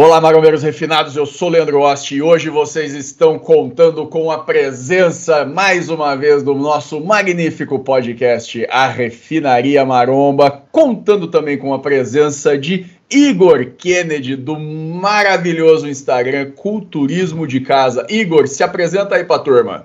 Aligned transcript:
Olá, 0.00 0.20
marombeiros 0.20 0.62
refinados, 0.62 1.16
eu 1.16 1.26
sou 1.26 1.48
Leandro 1.48 1.80
Osti 1.80 2.14
e 2.14 2.22
hoje 2.22 2.48
vocês 2.48 2.94
estão 2.94 3.36
contando 3.36 4.06
com 4.06 4.30
a 4.30 4.38
presença, 4.44 5.44
mais 5.44 5.88
uma 5.90 6.14
vez, 6.14 6.40
do 6.40 6.54
nosso 6.54 7.04
magnífico 7.04 7.80
podcast 7.80 8.64
A 8.70 8.86
Refinaria 8.86 9.84
Maromba, 9.84 10.52
contando 10.70 11.26
também 11.26 11.58
com 11.58 11.74
a 11.74 11.80
presença 11.80 12.56
de 12.56 12.86
Igor 13.10 13.72
Kennedy, 13.76 14.36
do 14.36 14.56
maravilhoso 14.56 15.88
Instagram 15.88 16.52
Culturismo 16.52 17.44
de 17.44 17.58
Casa. 17.58 18.06
Igor, 18.08 18.46
se 18.46 18.62
apresenta 18.62 19.16
aí 19.16 19.24
pra 19.24 19.40
turma. 19.40 19.84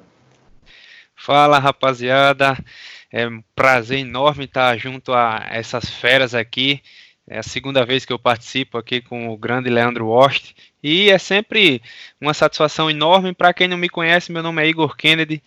Fala, 1.15 1.57
rapaziada. 1.57 2.55
É 3.11 3.27
um 3.27 3.41
prazer 3.55 3.97
enorme 3.97 4.45
estar 4.45 4.77
junto 4.77 5.11
a 5.11 5.43
essas 5.49 5.89
feras 5.89 6.35
aqui. 6.35 6.83
É 7.27 7.39
a 7.39 7.43
segunda 7.43 7.85
vez 7.85 8.03
que 8.03 8.11
eu 8.11 8.19
participo 8.19 8.77
aqui 8.77 9.01
com 9.01 9.29
o 9.29 9.37
grande 9.37 9.69
Leandro 9.69 10.07
Wost 10.07 10.53
e 10.81 11.09
é 11.09 11.17
sempre 11.17 11.81
uma 12.19 12.33
satisfação 12.33 12.89
enorme. 12.89 13.33
Para 13.33 13.53
quem 13.53 13.67
não 13.67 13.77
me 13.77 13.87
conhece, 13.87 14.31
meu 14.31 14.43
nome 14.43 14.61
é 14.61 14.67
Igor 14.67 14.95
Kennedy. 14.95 15.41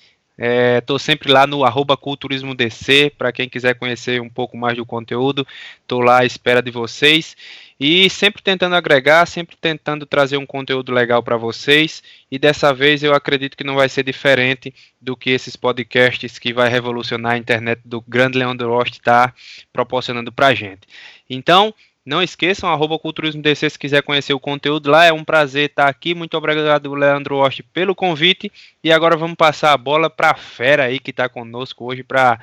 Estou 0.78 0.97
é, 0.97 1.00
sempre 1.00 1.33
lá 1.33 1.47
no 1.47 1.64
arroba 1.64 1.97
Culturismo 1.97 2.55
DC, 2.55 3.12
para 3.16 3.33
quem 3.33 3.48
quiser 3.48 3.74
conhecer 3.74 4.20
um 4.20 4.28
pouco 4.28 4.55
mais 4.55 4.77
do 4.77 4.84
conteúdo, 4.84 5.47
estou 5.80 6.00
lá 6.00 6.20
à 6.20 6.24
espera 6.27 6.60
de 6.60 6.70
vocês. 6.70 7.34
E 7.78 8.08
sempre 8.08 8.42
tentando 8.42 8.74
agregar, 8.74 9.26
sempre 9.26 9.54
tentando 9.54 10.06
trazer 10.06 10.38
um 10.38 10.46
conteúdo 10.46 10.92
legal 10.92 11.22
para 11.22 11.36
vocês. 11.36 12.02
E 12.30 12.38
dessa 12.38 12.72
vez 12.72 13.02
eu 13.02 13.14
acredito 13.14 13.56
que 13.56 13.64
não 13.64 13.74
vai 13.74 13.88
ser 13.88 14.02
diferente 14.02 14.74
do 15.00 15.14
que 15.14 15.30
esses 15.30 15.56
podcasts 15.56 16.38
que 16.38 16.54
vai 16.54 16.70
revolucionar 16.70 17.32
a 17.32 17.38
internet 17.38 17.80
do 17.84 18.00
grande 18.00 18.38
Leandro 18.38 18.70
Rost 18.70 18.94
está 18.94 19.32
proporcionando 19.72 20.32
para 20.32 20.48
a 20.48 20.54
gente. 20.54 20.88
Então, 21.28 21.74
não 22.06 22.22
esqueçam, 22.22 22.70
arroba 22.70 22.98
Culturismo 23.00 23.42
DC 23.42 23.68
se 23.70 23.78
quiser 23.78 24.00
conhecer 24.00 24.32
o 24.32 24.38
conteúdo 24.38 24.90
lá. 24.90 25.04
É 25.04 25.12
um 25.12 25.24
prazer 25.24 25.68
estar 25.68 25.88
aqui. 25.88 26.14
Muito 26.14 26.36
obrigado, 26.36 26.94
Leandro 26.94 27.36
Oste, 27.36 27.64
pelo 27.64 27.96
convite. 27.96 28.50
E 28.83 28.92
agora 28.92 29.16
vamos 29.16 29.36
passar 29.36 29.72
a 29.72 29.77
bola 29.77 30.08
para 30.08 30.30
a 30.30 30.36
fera 30.36 30.84
aí 30.84 31.00
que 31.00 31.11
está 31.11 31.28
conosco 31.28 31.84
hoje 31.84 32.05
para 32.05 32.38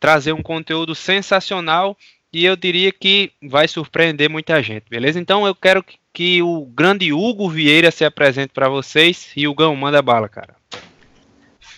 trazer 0.00 0.32
um 0.32 0.42
conteúdo 0.42 0.94
sensacional 0.94 1.96
e 2.32 2.44
eu 2.44 2.56
diria 2.56 2.92
que 2.92 3.32
vai 3.42 3.66
surpreender 3.66 4.28
muita 4.28 4.62
gente, 4.62 4.84
beleza? 4.88 5.18
Então 5.18 5.46
eu 5.46 5.54
quero 5.54 5.84
que 6.12 6.42
o 6.42 6.64
grande 6.66 7.12
Hugo 7.12 7.48
Vieira 7.48 7.90
se 7.90 8.04
apresente 8.04 8.52
para 8.52 8.68
vocês. 8.68 9.28
E 9.36 9.46
o 9.46 9.54
Gão, 9.54 9.76
manda 9.76 10.00
bala, 10.00 10.28
cara. 10.28 10.56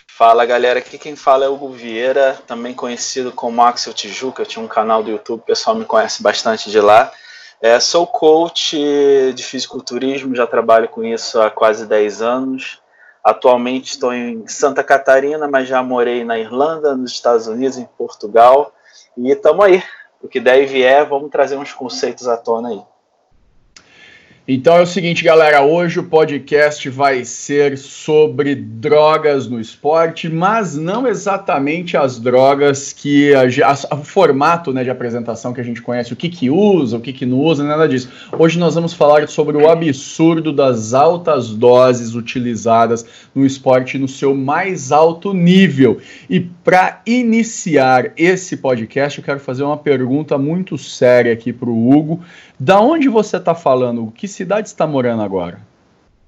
Fala 0.07 0.45
galera, 0.45 0.79
aqui 0.79 0.97
quem 0.97 1.15
fala 1.15 1.45
é 1.45 1.49
Hugo 1.49 1.71
Vieira, 1.71 2.37
também 2.45 2.73
conhecido 2.73 3.31
como 3.31 3.61
Axel 3.61 3.93
Tijuca. 3.93 4.41
Eu 4.41 4.45
tinha 4.45 4.63
um 4.63 4.67
canal 4.67 5.01
do 5.01 5.11
YouTube, 5.11 5.39
o 5.39 5.43
pessoal 5.43 5.75
me 5.75 5.85
conhece 5.85 6.21
bastante 6.21 6.69
de 6.69 6.79
lá. 6.79 7.11
É, 7.61 7.79
sou 7.79 8.07
coach 8.07 8.77
de 9.33 9.43
fisiculturismo, 9.43 10.35
já 10.35 10.47
trabalho 10.47 10.87
com 10.87 11.03
isso 11.03 11.41
há 11.41 11.49
quase 11.49 11.85
10 11.85 12.21
anos. 12.21 12.81
Atualmente 13.23 13.91
estou 13.91 14.13
em 14.13 14.47
Santa 14.47 14.83
Catarina, 14.83 15.47
mas 15.47 15.67
já 15.67 15.83
morei 15.83 16.23
na 16.23 16.39
Irlanda, 16.39 16.95
nos 16.95 17.11
Estados 17.11 17.47
Unidos, 17.47 17.77
em 17.77 17.85
Portugal. 17.97 18.73
E 19.17 19.31
estamos 19.31 19.65
aí. 19.65 19.83
O 20.21 20.27
que 20.27 20.39
der 20.39 20.61
e 20.61 20.65
vier, 20.65 21.05
vamos 21.05 21.31
trazer 21.31 21.57
uns 21.57 21.73
conceitos 21.73 22.27
à 22.27 22.35
tona 22.35 22.69
aí. 22.69 22.81
Então 24.51 24.77
é 24.77 24.81
o 24.81 24.85
seguinte, 24.87 25.23
galera, 25.23 25.61
hoje 25.61 25.99
o 25.99 26.03
podcast 26.05 26.89
vai 26.89 27.23
ser 27.23 27.77
sobre 27.77 28.55
drogas 28.55 29.47
no 29.47 29.61
esporte, 29.61 30.27
mas 30.27 30.75
não 30.75 31.05
exatamente 31.05 31.95
as 31.95 32.19
drogas 32.19 32.91
que 32.91 33.31
a, 33.35 33.41
a, 33.43 33.95
o 33.95 34.03
formato 34.03 34.73
né, 34.73 34.83
de 34.83 34.89
apresentação 34.89 35.53
que 35.53 35.61
a 35.61 35.63
gente 35.63 35.83
conhece, 35.83 36.13
o 36.13 36.15
que 36.15 36.29
que 36.29 36.49
usa, 36.49 36.97
o 36.97 36.99
que 36.99 37.13
que 37.13 37.27
não 37.27 37.37
usa, 37.37 37.63
nada 37.63 37.87
disso. 37.87 38.09
Hoje 38.39 38.57
nós 38.57 38.73
vamos 38.73 38.91
falar 38.91 39.27
sobre 39.27 39.55
o 39.55 39.69
absurdo 39.69 40.51
das 40.51 40.95
altas 40.95 41.49
doses 41.49 42.15
utilizadas 42.15 43.05
no 43.35 43.45
esporte 43.45 43.99
no 43.99 44.07
seu 44.07 44.33
mais 44.33 44.91
alto 44.91 45.31
nível. 45.31 45.99
E 46.27 46.39
para 46.39 47.03
iniciar 47.05 48.13
esse 48.17 48.57
podcast, 48.57 49.19
eu 49.19 49.23
quero 49.23 49.39
fazer 49.39 49.61
uma 49.61 49.77
pergunta 49.77 50.39
muito 50.39 50.75
séria 50.75 51.33
aqui 51.33 51.53
para 51.53 51.69
o 51.69 51.91
Hugo. 51.91 52.21
Da 52.59 52.81
onde 52.81 53.07
você 53.07 53.37
está 53.37 53.55
falando? 53.55 54.11
Que 54.11 54.27
cidade 54.39 54.69
está 54.69 54.87
morando 54.87 55.21
agora? 55.21 55.59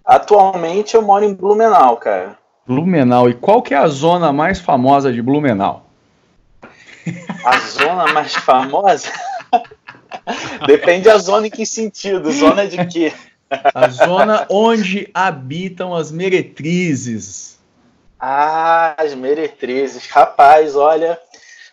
Atualmente 0.03 0.95
eu 0.95 1.01
moro 1.01 1.23
em 1.23 1.33
Blumenau, 1.33 1.95
cara. 1.95 2.37
Blumenau. 2.67 3.29
E 3.29 3.33
qual 3.33 3.61
que 3.61 3.73
é 3.73 3.77
a 3.77 3.87
zona 3.87 4.33
mais 4.33 4.59
famosa 4.59 5.13
de 5.13 5.21
Blumenau? 5.21 5.85
A 7.45 7.57
zona 7.59 8.11
mais 8.11 8.35
famosa? 8.35 9.07
Depende 10.67 11.05
da 11.05 11.17
zona 11.19 11.47
em 11.47 11.49
que 11.49 11.65
sentido. 11.65 12.29
Zona 12.33 12.67
de 12.67 12.85
quê? 12.85 13.13
A 13.73 13.87
zona 13.87 14.45
onde 14.49 15.09
habitam 15.13 15.95
as 15.95 16.11
meretrizes. 16.11 17.59
Ah, 18.19 18.93
as 18.97 19.15
meretrizes. 19.15 20.05
Rapaz, 20.07 20.75
olha, 20.75 21.17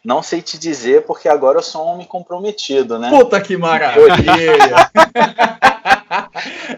não 0.05 0.22
sei 0.22 0.41
te 0.41 0.56
dizer, 0.56 1.03
porque 1.03 1.28
agora 1.28 1.59
eu 1.59 1.62
sou 1.62 1.84
um 1.84 1.88
homem 1.88 2.06
comprometido, 2.06 2.97
né? 2.97 3.10
Puta 3.10 3.41
que 3.41 3.56
maravilha! 3.56 4.88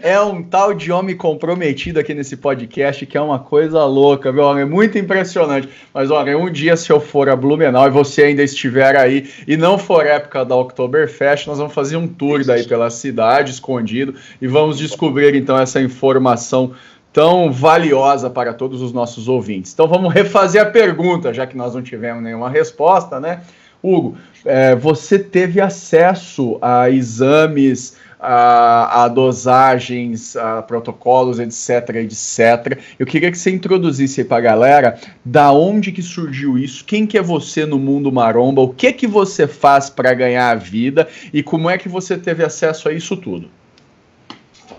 é 0.03 0.21
um 0.21 0.43
tal 0.43 0.75
de 0.75 0.91
homem 0.91 1.17
comprometido 1.17 2.01
aqui 2.01 2.15
nesse 2.15 2.37
podcast 2.37 3.05
que 3.07 3.17
é 3.17 3.21
uma 3.21 3.39
coisa 3.39 3.85
louca, 3.85 4.33
meu 4.33 4.59
É 4.59 4.65
muito 4.65 4.99
impressionante. 4.99 5.69
Mas 5.93 6.11
olha, 6.11 6.37
um 6.37 6.51
dia 6.51 6.77
se 6.77 6.91
eu 6.91 7.01
for 7.01 7.29
a 7.29 7.37
Blumenau 7.37 7.87
e 7.87 7.91
você 7.91 8.25
ainda 8.25 8.43
estiver 8.43 8.97
aí 8.97 9.29
e 9.47 9.57
não 9.57 9.79
for 9.79 10.07
época 10.07 10.45
da 10.45 10.57
Oktoberfest, 10.57 11.47
nós 11.47 11.59
vamos 11.59 11.75
fazer 11.75 11.97
um 11.97 12.07
tour 12.07 12.45
daí 12.45 12.65
pela 12.65 12.91
cidade, 12.91 13.53
escondido, 13.53 14.15
e 14.41 14.47
vamos 14.47 14.79
descobrir 14.79 15.35
então 15.35 15.59
essa 15.59 15.81
informação 15.81 16.73
tão 17.13 17.51
valiosa 17.51 18.31
para 18.31 18.53
todos 18.53 18.81
os 18.81 18.93
nossos 18.93 19.29
ouvintes. 19.29 19.73
Então 19.73 19.89
vamos 19.89 20.13
refazer 20.13 20.63
a 20.63 20.67
pergunta, 20.67 21.35
já 21.35 21.47
que 21.47 21.57
nós 21.57 21.75
não 21.75 21.83
tivemos 21.83 22.23
nenhuma 22.23 22.49
resposta, 22.49 23.19
né? 23.19 23.41
Hugo, 23.83 24.17
é, 24.45 24.75
você 24.75 25.19
teve 25.19 25.61
acesso 25.61 26.59
a 26.61 26.91
exames, 26.91 27.97
a, 28.21 29.05
a, 29.05 29.09
dosagens, 29.09 30.37
a 30.37 30.63
protocolos, 30.63 31.39
etc, 31.39 31.97
etc. 31.97 32.79
Eu 32.99 33.07
queria 33.07 33.31
que 33.31 33.39
você 33.39 33.51
introduzisse 33.51 34.23
para 34.25 34.37
a 34.37 34.41
galera 34.41 35.01
da 35.25 35.51
onde 35.53 35.91
que 35.91 36.03
surgiu 36.03 36.59
isso, 36.59 36.85
quem 36.85 37.07
que 37.07 37.17
é 37.17 37.23
você 37.23 37.65
no 37.65 37.79
mundo 37.79 38.13
maromba, 38.13 38.61
o 38.61 38.75
que 38.75 38.93
que 38.93 39.07
você 39.07 39.47
faz 39.47 39.89
para 39.89 40.13
ganhar 40.13 40.51
a 40.51 40.55
vida 40.55 41.09
e 41.33 41.43
como 41.43 41.71
é 41.71 41.79
que 41.79 41.89
você 41.89 42.19
teve 42.19 42.45
acesso 42.45 42.89
a 42.89 42.93
isso 42.93 43.17
tudo. 43.17 43.51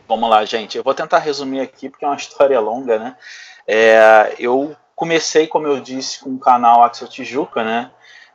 Vamos 0.08 0.30
lá, 0.30 0.44
gente. 0.46 0.78
Eu 0.78 0.84
vou 0.84 0.94
tentar 0.94 1.20
resumir 1.20 1.62
aqui 1.62 1.90
porque 1.90 2.06
é 2.06 2.08
uma 2.08 2.18
história 2.18 2.60
longa, 2.60 3.00
né? 3.00 3.16
É, 3.66 4.36
eu 4.38 4.76
comecei, 4.94 5.48
como 5.48 5.68
eu 5.68 5.80
disse, 5.80 6.20
com 6.20 6.32
o 6.32 6.40
canal 6.40 6.84
Axel 6.84 7.08
Tijuca, 7.08 7.64
né? 7.64 7.90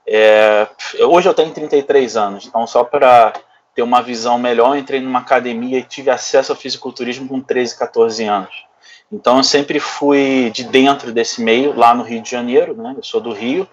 É, 0.07 0.67
hoje 1.01 1.29
eu 1.29 1.35
tenho 1.35 1.53
33 1.53 2.17
anos, 2.17 2.47
então 2.47 2.67
só 2.67 2.85
para 2.85 3.33
ter 3.77 3.83
uma 3.83 4.03
visão 4.03 4.39
melhor, 4.39 4.77
entrei 4.77 5.01
numa 5.01 5.21
academia 5.21 5.79
e 5.79 5.85
tive 5.85 6.11
acesso 6.11 6.51
ao 6.51 6.59
fisiculturismo 6.59 7.29
com 7.29 7.41
13, 7.41 7.79
14 7.79 8.25
anos. 8.25 8.67
Então 9.13 9.37
eu 9.37 9.45
sempre 9.45 9.79
fui 9.79 10.51
de 10.53 10.65
dentro 10.65 11.13
desse 11.13 11.41
meio, 11.41 11.77
lá 11.77 11.95
no 11.95 12.03
Rio 12.03 12.21
de 12.21 12.31
Janeiro, 12.31 12.75
né? 12.75 12.95
Eu 12.97 13.05
sou 13.05 13.21
do 13.21 13.33
Rio. 13.33 13.69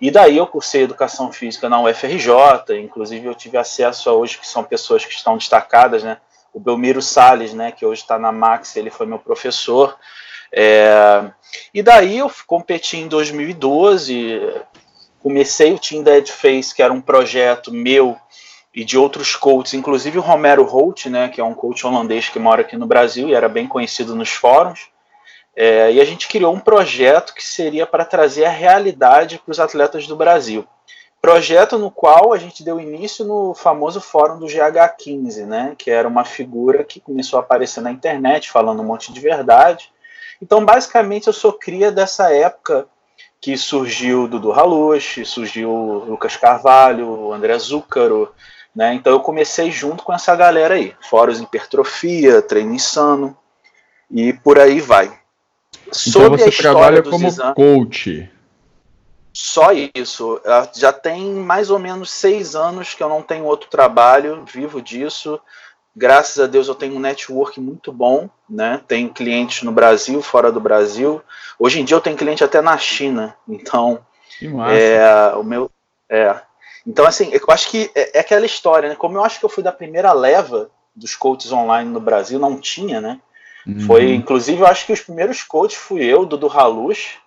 E 0.00 0.10
daí 0.10 0.36
eu 0.36 0.46
cursei 0.46 0.82
educação 0.82 1.32
física 1.32 1.68
na 1.68 1.80
UFRJ, 1.80 2.78
inclusive 2.80 3.26
eu 3.26 3.34
tive 3.34 3.56
acesso 3.56 4.08
a 4.08 4.12
hoje 4.12 4.38
que 4.38 4.46
são 4.46 4.62
pessoas 4.62 5.04
que 5.04 5.12
estão 5.12 5.36
destacadas, 5.36 6.04
né? 6.04 6.18
o 6.56 6.60
Belmiro 6.60 7.02
Sales, 7.02 7.52
né, 7.52 7.70
que 7.70 7.84
hoje 7.84 8.00
está 8.00 8.18
na 8.18 8.32
Max, 8.32 8.76
ele 8.76 8.88
foi 8.88 9.04
meu 9.04 9.18
professor. 9.18 9.94
É, 10.50 11.22
e 11.74 11.82
daí 11.82 12.16
eu 12.16 12.32
competi 12.46 12.96
em 12.96 13.08
2012, 13.08 14.40
comecei 15.22 15.74
o 15.74 15.78
Team 15.78 16.02
Dead 16.02 16.26
Face, 16.28 16.74
que 16.74 16.82
era 16.82 16.94
um 16.94 17.00
projeto 17.00 17.70
meu 17.70 18.16
e 18.76 18.84
de 18.84 18.98
outros 18.98 19.34
coaches, 19.34 19.72
inclusive 19.72 20.18
o 20.18 20.20
Romero 20.20 20.62
Holt, 20.62 21.06
né, 21.06 21.30
que 21.30 21.40
é 21.40 21.44
um 21.44 21.54
coach 21.54 21.86
holandês 21.86 22.28
que 22.28 22.38
mora 22.38 22.60
aqui 22.60 22.76
no 22.76 22.86
Brasil 22.86 23.26
e 23.26 23.34
era 23.34 23.48
bem 23.48 23.66
conhecido 23.66 24.14
nos 24.14 24.28
fóruns. 24.28 24.90
É, 25.56 25.90
e 25.90 25.98
a 25.98 26.04
gente 26.04 26.28
criou 26.28 26.54
um 26.54 26.60
projeto 26.60 27.32
que 27.32 27.42
seria 27.42 27.86
para 27.86 28.04
trazer 28.04 28.44
a 28.44 28.50
realidade 28.50 29.40
para 29.42 29.50
os 29.50 29.58
atletas 29.58 30.06
do 30.06 30.14
Brasil. 30.14 30.66
Projeto 31.22 31.78
no 31.78 31.90
qual 31.90 32.34
a 32.34 32.36
gente 32.36 32.62
deu 32.62 32.78
início 32.78 33.24
no 33.24 33.54
famoso 33.54 33.98
fórum 33.98 34.38
do 34.38 34.44
GH15, 34.44 35.46
né, 35.46 35.74
que 35.78 35.90
era 35.90 36.06
uma 36.06 36.26
figura 36.26 36.84
que 36.84 37.00
começou 37.00 37.38
a 37.38 37.42
aparecer 37.42 37.80
na 37.80 37.90
internet 37.90 38.50
falando 38.50 38.82
um 38.82 38.84
monte 38.84 39.10
de 39.10 39.20
verdade. 39.20 39.90
Então, 40.40 40.62
basicamente, 40.62 41.28
eu 41.28 41.32
sou 41.32 41.54
cria 41.54 41.90
dessa 41.90 42.30
época 42.30 42.86
que 43.40 43.56
surgiu 43.56 44.28
Dudu 44.28 44.52
Halush, 44.52 45.24
surgiu 45.24 45.70
Lucas 46.06 46.36
Carvalho, 46.36 47.32
André 47.32 47.58
Zúcaro, 47.58 48.34
né? 48.76 48.92
Então 48.92 49.14
eu 49.14 49.20
comecei 49.20 49.70
junto 49.70 50.04
com 50.04 50.12
essa 50.12 50.36
galera 50.36 50.74
aí, 50.74 50.94
fóruns 51.08 51.40
hipertrofia, 51.40 52.42
treino 52.42 52.74
insano 52.74 53.34
e 54.10 54.34
por 54.34 54.58
aí 54.58 54.80
vai. 54.80 55.18
Então 55.86 56.22
Sobre 56.22 56.42
você 56.42 56.50
trabalha 56.50 57.02
como 57.02 57.26
exames, 57.26 57.54
coach. 57.54 58.30
Só 59.32 59.70
isso. 59.72 60.40
Já 60.74 60.92
tem 60.92 61.32
mais 61.32 61.70
ou 61.70 61.78
menos 61.78 62.10
seis 62.10 62.54
anos 62.54 62.92
que 62.92 63.02
eu 63.02 63.08
não 63.08 63.22
tenho 63.22 63.44
outro 63.44 63.70
trabalho, 63.70 64.44
vivo 64.44 64.82
disso. 64.82 65.40
Graças 65.94 66.38
a 66.38 66.46
Deus 66.46 66.68
eu 66.68 66.74
tenho 66.74 66.96
um 66.96 67.00
network 67.00 67.58
muito 67.58 67.90
bom, 67.90 68.28
né? 68.48 68.82
Tenho 68.86 69.08
clientes 69.08 69.62
no 69.62 69.72
Brasil, 69.72 70.20
fora 70.20 70.52
do 70.52 70.60
Brasil. 70.60 71.22
Hoje 71.58 71.80
em 71.80 71.84
dia 71.84 71.96
eu 71.96 72.00
tenho 72.02 72.16
cliente 72.16 72.44
até 72.44 72.60
na 72.60 72.76
China. 72.76 73.34
Então, 73.48 74.00
é, 74.70 75.34
o 75.36 75.42
meu, 75.42 75.70
é. 76.10 76.36
Então, 76.86 77.06
assim, 77.06 77.30
eu 77.32 77.40
acho 77.48 77.68
que 77.68 77.90
é, 77.94 78.18
é, 78.18 78.20
aquela 78.20 78.46
história, 78.46 78.88
né? 78.88 78.94
Como 78.94 79.16
eu 79.16 79.24
acho 79.24 79.38
que 79.38 79.44
eu 79.44 79.50
fui 79.50 79.62
da 79.62 79.72
primeira 79.72 80.12
leva 80.12 80.70
dos 80.94 81.14
coaches 81.14 81.52
online 81.52 81.90
no 81.90 82.00
Brasil, 82.00 82.38
não 82.38 82.58
tinha, 82.58 83.00
né? 83.00 83.20
Uhum. 83.66 83.80
Foi, 83.80 84.14
inclusive, 84.14 84.60
eu 84.60 84.66
acho 84.66 84.86
que 84.86 84.92
os 84.92 85.00
primeiros 85.00 85.42
coaches 85.42 85.76
fui 85.78 86.04
eu, 86.04 86.24
Dudu 86.24 86.48
Halus, 86.48 87.18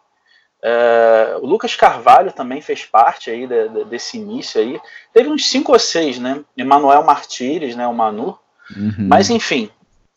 é, 0.62 1.38
o 1.42 1.46
Lucas 1.46 1.76
Carvalho 1.76 2.34
também 2.34 2.62
fez 2.62 2.84
parte 2.84 3.30
aí 3.30 3.48
de, 3.48 3.70
de, 3.70 3.86
desse 3.86 4.18
início 4.18 4.60
aí. 4.60 4.80
Teve 5.14 5.30
uns 5.30 5.50
cinco 5.50 5.72
ou 5.72 5.80
seis, 5.80 6.20
né? 6.20 6.44
Emanuel 6.58 7.04
Martires, 7.04 7.76
né? 7.76 7.88
O 7.88 7.94
Manu. 7.94 8.38
Uhum. 8.76 9.08
Mas 9.08 9.30
enfim. 9.30 9.70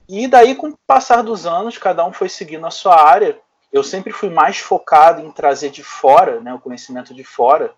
E 0.08 0.26
daí, 0.26 0.54
com 0.54 0.68
o 0.70 0.78
passar 0.86 1.22
dos 1.22 1.46
anos, 1.46 1.78
cada 1.78 2.04
um 2.04 2.12
foi 2.12 2.28
seguindo 2.28 2.66
a 2.66 2.70
sua 2.70 3.00
área. 3.00 3.38
Eu 3.72 3.82
sempre 3.82 4.12
fui 4.12 4.28
mais 4.28 4.58
focado 4.58 5.24
em 5.24 5.30
trazer 5.30 5.70
de 5.70 5.82
fora, 5.82 6.40
né? 6.40 6.52
O 6.52 6.58
conhecimento 6.58 7.14
de 7.14 7.24
fora. 7.24 7.72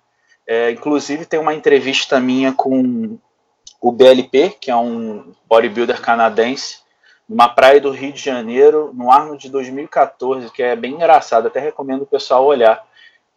É, 0.46 0.70
inclusive, 0.70 1.24
tem 1.24 1.40
uma 1.40 1.54
entrevista 1.54 2.20
minha 2.20 2.52
com 2.52 3.18
o 3.80 3.92
BLP, 3.92 4.56
que 4.60 4.70
é 4.70 4.76
um 4.76 5.32
bodybuilder 5.46 6.00
canadense, 6.00 6.78
numa 7.28 7.48
praia 7.48 7.80
do 7.80 7.90
Rio 7.90 8.12
de 8.12 8.22
Janeiro, 8.22 8.90
no 8.94 9.10
ano 9.10 9.36
de 9.36 9.48
2014, 9.48 10.50
que 10.50 10.62
é 10.62 10.76
bem 10.76 10.92
engraçado, 10.92 11.46
até 11.46 11.60
recomendo 11.60 12.02
o 12.02 12.06
pessoal 12.06 12.44
olhar, 12.44 12.86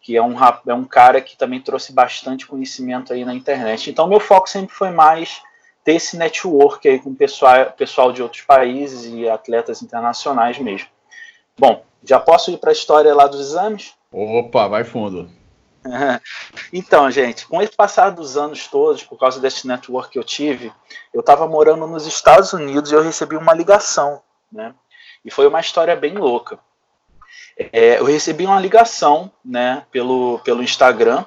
que 0.00 0.16
é 0.16 0.22
um, 0.22 0.34
é 0.66 0.74
um 0.74 0.84
cara 0.84 1.20
que 1.20 1.36
também 1.36 1.60
trouxe 1.60 1.92
bastante 1.92 2.46
conhecimento 2.46 3.12
aí 3.12 3.24
na 3.24 3.34
internet. 3.34 3.90
Então, 3.90 4.06
meu 4.06 4.20
foco 4.20 4.48
sempre 4.48 4.74
foi 4.74 4.90
mais 4.90 5.42
ter 5.84 5.94
esse 5.94 6.16
network 6.18 6.86
aí 6.86 6.98
com 6.98 7.14
pessoal, 7.14 7.72
pessoal 7.76 8.12
de 8.12 8.22
outros 8.22 8.42
países 8.42 9.10
e 9.10 9.28
atletas 9.28 9.82
internacionais 9.82 10.58
mesmo. 10.58 10.88
Bom, 11.58 11.82
já 12.04 12.20
posso 12.20 12.50
ir 12.50 12.58
para 12.58 12.70
a 12.70 12.72
história 12.72 13.14
lá 13.14 13.26
dos 13.26 13.40
exames? 13.40 13.94
Opa, 14.12 14.68
vai 14.68 14.84
fundo. 14.84 15.30
Então, 16.72 17.10
gente, 17.10 17.46
com 17.46 17.58
o 17.58 17.76
passar 17.76 18.10
dos 18.10 18.36
anos 18.36 18.66
todos, 18.66 19.02
por 19.02 19.18
causa 19.18 19.40
desse 19.40 19.66
network 19.66 20.10
que 20.10 20.18
eu 20.18 20.24
tive, 20.24 20.72
eu 21.14 21.20
estava 21.20 21.46
morando 21.46 21.86
nos 21.86 22.06
Estados 22.06 22.52
Unidos 22.52 22.90
e 22.90 22.94
eu 22.94 23.02
recebi 23.02 23.36
uma 23.36 23.54
ligação, 23.54 24.22
né? 24.52 24.74
E 25.24 25.30
foi 25.30 25.46
uma 25.46 25.60
história 25.60 25.96
bem 25.96 26.14
louca. 26.14 26.58
É, 27.72 27.98
eu 27.98 28.04
recebi 28.04 28.46
uma 28.46 28.60
ligação, 28.60 29.32
né, 29.44 29.84
pelo, 29.90 30.38
pelo 30.40 30.62
Instagram, 30.62 31.24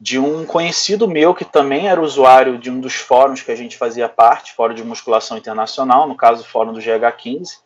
de 0.00 0.18
um 0.18 0.46
conhecido 0.46 1.08
meu 1.08 1.34
que 1.34 1.44
também 1.44 1.88
era 1.88 2.00
usuário 2.00 2.56
de 2.56 2.70
um 2.70 2.80
dos 2.80 2.94
fóruns 2.94 3.42
que 3.42 3.50
a 3.50 3.56
gente 3.56 3.76
fazia 3.76 4.08
parte, 4.08 4.54
Fórum 4.54 4.74
de 4.74 4.84
Musculação 4.84 5.36
Internacional, 5.36 6.06
no 6.06 6.16
caso 6.16 6.42
o 6.42 6.46
Fórum 6.46 6.72
do 6.72 6.80
GH15, 6.80 7.58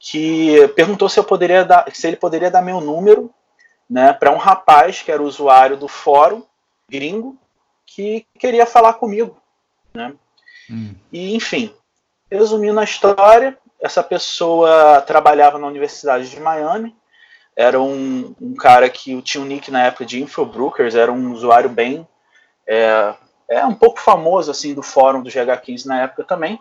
que 0.00 0.66
perguntou 0.74 1.08
se 1.08 1.20
eu 1.20 1.24
poderia 1.24 1.64
dar, 1.64 1.84
se 1.92 2.06
ele 2.06 2.16
poderia 2.16 2.50
dar 2.50 2.62
meu 2.62 2.80
número 2.80 3.30
né, 3.88 4.12
para 4.12 4.30
um 4.30 4.36
rapaz 4.36 5.02
que 5.02 5.10
era 5.10 5.22
usuário 5.22 5.76
do 5.76 5.88
fórum 5.88 6.42
gringo 6.88 7.36
que 7.86 8.26
queria 8.38 8.66
falar 8.66 8.94
comigo, 8.94 9.36
né? 9.94 10.14
Hum. 10.70 10.94
E 11.10 11.34
enfim, 11.34 11.74
resumindo 12.30 12.78
a 12.78 12.84
história, 12.84 13.56
essa 13.80 14.02
pessoa 14.02 15.00
trabalhava 15.00 15.58
na 15.58 15.66
Universidade 15.66 16.28
de 16.28 16.38
Miami, 16.38 16.94
era 17.56 17.80
um, 17.80 18.34
um 18.40 18.54
cara 18.54 18.88
que 18.88 19.20
tinha 19.22 19.42
um 19.42 19.46
nick 19.46 19.70
na 19.70 19.84
época 19.84 20.04
de 20.04 20.22
Infobrookers, 20.22 20.94
era 20.94 21.10
um 21.10 21.32
usuário 21.32 21.70
bem 21.70 22.06
é, 22.68 23.14
é 23.48 23.64
um 23.64 23.74
pouco 23.74 23.98
famoso 23.98 24.50
assim 24.50 24.74
do 24.74 24.82
fórum 24.82 25.22
do 25.22 25.30
GH15 25.30 25.86
na 25.86 26.02
época 26.02 26.22
também, 26.22 26.60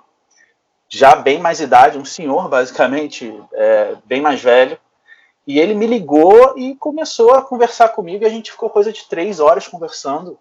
já 0.88 1.16
bem 1.16 1.38
mais 1.38 1.60
idade, 1.60 1.98
um 1.98 2.06
senhor 2.06 2.48
basicamente, 2.48 3.34
é, 3.54 3.96
bem 4.06 4.22
mais 4.22 4.42
velho, 4.42 4.80
e 5.48 5.62
ele 5.62 5.74
me 5.74 5.88
ligou 5.88 6.58
e 6.58 6.76
começou 6.76 7.34
a 7.34 7.42
conversar 7.42 7.90
comigo. 7.90 8.26
E 8.26 8.28
a 8.28 8.30
gente 8.30 8.52
ficou 8.52 8.70
coisa 8.70 8.92
de 8.92 9.06
três 9.08 9.40
horas 9.40 9.66
conversando 9.66 10.38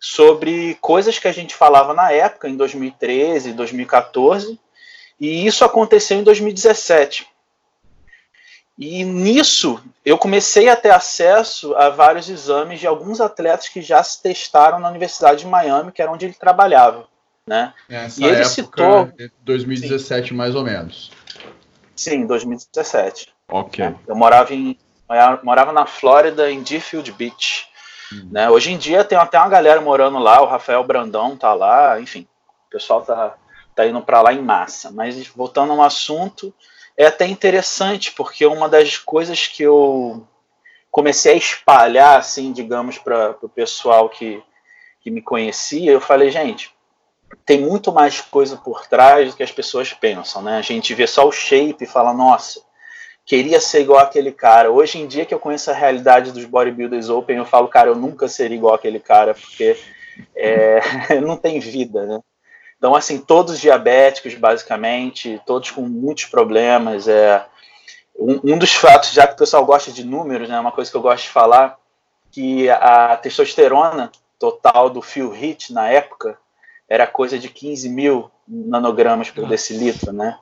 sobre 0.00 0.76
coisas 0.80 1.18
que 1.18 1.28
a 1.28 1.32
gente 1.32 1.54
falava 1.54 1.92
na 1.92 2.10
época, 2.10 2.48
em 2.48 2.56
2013, 2.56 3.52
2014. 3.52 4.58
E 5.20 5.46
isso 5.46 5.66
aconteceu 5.66 6.18
em 6.18 6.22
2017. 6.22 7.28
E 8.78 9.04
nisso 9.04 9.82
eu 10.02 10.16
comecei 10.16 10.70
a 10.70 10.76
ter 10.76 10.92
acesso 10.92 11.74
a 11.74 11.90
vários 11.90 12.30
exames 12.30 12.80
de 12.80 12.86
alguns 12.86 13.20
atletas 13.20 13.68
que 13.68 13.82
já 13.82 14.02
se 14.02 14.22
testaram 14.22 14.78
na 14.78 14.88
Universidade 14.88 15.40
de 15.40 15.46
Miami, 15.46 15.92
que 15.92 16.00
era 16.00 16.10
onde 16.10 16.24
ele 16.24 16.34
trabalhava. 16.34 17.06
Né? 17.46 17.74
Essa 17.88 18.20
e 18.20 18.24
ele 18.24 18.36
época, 18.36 18.48
citou. 18.48 19.12
2017, 19.42 20.28
sim. 20.28 20.34
mais 20.34 20.54
ou 20.54 20.64
menos. 20.64 21.10
Sim, 21.94 22.26
2017. 22.26 23.36
Ok. 23.48 23.84
Né? 23.84 23.96
Eu 24.06 24.14
morava 24.14 24.54
em 24.54 24.78
morava 25.42 25.72
na 25.72 25.86
Flórida, 25.86 26.50
em 26.50 26.62
Deerfield 26.62 27.10
Beach. 27.12 27.66
Hum. 28.12 28.28
Né? 28.30 28.50
Hoje 28.50 28.72
em 28.72 28.78
dia 28.78 29.04
tem 29.04 29.16
até 29.16 29.38
uma 29.38 29.48
galera 29.48 29.80
morando 29.80 30.18
lá, 30.18 30.40
o 30.42 30.46
Rafael 30.46 30.84
Brandão 30.84 31.36
tá 31.36 31.54
lá, 31.54 32.00
enfim, 32.00 32.26
o 32.66 32.70
pessoal 32.70 33.02
tá, 33.02 33.34
tá 33.74 33.86
indo 33.86 34.00
para 34.02 34.20
lá 34.20 34.32
em 34.32 34.42
massa. 34.42 34.90
Mas 34.90 35.26
voltando 35.28 35.72
ao 35.72 35.82
assunto, 35.82 36.52
é 36.96 37.06
até 37.06 37.26
interessante, 37.26 38.12
porque 38.12 38.44
uma 38.44 38.68
das 38.68 38.98
coisas 38.98 39.46
que 39.46 39.62
eu 39.62 40.26
comecei 40.90 41.34
a 41.34 41.36
espalhar, 41.36 42.18
assim, 42.18 42.52
digamos, 42.52 42.98
para 42.98 43.36
o 43.40 43.48
pessoal 43.48 44.08
que, 44.08 44.42
que 45.00 45.10
me 45.10 45.22
conhecia, 45.22 45.92
eu 45.92 46.00
falei, 46.00 46.30
gente, 46.30 46.74
tem 47.44 47.60
muito 47.60 47.92
mais 47.92 48.20
coisa 48.20 48.56
por 48.56 48.86
trás 48.86 49.30
do 49.30 49.36
que 49.36 49.42
as 49.42 49.52
pessoas 49.52 49.92
pensam, 49.92 50.42
né? 50.42 50.58
A 50.58 50.62
gente 50.62 50.94
vê 50.94 51.06
só 51.06 51.26
o 51.26 51.32
shape 51.32 51.84
e 51.84 51.86
fala, 51.86 52.12
nossa, 52.12 52.60
queria 53.28 53.60
ser 53.60 53.82
igual 53.82 54.00
aquele 54.00 54.32
cara. 54.32 54.70
Hoje 54.70 54.98
em 54.98 55.06
dia 55.06 55.26
que 55.26 55.34
eu 55.34 55.38
conheço 55.38 55.70
a 55.70 55.74
realidade 55.74 56.32
dos 56.32 56.46
bodybuilders 56.46 57.10
open, 57.10 57.36
eu 57.36 57.44
falo, 57.44 57.68
cara, 57.68 57.90
eu 57.90 57.94
nunca 57.94 58.26
seria 58.26 58.56
igual 58.56 58.74
aquele 58.74 58.98
cara, 58.98 59.34
porque 59.34 59.76
é, 60.34 60.80
não 61.20 61.36
tem 61.36 61.60
vida, 61.60 62.06
né? 62.06 62.20
Então, 62.78 62.94
assim, 62.94 63.18
todos 63.18 63.60
diabéticos, 63.60 64.34
basicamente, 64.34 65.40
todos 65.44 65.70
com 65.70 65.82
muitos 65.82 66.24
problemas. 66.24 67.06
É, 67.06 67.44
um, 68.18 68.54
um, 68.54 68.58
dos 68.58 68.72
fatos, 68.72 69.12
já 69.12 69.26
que 69.26 69.34
o 69.34 69.38
pessoal 69.38 69.64
gosta 69.66 69.92
de 69.92 70.04
números, 70.04 70.48
né, 70.48 70.58
uma 70.58 70.72
coisa 70.72 70.90
que 70.90 70.96
eu 70.96 71.02
gosto 71.02 71.24
de 71.24 71.30
falar, 71.30 71.78
que 72.30 72.70
a 72.70 73.16
testosterona 73.16 74.10
total 74.38 74.88
do 74.88 75.02
Phil 75.02 75.30
Hit 75.30 75.72
na 75.72 75.88
época 75.90 76.38
era 76.88 77.06
coisa 77.06 77.38
de 77.38 77.50
15 77.50 77.88
mil 77.90 78.30
nanogramas 78.46 79.30
por 79.30 79.46
decilitro, 79.46 80.12
né? 80.12 80.38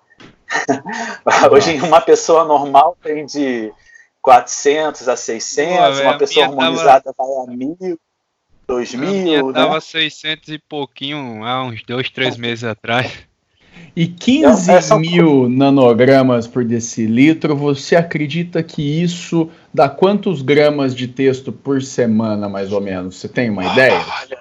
Hoje 1.51 1.81
uma 1.81 2.01
pessoa 2.01 2.45
normal 2.45 2.97
tem 3.03 3.27
de 3.27 3.73
400 4.23 5.09
a 5.09 5.17
600, 5.17 5.99
Pô, 5.99 6.03
uma 6.03 6.19
pessoa 6.19 6.47
harmonizada 6.47 7.13
tava... 7.17 7.29
vai 7.47 7.55
a 7.55 7.57
1000, 7.57 8.01
2000, 8.67 9.47
né? 9.47 9.53
tava 9.53 9.81
600 9.81 10.49
e 10.49 10.59
pouquinho 10.59 11.45
há 11.45 11.65
uns 11.65 11.83
2, 11.83 12.11
3 12.11 12.37
meses 12.37 12.65
atrás. 12.65 13.13
E 13.95 14.07
15 14.07 14.71
é, 14.71 14.79
é 14.79 14.99
mil 14.99 15.49
nanogramas 15.49 16.47
por 16.47 16.65
decilitro, 16.65 17.57
você 17.57 17.97
acredita 17.97 18.63
que 18.63 18.83
isso 18.83 19.51
dá 19.73 19.89
quantos 19.89 20.43
gramas 20.43 20.95
de 20.95 21.09
texto 21.09 21.53
por 21.53 21.83
semana, 21.83 22.49
mais 22.49 22.73
ou 22.73 22.81
menos? 22.81 23.17
Você 23.17 23.29
tem 23.29 23.49
uma 23.49 23.65
ideia? 23.65 24.05
Olha, 24.23 24.39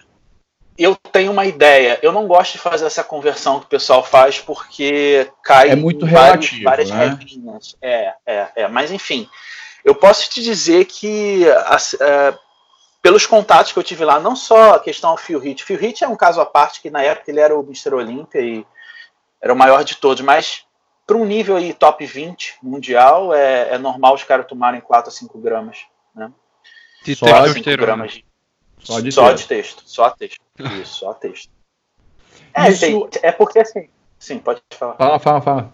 eu 0.78 0.96
tenho 1.12 1.32
uma 1.32 1.46
ideia. 1.46 2.00
Eu 2.02 2.12
não 2.12 2.28
gosto 2.28 2.54
de 2.54 2.58
fazer 2.58 2.86
essa 2.86 3.04
conversão 3.04 3.60
que 3.60 3.66
o 3.66 3.70
pessoal 3.70 4.04
faz 4.04 4.40
porque 4.40 5.30
cai 5.44 5.70
é 5.70 5.76
muito 5.76 6.06
relativo, 6.06 6.64
várias, 6.64 6.90
várias 6.90 7.10
né? 7.10 7.18
regrinhas. 7.18 7.78
É, 7.82 8.14
é, 8.26 8.48
é. 8.56 8.68
Mas 8.68 8.92
enfim, 8.92 9.30
eu 9.84 9.96
posso 9.96 10.30
te 10.30 10.42
dizer 10.42 10.86
que 10.86 11.46
uh, 11.48 12.38
pelos 13.02 13.26
contatos 13.26 13.72
que 13.72 13.80
eu 13.80 13.84
tive 13.84 14.04
lá, 14.04 14.20
não 14.20 14.36
só 14.36 14.76
a 14.76 14.80
questão 14.80 15.12
ao 15.12 15.18
Phil 15.18 15.44
Heath. 15.44 15.62
Phil 15.62 15.82
Heath 15.82 16.02
é 16.02 16.08
um 16.08 16.16
caso 16.16 16.42
à 16.42 16.46
parte 16.46 16.82
que 16.82 16.90
na 16.90 17.02
época 17.02 17.32
ele 17.32 17.40
era 17.40 17.58
o 17.58 17.64
Mr. 17.64 17.94
Olympia 17.94 18.42
e 18.42 18.66
era 19.42 19.54
o 19.54 19.58
maior 19.58 19.84
de 19.84 19.96
todos, 19.96 20.24
mas 20.24 20.66
para 21.06 21.16
um 21.16 21.26
nível 21.26 21.56
aí 21.56 21.74
top 21.74 22.04
20 22.06 22.56
mundial, 22.64 23.34
é, 23.34 23.76
é 23.76 23.78
normal 23.78 24.16
os 24.16 24.24
caras 24.24 24.48
tomarem 24.48 24.82
4 24.82 25.10
a 25.10 25.14
5 25.14 25.38
gramas, 25.38 25.86
né? 26.16 26.32
De 27.04 27.16
só 27.16 27.48
5 27.48 27.78
gramas 27.78 28.14
de 28.14 28.26
só 28.86 29.00
de, 29.00 29.12
só 29.12 29.30
texto. 29.30 29.42
de 29.42 29.48
texto. 29.48 29.84
Só 29.86 30.10
texto. 30.12 30.45
Isso, 30.58 31.00
só 31.00 31.14
texto. 31.14 31.50
É, 32.54 32.70
Isso... 32.70 33.10
É 33.22 33.32
porque 33.32 33.60
assim. 33.60 33.90
Sim, 34.18 34.40
pode 34.40 34.62
falar. 34.72 34.96
Fala, 34.96 35.20
fala, 35.20 35.42
fala. 35.42 35.74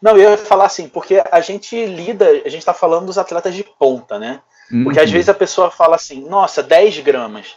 Não, 0.00 0.16
eu 0.16 0.30
ia 0.30 0.38
falar 0.38 0.66
assim, 0.66 0.88
porque 0.88 1.22
a 1.30 1.40
gente 1.40 1.86
lida, 1.86 2.26
a 2.44 2.48
gente 2.48 2.64
tá 2.64 2.74
falando 2.74 3.06
dos 3.06 3.18
atletas 3.18 3.54
de 3.54 3.64
ponta, 3.64 4.18
né? 4.18 4.40
Porque 4.68 4.98
uhum. 4.98 5.04
às 5.04 5.10
vezes 5.10 5.28
a 5.28 5.34
pessoa 5.34 5.70
fala 5.70 5.96
assim, 5.96 6.28
nossa, 6.28 6.62
10 6.62 7.00
gramas. 7.00 7.56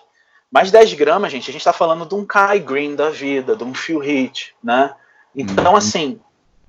Mas 0.50 0.71
10 0.71 0.93
gramas, 0.93 1.31
gente, 1.31 1.50
a 1.50 1.53
gente 1.53 1.63
tá 1.63 1.73
falando 1.73 2.05
de 2.05 2.15
um 2.15 2.25
Kai 2.25 2.59
Green 2.59 2.95
da 2.95 3.09
vida, 3.09 3.55
de 3.55 3.63
um 3.63 3.73
Phil 3.73 4.03
Heath, 4.03 4.53
né? 4.63 4.93
Então, 5.35 5.71
uhum. 5.71 5.77
assim, 5.77 6.19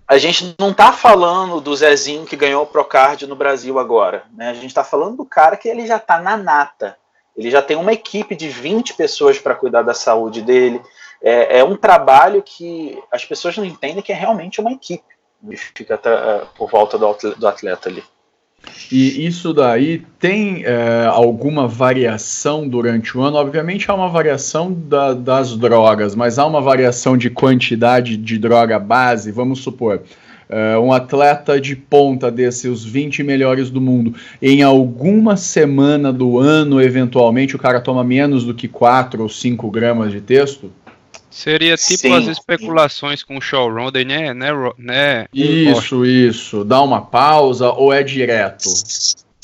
a 0.07 0.19
gente 0.19 0.55
não 0.59 0.75
tá 0.75 0.93
falando 0.93 1.61
do 1.61 1.75
Zezinho 1.75 2.27
que 2.27 2.37
ganhou 2.37 2.65
o 2.65 2.67
Procard 2.67 3.27
no 3.27 3.37
Brasil 3.37 3.79
agora, 3.79 4.25
né? 4.33 4.51
A 4.51 4.55
gente 4.55 4.75
tá 4.75 4.85
falando 4.85 5.17
do 5.17 5.25
cara 5.25 5.57
que 5.57 5.69
ele 5.69 5.87
já 5.87 5.99
tá 5.99 6.21
na 6.21 6.37
nata. 6.37 6.97
Ele 7.37 7.51
já 7.51 7.63
tem 7.63 7.77
uma 7.77 7.93
equipe 7.93 8.37
de 8.37 8.49
20 8.49 8.95
pessoas 8.95 9.39
para 9.39 9.55
cuidar 9.55 9.83
da 9.83 9.95
saúde 9.95 10.43
dele. 10.43 10.81
é, 11.23 11.59
é 11.59 11.65
um 11.65 11.77
trabalho 11.77 12.43
que 12.43 12.99
as 13.11 13.25
pessoas 13.25 13.57
não 13.57 13.65
entendem 13.65 14.03
que 14.03 14.13
é 14.13 14.15
realmente 14.15 14.61
uma 14.61 14.73
equipe 14.73 15.05
que 15.51 15.57
fica 15.57 16.01
é, 16.05 16.45
por 16.57 16.71
volta 16.71 16.97
do 16.99 17.47
atleta 17.47 17.89
ali. 17.89 18.03
E 18.91 19.27
isso 19.27 19.53
daí 19.53 20.05
tem 20.21 20.65
é, 20.65 21.07
alguma 21.07 21.67
variação 21.67 22.69
durante 22.69 23.17
o 23.17 23.23
ano? 23.23 23.37
Obviamente 23.37 23.91
há 23.91 23.95
uma 23.95 24.09
variação 24.09 24.73
da, 24.73 25.15
das 25.15 25.57
drogas, 25.57 26.15
mas 26.15 26.39
há 26.39 26.47
uma 26.47 26.61
variação 26.61 27.17
de 27.17 27.29
quantidade 27.29 28.17
de 28.17 28.39
droga 28.39 28.79
base. 28.79 29.33
Vamos 29.33 29.61
supor, 29.61 30.03
é, 30.53 30.79
um 30.79 30.93
atleta 30.93 31.59
de 31.59 31.75
ponta 31.75 32.31
desses, 32.31 32.67
os 32.67 32.85
20 32.85 33.23
melhores 33.23 33.71
do 33.71 33.81
mundo, 33.81 34.15
em 34.41 34.63
alguma 34.63 35.35
semana 35.35 36.13
do 36.13 36.39
ano, 36.39 36.79
eventualmente, 36.79 37.57
o 37.57 37.59
cara 37.59 37.81
toma 37.81 38.05
menos 38.05 38.45
do 38.45 38.53
que 38.53 38.69
4 38.69 39.23
ou 39.23 39.31
5 39.31 39.71
gramas 39.71 40.13
de 40.13 40.21
texto? 40.21 40.71
Seria 41.31 41.79
tipo 41.79 42.03
Sim. 42.03 42.13
as 42.13 42.27
especulações 42.27 43.23
com 43.23 43.39
o 43.39 43.41
showrunner, 43.41 44.07
né, 44.07 44.35
né, 44.35 44.51
né? 44.77 45.27
Isso, 45.33 46.05
isso. 46.05 46.63
Dá 46.63 46.83
uma 46.83 47.01
pausa 47.01 47.71
ou 47.73 47.91
é 47.91 48.03
direto? 48.03 48.69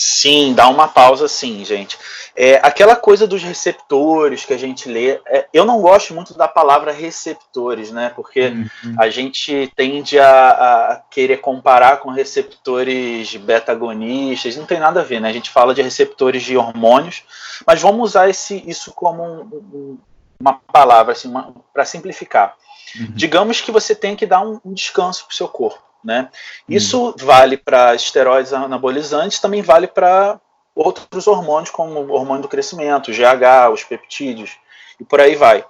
Sim, 0.00 0.54
dá 0.54 0.68
uma 0.68 0.86
pausa 0.86 1.26
sim, 1.26 1.64
gente. 1.64 1.98
É, 2.36 2.60
aquela 2.62 2.94
coisa 2.94 3.26
dos 3.26 3.42
receptores 3.42 4.44
que 4.44 4.54
a 4.54 4.56
gente 4.56 4.88
lê, 4.88 5.20
é, 5.26 5.48
eu 5.52 5.64
não 5.64 5.80
gosto 5.82 6.14
muito 6.14 6.34
da 6.34 6.46
palavra 6.46 6.92
receptores, 6.92 7.90
né? 7.90 8.12
Porque 8.14 8.46
uhum. 8.46 8.94
a 8.96 9.10
gente 9.10 9.72
tende 9.74 10.16
a, 10.20 10.50
a, 10.50 11.02
querer 11.10 11.38
comparar 11.38 11.96
com 11.96 12.10
receptores 12.10 13.34
beta-agonistas, 13.34 14.56
não 14.56 14.66
tem 14.66 14.78
nada 14.78 15.00
a 15.00 15.04
ver, 15.04 15.20
né? 15.20 15.30
A 15.30 15.32
gente 15.32 15.50
fala 15.50 15.74
de 15.74 15.82
receptores 15.82 16.44
de 16.44 16.56
hormônios, 16.56 17.24
mas 17.66 17.82
vamos 17.82 18.10
usar 18.10 18.30
esse, 18.30 18.62
isso 18.68 18.92
como 18.92 19.24
um, 19.24 19.40
um 19.74 19.98
uma 20.40 20.54
palavra, 20.72 21.12
assim, 21.12 21.32
para 21.72 21.84
simplificar. 21.84 22.54
Uhum. 22.98 23.06
Digamos 23.10 23.60
que 23.60 23.72
você 23.72 23.94
tem 23.94 24.14
que 24.14 24.26
dar 24.26 24.40
um, 24.40 24.60
um 24.64 24.72
descanso 24.72 25.24
para 25.24 25.32
o 25.32 25.36
seu 25.36 25.48
corpo. 25.48 25.82
Né? 26.04 26.28
Uhum. 26.68 26.76
Isso 26.76 27.14
vale 27.18 27.56
para 27.56 27.94
esteroides 27.94 28.52
anabolizantes, 28.52 29.40
também 29.40 29.62
vale 29.62 29.86
para 29.86 30.40
outros 30.74 31.26
hormônios, 31.26 31.70
como 31.70 32.00
o 32.00 32.12
hormônio 32.12 32.42
do 32.42 32.48
crescimento, 32.48 33.10
o 33.10 33.14
GH, 33.14 33.72
os 33.72 33.82
peptídeos, 33.82 34.56
e 35.00 35.04
por 35.04 35.20
aí 35.20 35.34
vai. 35.34 35.64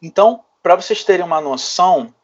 Então, 0.00 0.40
para 0.62 0.76
vocês 0.76 1.02
terem 1.02 1.24
uma 1.26 1.40
noção, 1.40 2.14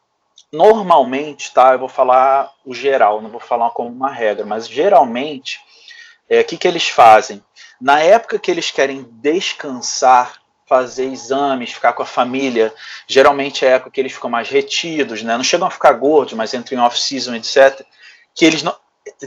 normalmente, 0.51 1.53
tá? 1.53 1.73
Eu 1.73 1.79
vou 1.79 1.89
falar 1.89 2.51
o 2.65 2.73
geral, 2.73 3.21
não 3.21 3.29
vou 3.29 3.39
falar 3.39 3.71
como 3.71 3.89
uma 3.89 4.09
regra, 4.09 4.45
mas 4.45 4.67
geralmente, 4.67 5.59
é, 6.29 6.37
o 6.37 6.39
é, 6.39 6.43
que, 6.43 6.57
que 6.57 6.67
eles 6.67 6.89
fazem? 6.89 7.43
Na 7.79 7.99
época 7.99 8.39
que 8.39 8.51
eles 8.51 8.71
querem 8.71 9.07
descansar 9.11 10.40
fazer 10.71 11.03
exames, 11.03 11.73
ficar 11.73 11.91
com 11.91 12.01
a 12.01 12.05
família. 12.05 12.73
Geralmente 13.05 13.65
é 13.65 13.73
a 13.73 13.75
época 13.75 13.91
que 13.91 13.99
eles 13.99 14.13
ficam 14.13 14.29
mais 14.29 14.47
retidos, 14.47 15.21
né? 15.21 15.35
Não 15.35 15.43
chegam 15.43 15.67
a 15.67 15.69
ficar 15.69 15.91
gordos, 15.91 16.33
mas 16.33 16.53
entram 16.53 16.79
em 16.79 16.81
off-season, 16.81 17.35
etc. 17.35 17.85
Que 18.33 18.45
eles 18.45 18.63
não. 18.63 18.73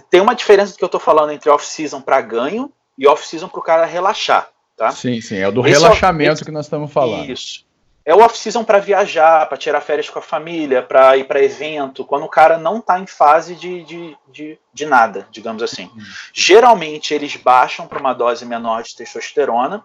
Tem 0.08 0.22
uma 0.22 0.34
diferença 0.34 0.72
do 0.72 0.78
que 0.78 0.84
eu 0.84 0.86
estou 0.86 1.00
falando 1.00 1.32
entre 1.32 1.50
off-season 1.50 2.00
para 2.00 2.18
ganho 2.22 2.72
e 2.96 3.06
off-season 3.06 3.46
para 3.48 3.60
o 3.60 3.62
cara 3.62 3.84
relaxar, 3.84 4.48
tá? 4.74 4.90
Sim, 4.90 5.20
sim. 5.20 5.36
É 5.36 5.46
o 5.46 5.52
do 5.52 5.60
esse 5.66 5.78
relaxamento 5.78 6.40
é, 6.40 6.44
que 6.46 6.50
nós 6.50 6.64
estamos 6.64 6.90
falando. 6.90 7.30
Isso. 7.30 7.66
É 8.06 8.14
o 8.14 8.20
off-season 8.20 8.64
para 8.64 8.78
viajar, 8.78 9.46
para 9.46 9.58
tirar 9.58 9.82
férias 9.82 10.08
com 10.08 10.20
a 10.20 10.22
família, 10.22 10.82
para 10.82 11.14
ir 11.18 11.24
para 11.24 11.42
evento, 11.42 12.06
quando 12.06 12.24
o 12.24 12.28
cara 12.28 12.56
não 12.56 12.78
está 12.78 12.98
em 12.98 13.06
fase 13.06 13.54
de, 13.54 13.84
de, 13.84 14.16
de, 14.32 14.58
de, 14.72 14.86
nada, 14.86 15.28
digamos 15.30 15.62
assim. 15.62 15.90
Hum. 15.94 16.02
Geralmente 16.32 17.12
eles 17.12 17.36
baixam 17.36 17.86
para 17.86 17.98
uma 17.98 18.14
dose 18.14 18.46
menor 18.46 18.82
de 18.82 18.96
testosterona 18.96 19.84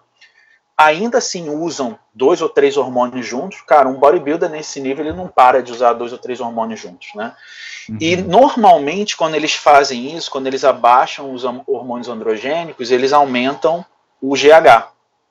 ainda 0.80 1.18
assim 1.18 1.50
usam 1.50 1.98
dois 2.14 2.40
ou 2.40 2.48
três 2.48 2.76
hormônios 2.76 3.26
juntos, 3.26 3.60
cara, 3.60 3.88
um 3.88 3.98
bodybuilder 3.98 4.48
nesse 4.48 4.80
nível 4.80 5.04
ele 5.04 5.16
não 5.16 5.28
para 5.28 5.62
de 5.62 5.70
usar 5.70 5.92
dois 5.92 6.10
ou 6.10 6.18
três 6.18 6.40
hormônios 6.40 6.80
juntos, 6.80 7.08
né? 7.14 7.34
Uhum. 7.88 7.98
E 8.00 8.16
normalmente 8.16 9.16
quando 9.16 9.34
eles 9.34 9.54
fazem 9.54 10.16
isso, 10.16 10.30
quando 10.30 10.46
eles 10.46 10.64
abaixam 10.64 11.34
os 11.34 11.44
hormônios 11.44 12.08
androgênicos, 12.08 12.90
eles 12.90 13.12
aumentam 13.12 13.84
o 14.22 14.34
GH 14.34 14.88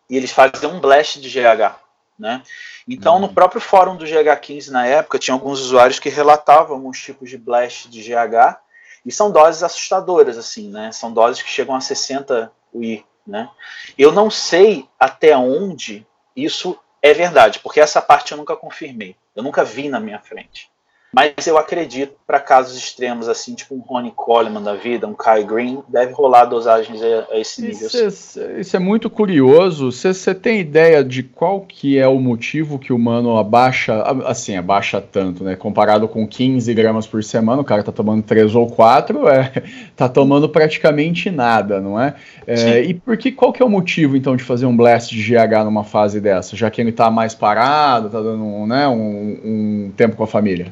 e 0.10 0.16
eles 0.16 0.32
fazem 0.32 0.70
um 0.70 0.80
blast 0.80 1.20
de 1.20 1.30
GH, 1.30 1.76
né? 2.18 2.44
Então 2.88 3.16
uhum. 3.16 3.22
no 3.22 3.30
próprio 3.30 3.60
fórum 3.60 3.96
do 3.96 4.06
GH15 4.06 4.70
na 4.70 4.86
época 4.86 5.18
tinha 5.18 5.34
alguns 5.34 5.60
usuários 5.62 5.98
que 5.98 6.10
relatavam 6.10 6.76
alguns 6.76 7.02
tipos 7.02 7.28
de 7.28 7.38
blast 7.38 7.90
de 7.90 8.02
GH 8.04 8.60
e 9.04 9.12
são 9.12 9.32
doses 9.32 9.64
assustadoras 9.64 10.38
assim, 10.38 10.70
né? 10.70 10.92
São 10.92 11.12
doses 11.12 11.42
que 11.42 11.50
chegam 11.50 11.74
a 11.74 11.82
60 11.82 12.52
UI 12.72 13.04
né? 13.30 13.50
Eu 13.98 14.12
não 14.12 14.30
sei 14.30 14.88
até 15.00 15.38
onde 15.38 16.06
isso 16.36 16.78
é 17.02 17.14
verdade, 17.14 17.60
porque 17.60 17.80
essa 17.80 18.02
parte 18.02 18.32
eu 18.32 18.38
nunca 18.38 18.56
confirmei, 18.56 19.16
eu 19.36 19.44
nunca 19.44 19.64
vi 19.64 19.88
na 19.88 20.00
minha 20.00 20.20
frente. 20.20 20.70
Mas 21.12 21.48
eu 21.48 21.58
acredito, 21.58 22.14
para 22.28 22.40
casos 22.40 22.78
extremos, 22.78 23.28
assim, 23.28 23.56
tipo 23.56 23.74
um 23.74 23.80
Ronnie 23.80 24.14
Coleman 24.16 24.62
da 24.62 24.76
vida, 24.76 25.08
um 25.08 25.14
Kai 25.16 25.44
Green, 25.44 25.80
deve 25.88 26.14
rolar 26.14 26.46
dosagens 26.46 27.02
a, 27.02 27.34
a 27.34 27.40
esse 27.40 27.64
nível. 27.64 27.88
Isso 27.88 28.40
é, 28.40 28.60
isso 28.60 28.76
é 28.76 28.80
muito 28.80 29.10
curioso. 29.10 29.92
Você 29.92 30.36
tem 30.36 30.60
ideia 30.60 31.04
de 31.04 31.24
qual 31.24 31.62
que 31.62 31.98
é 31.98 32.08
o 32.08 32.20
motivo 32.20 32.78
que 32.78 32.94
o 32.94 33.00
mano 33.00 33.38
abaixa, 33.38 34.04
assim, 34.26 34.56
abaixa 34.56 35.02
tanto, 35.02 35.44
né? 35.44 35.56
Comparado 35.56 36.08
com 36.08 36.28
15 36.28 36.72
gramas 36.76 37.08
por 37.08 37.24
semana, 37.24 37.60
o 37.60 37.66
cara 37.66 37.82
tá 37.82 37.92
tomando 37.92 38.22
3 38.22 38.54
ou 38.54 38.68
4, 38.68 39.28
é, 39.30 39.64
tá 39.98 40.08
tomando 40.08 40.48
praticamente 40.48 41.32
nada, 41.32 41.82
não 41.82 42.00
é? 42.00 42.14
é 42.46 42.84
e 42.84 42.94
por 42.94 43.18
que, 43.18 43.32
qual 43.32 43.52
que 43.52 43.64
é 43.64 43.66
o 43.66 43.70
motivo, 43.70 44.16
então, 44.16 44.36
de 44.36 44.44
fazer 44.44 44.68
um 44.68 44.78
blast 44.78 45.10
de 45.16 45.24
GH 45.24 45.64
numa 45.66 45.84
fase 45.84 46.22
dessa? 46.22 46.56
Já 46.56 46.70
que 46.70 46.80
ele 46.80 46.92
tá 46.92 47.10
mais 47.10 47.34
parado, 47.34 48.10
tá 48.10 48.22
dando 48.22 48.68
né, 48.68 48.88
um, 48.88 49.40
um 49.44 49.92
tempo 49.98 50.16
com 50.16 50.24
a 50.24 50.28
família? 50.28 50.72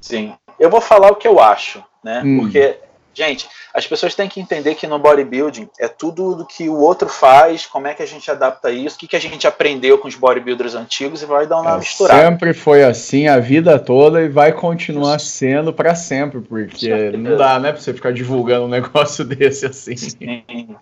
Sim. 0.00 0.34
Eu 0.58 0.70
vou 0.70 0.80
falar 0.80 1.10
o 1.10 1.16
que 1.16 1.28
eu 1.28 1.40
acho, 1.40 1.82
né? 2.02 2.22
Hum. 2.24 2.40
Porque, 2.40 2.76
gente, 3.14 3.48
as 3.72 3.86
pessoas 3.86 4.14
têm 4.14 4.28
que 4.28 4.40
entender 4.40 4.74
que 4.74 4.86
no 4.86 4.98
bodybuilding 4.98 5.68
é 5.78 5.86
tudo 5.86 6.34
do 6.34 6.46
que 6.46 6.68
o 6.68 6.76
outro 6.76 7.08
faz, 7.08 7.66
como 7.66 7.86
é 7.86 7.94
que 7.94 8.02
a 8.02 8.06
gente 8.06 8.28
adapta 8.30 8.70
isso, 8.70 8.96
o 8.96 8.98
que, 8.98 9.06
que 9.06 9.16
a 9.16 9.20
gente 9.20 9.46
aprendeu 9.46 9.98
com 9.98 10.08
os 10.08 10.16
bodybuilders 10.16 10.74
antigos 10.74 11.22
e 11.22 11.26
vai 11.26 11.46
dar 11.46 11.60
uma 11.60 11.74
é, 11.74 11.78
misturada. 11.78 12.22
Sempre 12.22 12.52
foi 12.52 12.82
assim 12.82 13.28
a 13.28 13.38
vida 13.38 13.78
toda 13.78 14.20
e 14.20 14.28
vai 14.28 14.52
continuar 14.52 15.16
isso. 15.16 15.26
sendo 15.26 15.72
para 15.72 15.94
sempre, 15.94 16.40
porque 16.40 17.12
não 17.16 17.36
dá, 17.36 17.58
né, 17.60 17.72
para 17.72 17.80
você 17.80 17.94
ficar 17.94 18.12
divulgando 18.12 18.64
um 18.64 18.68
negócio 18.70 19.24
desse 19.24 19.66
assim. 19.66 19.96
Sim. 19.96 20.76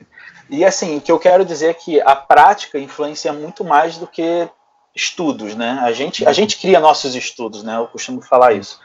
E 0.48 0.64
assim, 0.64 0.96
o 0.96 1.00
que 1.00 1.10
eu 1.10 1.18
quero 1.18 1.44
dizer 1.44 1.70
é 1.70 1.74
que 1.74 2.00
a 2.00 2.14
prática 2.14 2.78
influencia 2.78 3.32
muito 3.32 3.64
mais 3.64 3.98
do 3.98 4.06
que 4.06 4.48
estudos, 4.96 5.54
né? 5.54 5.78
A 5.82 5.92
gente, 5.92 6.26
a 6.26 6.32
gente 6.32 6.58
cria 6.58 6.80
nossos 6.80 7.14
estudos, 7.14 7.62
né? 7.62 7.76
Eu 7.76 7.86
costumo 7.86 8.22
falar 8.22 8.54
isso. 8.54 8.80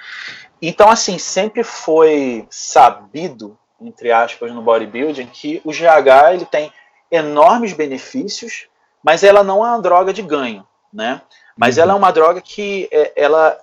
Então, 0.62 0.90
assim, 0.90 1.18
sempre 1.18 1.64
foi 1.64 2.46
sabido, 2.50 3.58
entre 3.80 4.12
aspas, 4.12 4.52
no 4.52 4.62
bodybuilding, 4.62 5.26
que 5.28 5.62
o 5.64 5.72
GH 5.72 6.34
ele 6.34 6.46
tem 6.46 6.72
enormes 7.10 7.72
benefícios, 7.72 8.68
mas 9.02 9.24
ela 9.24 9.42
não 9.44 9.66
é 9.66 9.70
uma 9.70 9.82
droga 9.82 10.14
de 10.14 10.22
ganho, 10.22 10.68
né? 10.94 11.22
Mas 11.58 11.78
ela 11.78 11.94
é 11.94 11.96
uma 11.96 12.12
droga 12.12 12.42
que 12.42 12.90
é, 12.92 13.14
ela 13.16 13.58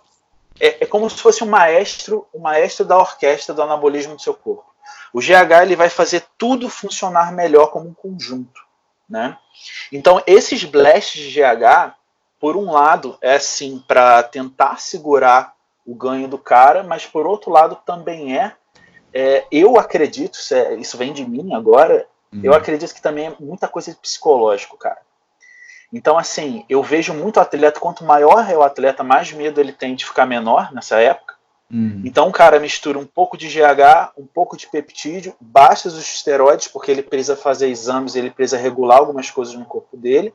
é, 0.58 0.84
é, 0.84 0.86
como 0.86 1.08
se 1.08 1.20
fosse 1.20 1.44
um 1.44 1.48
maestro, 1.48 2.26
um 2.34 2.40
maestro 2.40 2.84
da 2.84 2.96
orquestra 2.96 3.54
do 3.54 3.62
anabolismo 3.62 4.16
do 4.16 4.22
seu 4.22 4.34
corpo. 4.34 4.66
O 5.12 5.20
GH 5.20 5.62
ele 5.62 5.76
vai 5.76 5.90
fazer 5.90 6.24
tudo 6.36 6.68
funcionar 6.68 7.32
melhor 7.32 7.70
como 7.70 7.88
um 7.88 7.94
conjunto, 7.94 8.60
né? 9.08 9.36
Então, 9.92 10.22
esses 10.26 10.64
blasts 10.64 11.20
de 11.20 11.40
GH, 11.40 11.94
por 12.40 12.56
um 12.56 12.70
lado, 12.70 13.16
é 13.20 13.38
sim 13.38 13.82
para 13.86 14.22
tentar 14.22 14.80
segurar 14.80 15.54
o 15.84 15.94
ganho 15.94 16.28
do 16.28 16.38
cara, 16.38 16.82
mas 16.82 17.06
por 17.06 17.26
outro 17.26 17.50
lado 17.50 17.76
também 17.84 18.36
é, 18.36 18.52
é 19.12 19.46
eu 19.50 19.78
acredito, 19.78 20.34
isso, 20.34 20.54
é, 20.54 20.74
isso, 20.74 20.96
vem 20.96 21.12
de 21.12 21.24
mim 21.24 21.54
agora, 21.54 22.06
uhum. 22.32 22.40
eu 22.44 22.52
acredito 22.52 22.94
que 22.94 23.02
também 23.02 23.26
é 23.26 23.34
muita 23.40 23.66
coisa 23.66 23.96
psicológico, 24.00 24.76
cara. 24.76 25.00
Então, 25.90 26.18
assim, 26.18 26.66
eu 26.68 26.82
vejo 26.82 27.14
muito 27.14 27.40
atleta, 27.40 27.80
quanto 27.80 28.04
maior 28.04 28.48
é 28.50 28.54
o 28.54 28.62
atleta, 28.62 29.02
mais 29.02 29.32
medo 29.32 29.58
ele 29.58 29.72
tem 29.72 29.94
de 29.94 30.04
ficar 30.04 30.26
menor 30.26 30.70
nessa 30.70 31.00
época. 31.00 31.34
Uhum. 31.70 32.02
Então, 32.04 32.28
o 32.28 32.32
cara 32.32 32.60
mistura 32.60 32.98
um 32.98 33.06
pouco 33.06 33.38
de 33.38 33.48
GH, 33.48 34.12
um 34.18 34.26
pouco 34.26 34.56
de 34.56 34.66
peptídeo, 34.66 35.34
baixa 35.40 35.88
os 35.88 35.98
esteroides, 35.98 36.68
porque 36.68 36.90
ele 36.90 37.02
precisa 37.02 37.36
fazer 37.36 37.68
exames, 37.68 38.14
ele 38.14 38.30
precisa 38.30 38.58
regular 38.58 38.98
algumas 38.98 39.30
coisas 39.30 39.54
no 39.54 39.64
corpo 39.64 39.96
dele 39.96 40.34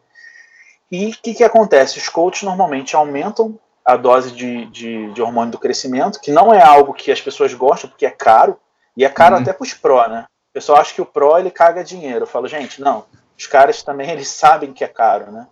e 0.94 1.08
o 1.08 1.18
que, 1.24 1.34
que 1.34 1.44
acontece? 1.44 1.98
Os 1.98 2.08
coaches 2.08 2.44
normalmente 2.44 2.96
aumentam 2.96 3.58
a 3.84 3.98
dose 3.98 4.32
de, 4.32 4.68
de, 4.68 5.12
de, 5.12 5.22
hormônio 5.24 5.52
do 5.52 5.58
crescimento, 5.58 6.22
que 6.22 6.32
não 6.32 6.54
é 6.54 6.62
algo 6.62 6.94
que 6.94 7.12
as 7.12 7.20
pessoas 7.20 7.52
gostam, 7.52 7.90
porque 7.90 8.06
é 8.06 8.12
caro, 8.12 8.60
e 8.96 9.04
é 9.04 9.10
caro 9.10 9.34
uhum. 9.34 9.42
até 9.42 9.52
para 9.52 9.64
os 9.64 9.74
pró, 9.74 10.08
né? 10.08 10.28
O 10.52 10.54
pessoal 10.54 10.80
acha 10.80 10.94
que 10.94 11.02
o 11.02 11.06
pró 11.06 11.40
ele 11.40 11.50
caga 11.50 11.84
dinheiro. 11.84 12.22
Eu 12.22 12.28
falo, 12.28 12.48
gente, 12.48 12.80
não. 12.80 13.06
Os 13.36 13.48
caras 13.48 13.82
também 13.82 14.08
eles 14.14 14.28
sabem 14.28 14.72
que 14.72 14.84
é 14.84 14.88
caro, 14.88 15.32
né? 15.32 15.48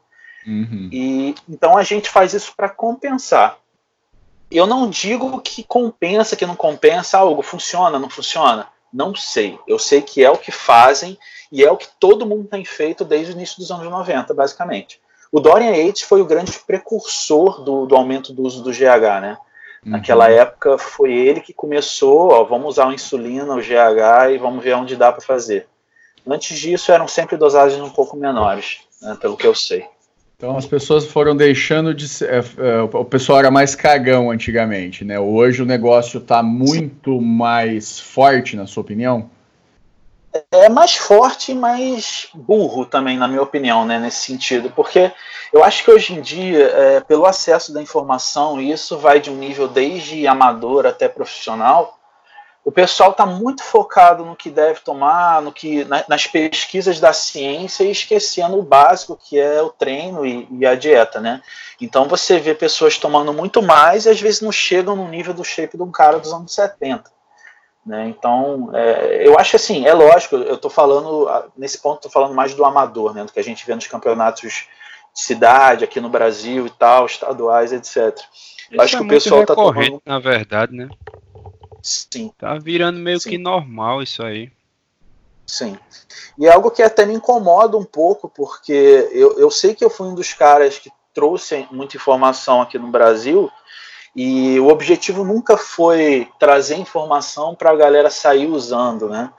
Uhum. 0.46 0.90
E 0.92 1.34
então 1.50 1.76
a 1.76 1.82
gente 1.82 2.08
faz 2.08 2.36
isso 2.36 2.54
para 2.56 2.70
compensar. 2.70 3.58
Eu 4.52 4.68
não 4.68 4.92
digo 4.92 5.42
que 5.42 5.64
compensa, 5.64 6.36
que 6.36 6.46
não 6.46 6.56
compensa, 6.56 7.18
algo 7.18 7.42
funciona, 7.42 7.98
não 7.98 8.12
funciona. 8.12 8.68
Não 8.94 9.16
sei. 9.16 9.58
Eu 9.68 9.80
sei 9.80 10.04
que 10.04 10.24
é 10.24 10.30
o 10.30 10.38
que 10.38 10.52
fazem 10.52 11.18
e 11.52 11.64
é 11.64 11.72
o 11.72 11.78
que 11.78 11.88
todo 12.00 12.28
mundo 12.28 12.48
tem 12.48 12.64
feito 12.64 13.04
desde 13.04 13.34
o 13.34 13.36
início 13.36 13.58
dos 13.58 13.72
anos 13.72 13.90
90, 13.90 14.36
basicamente. 14.36 15.01
O 15.32 15.40
Dorian 15.40 15.72
Yates 15.72 16.02
foi 16.02 16.22
o 16.22 16.26
grande 16.26 16.60
precursor 16.68 17.64
do, 17.64 17.86
do 17.86 17.96
aumento 17.96 18.34
do 18.34 18.44
uso 18.44 18.62
do 18.62 18.72
GH, 18.72 19.22
né? 19.22 19.38
Uhum. 19.84 19.92
Naquela 19.92 20.30
época 20.30 20.78
foi 20.78 21.14
ele 21.14 21.40
que 21.40 21.54
começou, 21.54 22.32
ó, 22.32 22.44
vamos 22.44 22.70
usar 22.70 22.88
o 22.88 22.94
insulina, 22.94 23.56
o 23.56 23.62
GH 23.62 24.34
e 24.34 24.38
vamos 24.38 24.64
ver 24.64 24.76
onde 24.76 24.96
dá 24.96 25.12
para 25.12 25.22
fazer. 25.22 25.68
Antes 26.28 26.60
disso 26.60 26.92
eram 26.92 27.08
sempre 27.08 27.38
dosagens 27.38 27.82
um 27.82 27.90
pouco 27.90 28.16
menores, 28.16 28.80
né, 29.02 29.18
pelo 29.20 29.38
que 29.38 29.48
eu 29.48 29.56
sei. 29.56 29.86
Então 30.38 30.58
as 30.58 30.66
pessoas 30.66 31.06
foram 31.06 31.36
deixando 31.36 31.94
de 31.94 32.08
ser. 32.08 32.30
É, 32.30 32.40
é, 32.40 32.82
o 32.82 33.06
pessoal 33.06 33.40
era 33.40 33.52
mais 33.52 33.76
cagão 33.76 34.32
antigamente, 34.32 35.06
né? 35.06 35.20
Hoje 35.20 35.62
o 35.62 35.66
negócio 35.66 36.18
está 36.18 36.42
muito 36.42 37.22
mais 37.22 38.00
forte, 38.00 38.56
na 38.56 38.66
sua 38.66 38.82
opinião? 38.82 39.30
É 40.52 40.70
mais 40.70 40.96
forte 40.96 41.52
e 41.52 41.56
mais 41.56 42.30
burro 42.34 42.86
também, 42.86 43.18
na 43.18 43.28
minha 43.28 43.42
opinião, 43.42 43.86
né, 43.86 44.00
nesse 44.00 44.22
sentido. 44.22 44.72
Porque 44.72 45.12
eu 45.52 45.64
acho 45.64 45.84
que 45.84 45.92
hoje 45.92 46.14
em 46.14 46.22
dia, 46.22 46.68
é, 46.68 47.00
pelo 47.02 47.26
acesso 47.26 47.74
da 47.74 47.82
informação, 47.82 48.60
e 48.62 48.72
isso 48.72 48.98
vai 48.98 49.20
de 49.20 49.30
um 49.30 49.36
nível 49.36 49.68
desde 49.68 50.26
amador 50.28 50.86
até 50.86 51.10
profissional, 51.10 51.98
o 52.64 52.72
pessoal 52.72 53.12
está 53.12 53.26
muito 53.26 53.64
focado 53.64 54.24
no 54.24 54.36
que 54.36 54.50
deve 54.50 54.82
tomar, 54.82 55.42
no 55.42 55.52
que 55.52 55.86
nas 56.08 56.28
pesquisas 56.28 57.00
da 57.00 57.12
ciência 57.12 57.84
e 57.84 57.92
esquecendo 57.92 58.58
o 58.58 58.64
básico 58.64 59.18
que 59.18 59.40
é 59.40 59.62
o 59.62 59.70
treino 59.70 60.24
e, 60.26 60.48
e, 60.52 60.66
a 60.66 60.76
dieta, 60.76 61.20
né? 61.20 61.42
Então 61.80 62.08
você 62.08 62.38
vê 62.40 62.54
pessoas 62.54 63.00
tomando 63.00 63.34
muito 63.34 63.64
mais 63.64 64.06
e 64.06 64.10
às 64.10 64.22
vezes 64.22 64.42
não 64.42 64.52
chegam 64.52 64.96
no 64.96 65.08
nível 65.08 65.34
do 65.34 65.44
shape 65.44 65.76
de 65.76 65.82
um 65.82 65.92
cara 65.92 66.20
dos 66.20 66.32
anos 66.32 66.54
70. 66.54 67.10
Né? 67.86 68.08
Então, 68.10 68.70
é, 68.74 69.28
eu 69.28 69.38
acho 69.40 69.56
assim, 69.56 69.86
é 69.86 69.94
lógico, 69.94 70.36
eu 70.36 70.56
estou 70.56 70.70
falando, 70.70 71.28
nesse 71.58 71.80
ponto, 71.80 71.98
estou 71.98 72.12
falando 72.12 72.36
mais 72.36 72.54
do 72.54 72.64
amador, 72.64 73.14
né, 73.14 73.24
do 73.24 73.32
que 73.32 73.40
a 73.40 73.44
gente 73.44 73.66
vê 73.66 73.74
nos 73.74 73.88
campeonatos 73.88 74.68
de 75.14 75.22
cidade, 75.22 75.84
aqui 75.84 76.00
no 76.00 76.10
Brasil 76.10 76.68
e 76.68 76.70
tal, 76.70 77.06
estaduais, 77.06 77.74
etc. 77.74 78.18
Eu 78.72 78.82
acho 78.82 78.96
é 78.96 79.00
que 79.00 79.06
o 79.06 79.08
pessoal 79.08 79.42
está 79.42 79.56
tomando. 79.56 80.02
Na 80.06 80.20
verdade, 80.20 80.74
né? 80.74 80.90
Sim. 81.82 82.32
Tá 82.38 82.58
virando 82.58 83.00
meio 83.00 83.20
Sim. 83.20 83.32
que 83.32 83.38
normal 83.38 84.02
isso 84.02 84.24
aí. 84.24 84.52
Sim. 85.46 85.78
E 86.38 86.46
é 86.46 86.54
algo 86.54 86.72
que 86.72 86.82
até 86.82 87.06
me 87.06 87.14
incomoda 87.14 87.76
um 87.76 87.84
pouco, 87.84 88.30
porque 88.30 89.10
eu, 89.12 89.38
eu 89.40 89.52
sei 89.52 89.76
que 89.76 89.84
eu 89.84 89.90
fui 89.90 90.08
um 90.08 90.16
dos 90.16 90.34
caras 90.34 90.78
que 90.78 90.92
trouxe 91.14 91.68
muita 91.72 91.98
informação 91.98 92.62
aqui 92.62 92.80
no 92.80 92.88
Brasil, 92.88 93.52
e 94.16 94.60
o 94.60 94.68
objetivo 94.68 95.24
nunca 95.24 95.56
foi 95.58 96.28
trazer 96.38 96.76
informação 96.76 97.56
para 97.56 97.72
a 97.72 97.76
galera 97.76 98.10
sair 98.10 98.48
usando, 98.48 99.10
né? 99.10 99.32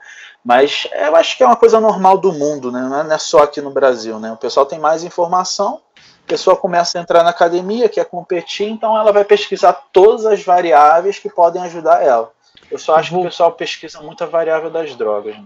Mas 0.43 0.87
eu 0.91 1.15
acho 1.15 1.37
que 1.37 1.43
é 1.43 1.45
uma 1.45 1.55
coisa 1.55 1.79
normal 1.79 2.17
do 2.17 2.33
mundo, 2.33 2.71
né? 2.71 2.81
Não 2.81 3.13
é 3.13 3.17
só 3.17 3.39
aqui 3.39 3.61
no 3.61 3.71
Brasil, 3.71 4.19
né? 4.19 4.31
O 4.31 4.37
pessoal 4.37 4.65
tem 4.65 4.79
mais 4.79 5.03
informação, 5.03 5.79
a 5.95 6.27
pessoa 6.27 6.57
começa 6.57 6.97
a 6.97 7.01
entrar 7.01 7.23
na 7.23 7.29
academia, 7.29 7.87
quer 7.87 8.05
competir, 8.05 8.67
então 8.67 8.97
ela 8.97 9.11
vai 9.11 9.23
pesquisar 9.23 9.73
todas 9.93 10.25
as 10.25 10.43
variáveis 10.43 11.19
que 11.19 11.29
podem 11.29 11.61
ajudar 11.63 12.03
ela. 12.03 12.31
Eu 12.69 12.77
só 12.77 12.95
acho 12.95 13.11
que 13.11 13.17
o 13.17 13.23
pessoal 13.23 13.51
pesquisa 13.51 14.01
muita 14.01 14.25
variável 14.25 14.69
das 14.69 14.95
drogas. 14.95 15.35
Né? 15.35 15.45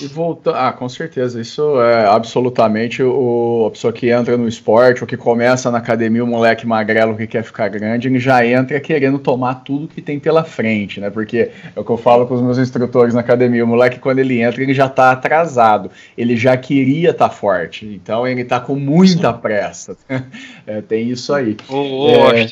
E 0.00 0.06
voltar, 0.06 0.68
ah, 0.68 0.72
com 0.72 0.88
certeza, 0.88 1.38
isso 1.38 1.78
é 1.78 2.06
absolutamente 2.06 3.02
o, 3.02 3.66
a 3.68 3.70
pessoa 3.70 3.92
que 3.92 4.08
entra 4.08 4.34
no 4.34 4.48
esporte 4.48 5.02
ou 5.02 5.06
que 5.06 5.16
começa 5.16 5.70
na 5.70 5.76
academia, 5.76 6.24
o 6.24 6.26
moleque 6.26 6.66
magrelo 6.66 7.14
que 7.14 7.26
quer 7.26 7.44
ficar 7.44 7.68
grande, 7.68 8.08
ele 8.08 8.18
já 8.18 8.44
entra 8.46 8.80
querendo 8.80 9.18
tomar 9.18 9.56
tudo 9.56 9.86
que 9.86 10.00
tem 10.00 10.18
pela 10.18 10.42
frente, 10.42 11.00
né? 11.00 11.10
Porque 11.10 11.50
é 11.76 11.78
o 11.78 11.84
que 11.84 11.90
eu 11.90 11.98
falo 11.98 12.26
com 12.26 12.34
os 12.34 12.40
meus 12.40 12.56
instrutores 12.56 13.12
na 13.12 13.20
academia, 13.20 13.62
o 13.62 13.68
moleque 13.68 13.98
quando 13.98 14.20
ele 14.20 14.40
entra, 14.40 14.62
ele 14.62 14.72
já 14.72 14.88
tá 14.88 15.12
atrasado, 15.12 15.90
ele 16.16 16.34
já 16.34 16.56
queria 16.56 17.10
estar 17.10 17.28
tá 17.28 17.34
forte, 17.34 17.84
então 17.84 18.26
ele 18.26 18.42
tá 18.42 18.58
com 18.58 18.76
muita 18.76 19.34
pressa. 19.34 19.98
é, 20.66 20.80
tem 20.80 21.10
isso 21.10 21.32
aí. 21.32 21.58
Ô, 21.68 22.06
ô 22.06 22.30
é... 22.30 22.48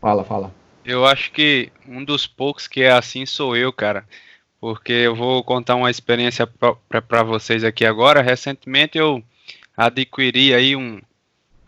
Fala, 0.00 0.24
fala. 0.24 0.50
Eu 0.86 1.04
acho 1.04 1.30
que 1.32 1.70
um 1.86 2.02
dos 2.02 2.26
poucos 2.26 2.66
que 2.66 2.82
é 2.82 2.90
assim 2.90 3.26
sou 3.26 3.54
eu, 3.54 3.70
cara 3.72 4.04
porque 4.62 4.92
eu 4.92 5.12
vou 5.16 5.42
contar 5.42 5.74
uma 5.74 5.90
experiência 5.90 6.46
para 7.08 7.24
vocês 7.24 7.64
aqui 7.64 7.84
agora. 7.84 8.22
Recentemente 8.22 8.96
eu 8.96 9.20
adquiri 9.76 10.54
aí 10.54 10.76
um 10.76 11.02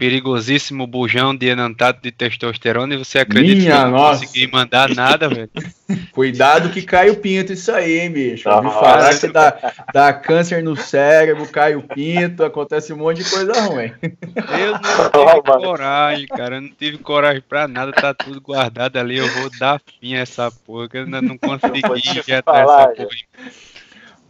perigosíssimo 0.04 0.86
bujão 0.86 1.34
de 1.34 1.46
enantato 1.46 2.02
de 2.02 2.12
testosterona 2.12 2.92
e 2.92 2.98
você 2.98 3.20
acredita 3.20 3.56
Minha 3.56 3.70
que 3.70 3.78
eu 3.78 3.84
não 3.84 3.90
nossa. 3.90 4.20
consegui 4.20 4.46
mandar 4.52 4.94
nada, 4.94 5.30
velho? 5.30 5.48
Cuidado 6.12 6.68
que 6.68 6.82
cai 6.82 7.08
o 7.08 7.16
pinto 7.16 7.54
isso 7.54 7.72
aí, 7.72 8.00
hein, 8.00 8.10
bicho. 8.10 8.50
Ouvi 8.50 8.68
falar 8.68 9.18
que 9.18 9.28
dá, 9.28 9.72
dá 9.94 10.12
câncer 10.12 10.62
no 10.62 10.76
cérebro, 10.76 11.46
cai 11.46 11.74
o 11.74 11.82
pinto, 11.82 12.44
acontece 12.44 12.92
um 12.92 12.98
monte 12.98 13.24
de 13.24 13.30
coisa 13.30 13.52
ruim. 13.62 13.92
Eu 14.02 14.72
não 14.72 14.80
tive 15.40 15.42
coragem, 15.42 16.26
cara. 16.26 16.56
Eu 16.56 16.60
não 16.60 16.70
tive 16.70 16.98
coragem 16.98 17.42
pra 17.48 17.66
nada, 17.66 17.90
tá 17.90 18.12
tudo 18.12 18.42
guardado 18.42 18.98
ali. 18.98 19.16
Eu 19.16 19.28
vou 19.28 19.50
dar 19.58 19.80
fim 20.00 20.16
a 20.16 20.20
essa 20.20 20.50
porra, 20.50 20.86
que 20.86 20.98
eu 20.98 21.04
ainda 21.04 21.22
não 21.22 21.38
consegui 21.38 21.80
injetar 21.96 22.56
essa 22.56 22.88
porra. 22.88 23.08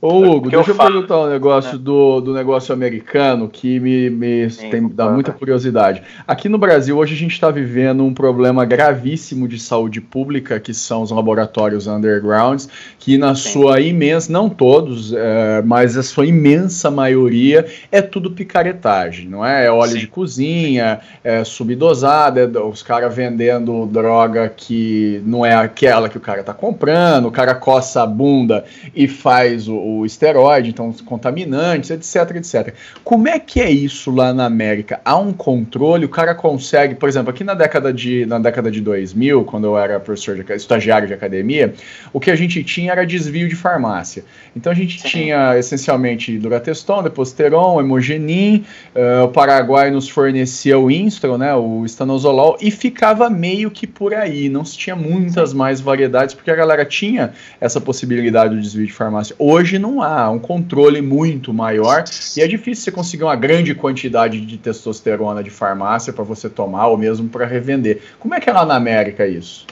Ô 0.06 0.18
Hugo, 0.18 0.50
deixa 0.50 0.70
eu, 0.70 0.74
eu 0.74 0.78
perguntar 0.78 1.18
um 1.18 1.30
negócio 1.30 1.76
é. 1.76 1.78
do, 1.78 2.20
do 2.20 2.34
negócio 2.34 2.74
americano 2.74 3.48
que 3.48 3.80
me, 3.80 4.10
me 4.10 4.50
Sim, 4.50 4.68
tem, 4.68 4.86
dá 4.86 5.08
muita 5.08 5.32
curiosidade. 5.32 6.02
Aqui 6.28 6.46
no 6.46 6.58
Brasil, 6.58 6.98
hoje 6.98 7.14
a 7.14 7.16
gente 7.16 7.32
está 7.32 7.50
vivendo 7.50 8.04
um 8.04 8.12
problema 8.12 8.66
gravíssimo 8.66 9.48
de 9.48 9.58
saúde 9.58 10.02
pública, 10.02 10.60
que 10.60 10.74
são 10.74 11.00
os 11.00 11.10
laboratórios 11.10 11.86
undergrounds, 11.86 12.68
que 12.98 13.16
na 13.16 13.34
Sim. 13.34 13.52
sua 13.52 13.80
imensa, 13.80 14.30
não 14.30 14.50
todos, 14.50 15.14
é, 15.14 15.62
mas 15.62 15.96
a 15.96 16.02
sua 16.02 16.26
imensa 16.26 16.90
maioria 16.90 17.64
é 17.90 18.02
tudo 18.02 18.30
picaretagem, 18.30 19.26
não 19.26 19.42
é? 19.42 19.64
É 19.64 19.70
óleo 19.70 19.92
Sim. 19.92 20.00
de 20.00 20.06
cozinha, 20.06 21.00
é 21.24 21.42
subdosada, 21.44 22.42
é 22.42 22.58
os 22.58 22.82
caras 22.82 23.14
vendendo 23.14 23.86
droga 23.86 24.52
que 24.54 25.22
não 25.24 25.46
é 25.46 25.54
aquela 25.54 26.10
que 26.10 26.18
o 26.18 26.20
cara 26.20 26.42
tá 26.44 26.52
comprando, 26.52 27.24
o 27.24 27.32
cara 27.32 27.54
coça 27.54 28.02
a 28.02 28.06
bunda 28.06 28.66
e 28.94 29.08
faz 29.08 29.66
o 29.66 29.93
o 30.00 30.06
esteroide, 30.06 30.70
então 30.70 30.88
os 30.88 31.00
contaminantes, 31.00 31.90
etc, 31.90 32.36
etc. 32.36 32.74
Como 33.02 33.28
é 33.28 33.38
que 33.38 33.60
é 33.60 33.70
isso 33.70 34.10
lá 34.10 34.32
na 34.32 34.46
América? 34.46 35.00
Há 35.04 35.16
um 35.16 35.32
controle? 35.32 36.04
O 36.04 36.08
cara 36.08 36.34
consegue, 36.34 36.94
por 36.94 37.08
exemplo, 37.08 37.30
aqui 37.30 37.44
na 37.44 37.54
década 37.54 37.92
de, 37.92 38.26
na 38.26 38.38
década 38.38 38.70
de 38.70 38.80
2000, 38.80 39.44
quando 39.44 39.66
eu 39.66 39.78
era 39.78 40.00
professor 40.00 40.36
de, 40.36 40.52
estagiário 40.54 41.06
de 41.06 41.14
academia, 41.14 41.74
o 42.12 42.20
que 42.20 42.30
a 42.30 42.36
gente 42.36 42.62
tinha 42.64 42.92
era 42.92 43.06
desvio 43.06 43.48
de 43.48 43.56
farmácia. 43.56 44.24
Então 44.56 44.70
a 44.70 44.74
gente 44.74 45.00
Sim. 45.00 45.08
tinha 45.08 45.58
essencialmente 45.58 46.38
Durateston, 46.38 47.02
Deposteron, 47.02 47.80
Hemogenin, 47.80 48.64
uh, 48.94 49.24
o 49.24 49.28
Paraguai 49.28 49.90
nos 49.90 50.08
fornecia 50.08 50.78
o 50.78 50.90
Instro, 50.90 51.36
né, 51.38 51.54
o 51.54 51.84
estanozolol, 51.84 52.56
e 52.60 52.70
ficava 52.70 53.28
meio 53.28 53.70
que 53.70 53.86
por 53.86 54.14
aí, 54.14 54.48
não 54.48 54.64
se 54.64 54.76
tinha 54.76 54.96
muitas 54.96 55.52
mais 55.52 55.80
variedades, 55.80 56.34
porque 56.34 56.50
a 56.50 56.54
galera 56.54 56.84
tinha 56.84 57.32
essa 57.60 57.80
possibilidade 57.80 58.54
de 58.54 58.60
desvio 58.60 58.86
de 58.86 58.92
farmácia. 58.92 59.34
Hoje 59.38 59.78
não 59.84 60.02
há 60.02 60.30
um 60.30 60.38
controle 60.38 61.02
muito 61.02 61.52
maior 61.52 62.04
e 62.34 62.40
é 62.40 62.48
difícil 62.48 62.84
você 62.84 62.90
conseguir 62.90 63.24
uma 63.24 63.36
grande 63.36 63.74
quantidade 63.74 64.40
de 64.40 64.56
testosterona 64.56 65.44
de 65.44 65.50
farmácia 65.50 66.10
para 66.10 66.24
você 66.24 66.48
tomar 66.48 66.86
ou 66.86 66.96
mesmo 66.96 67.28
para 67.28 67.44
revender. 67.44 68.02
Como 68.18 68.34
é 68.34 68.40
que 68.40 68.48
é 68.48 68.52
lá 68.52 68.64
na 68.64 68.76
América 68.76 69.26
isso? 69.26 69.66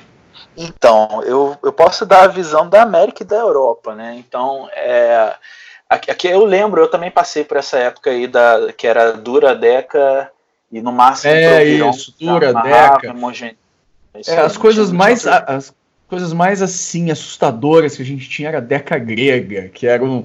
Então, 0.55 1.23
eu, 1.25 1.57
eu 1.63 1.73
posso 1.73 2.05
dar 2.05 2.25
a 2.25 2.27
visão 2.27 2.69
da 2.69 2.83
América 2.83 3.23
e 3.23 3.27
da 3.27 3.37
Europa, 3.37 3.95
né? 3.95 4.17
Então, 4.19 4.69
é, 4.75 5.35
aqui 5.89 6.29
eu 6.29 6.45
lembro, 6.45 6.83
eu 6.83 6.91
também 6.91 7.11
passei 7.11 7.43
por 7.43 7.57
essa 7.57 7.79
época 7.79 8.11
aí 8.11 8.27
da 8.27 8.71
que 8.77 8.87
era 8.87 9.13
dura 9.13 9.55
deca 9.55 10.31
e 10.71 10.83
no 10.83 10.93
máximo 10.93 11.33
é 11.33 11.65
isso, 11.65 12.15
dura 12.21 12.53
deca. 12.53 13.15
É, 14.27 14.41
as 14.41 14.59
coisas 14.59 14.93
mais 14.93 15.27
as, 15.27 15.75
coisas 16.13 16.35
mais 16.35 16.61
assim 16.61 17.11
assustadoras 17.11 17.97
que 17.97 18.03
a 18.03 18.05
gente 18.05 18.29
tinha 18.29 18.49
era 18.49 18.59
a 18.59 18.61
Deca 18.61 18.99
Grega, 18.99 19.71
que 19.71 19.87
era 19.87 20.05
um, 20.05 20.23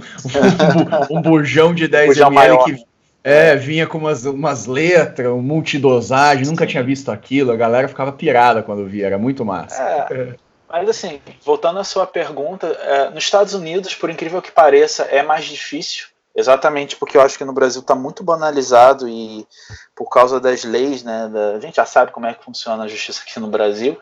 um, 1.10 1.18
um 1.18 1.22
bujão 1.22 1.74
de 1.74 1.88
10 1.88 2.18
ml 2.18 2.36
maior. 2.36 2.66
que 2.66 2.86
é, 3.24 3.56
vinha 3.56 3.88
com 3.88 3.98
umas, 3.98 4.26
umas 4.26 4.66
letras, 4.66 5.32
um 5.32 5.42
multidosagem, 5.42 6.46
nunca 6.46 6.68
tinha 6.68 6.84
visto 6.84 7.10
aquilo, 7.10 7.54
a 7.54 7.56
galera 7.56 7.88
ficava 7.88 8.12
pirada 8.12 8.62
quando 8.62 8.86
via, 8.86 9.06
era 9.06 9.18
muito 9.18 9.46
massa. 9.46 9.82
É, 9.82 10.36
mas 10.68 10.90
assim, 10.90 11.22
voltando 11.46 11.80
à 11.80 11.86
sua 11.86 12.06
pergunta, 12.06 12.68
é, 12.68 13.10
nos 13.10 13.24
Estados 13.24 13.54
Unidos, 13.54 13.96
por 13.96 14.10
incrível 14.10 14.42
que 14.42 14.52
pareça, 14.52 15.04
é 15.04 15.24
mais 15.24 15.46
difícil, 15.46 16.08
exatamente 16.36 16.98
porque 16.98 17.16
eu 17.16 17.22
acho 17.22 17.38
que 17.38 17.46
no 17.46 17.54
Brasil 17.54 17.80
está 17.80 17.96
muito 17.96 18.26
banalizado 18.26 19.08
e 19.08 19.48
por 19.96 20.10
causa 20.10 20.38
das 20.38 20.66
leis, 20.66 21.02
né, 21.02 21.30
da, 21.32 21.52
a 21.54 21.60
gente 21.62 21.78
já 21.78 21.86
sabe 21.86 22.12
como 22.12 22.26
é 22.26 22.34
que 22.34 22.44
funciona 22.44 22.84
a 22.84 22.88
justiça 22.90 23.24
aqui 23.26 23.40
no 23.40 23.48
Brasil, 23.48 23.98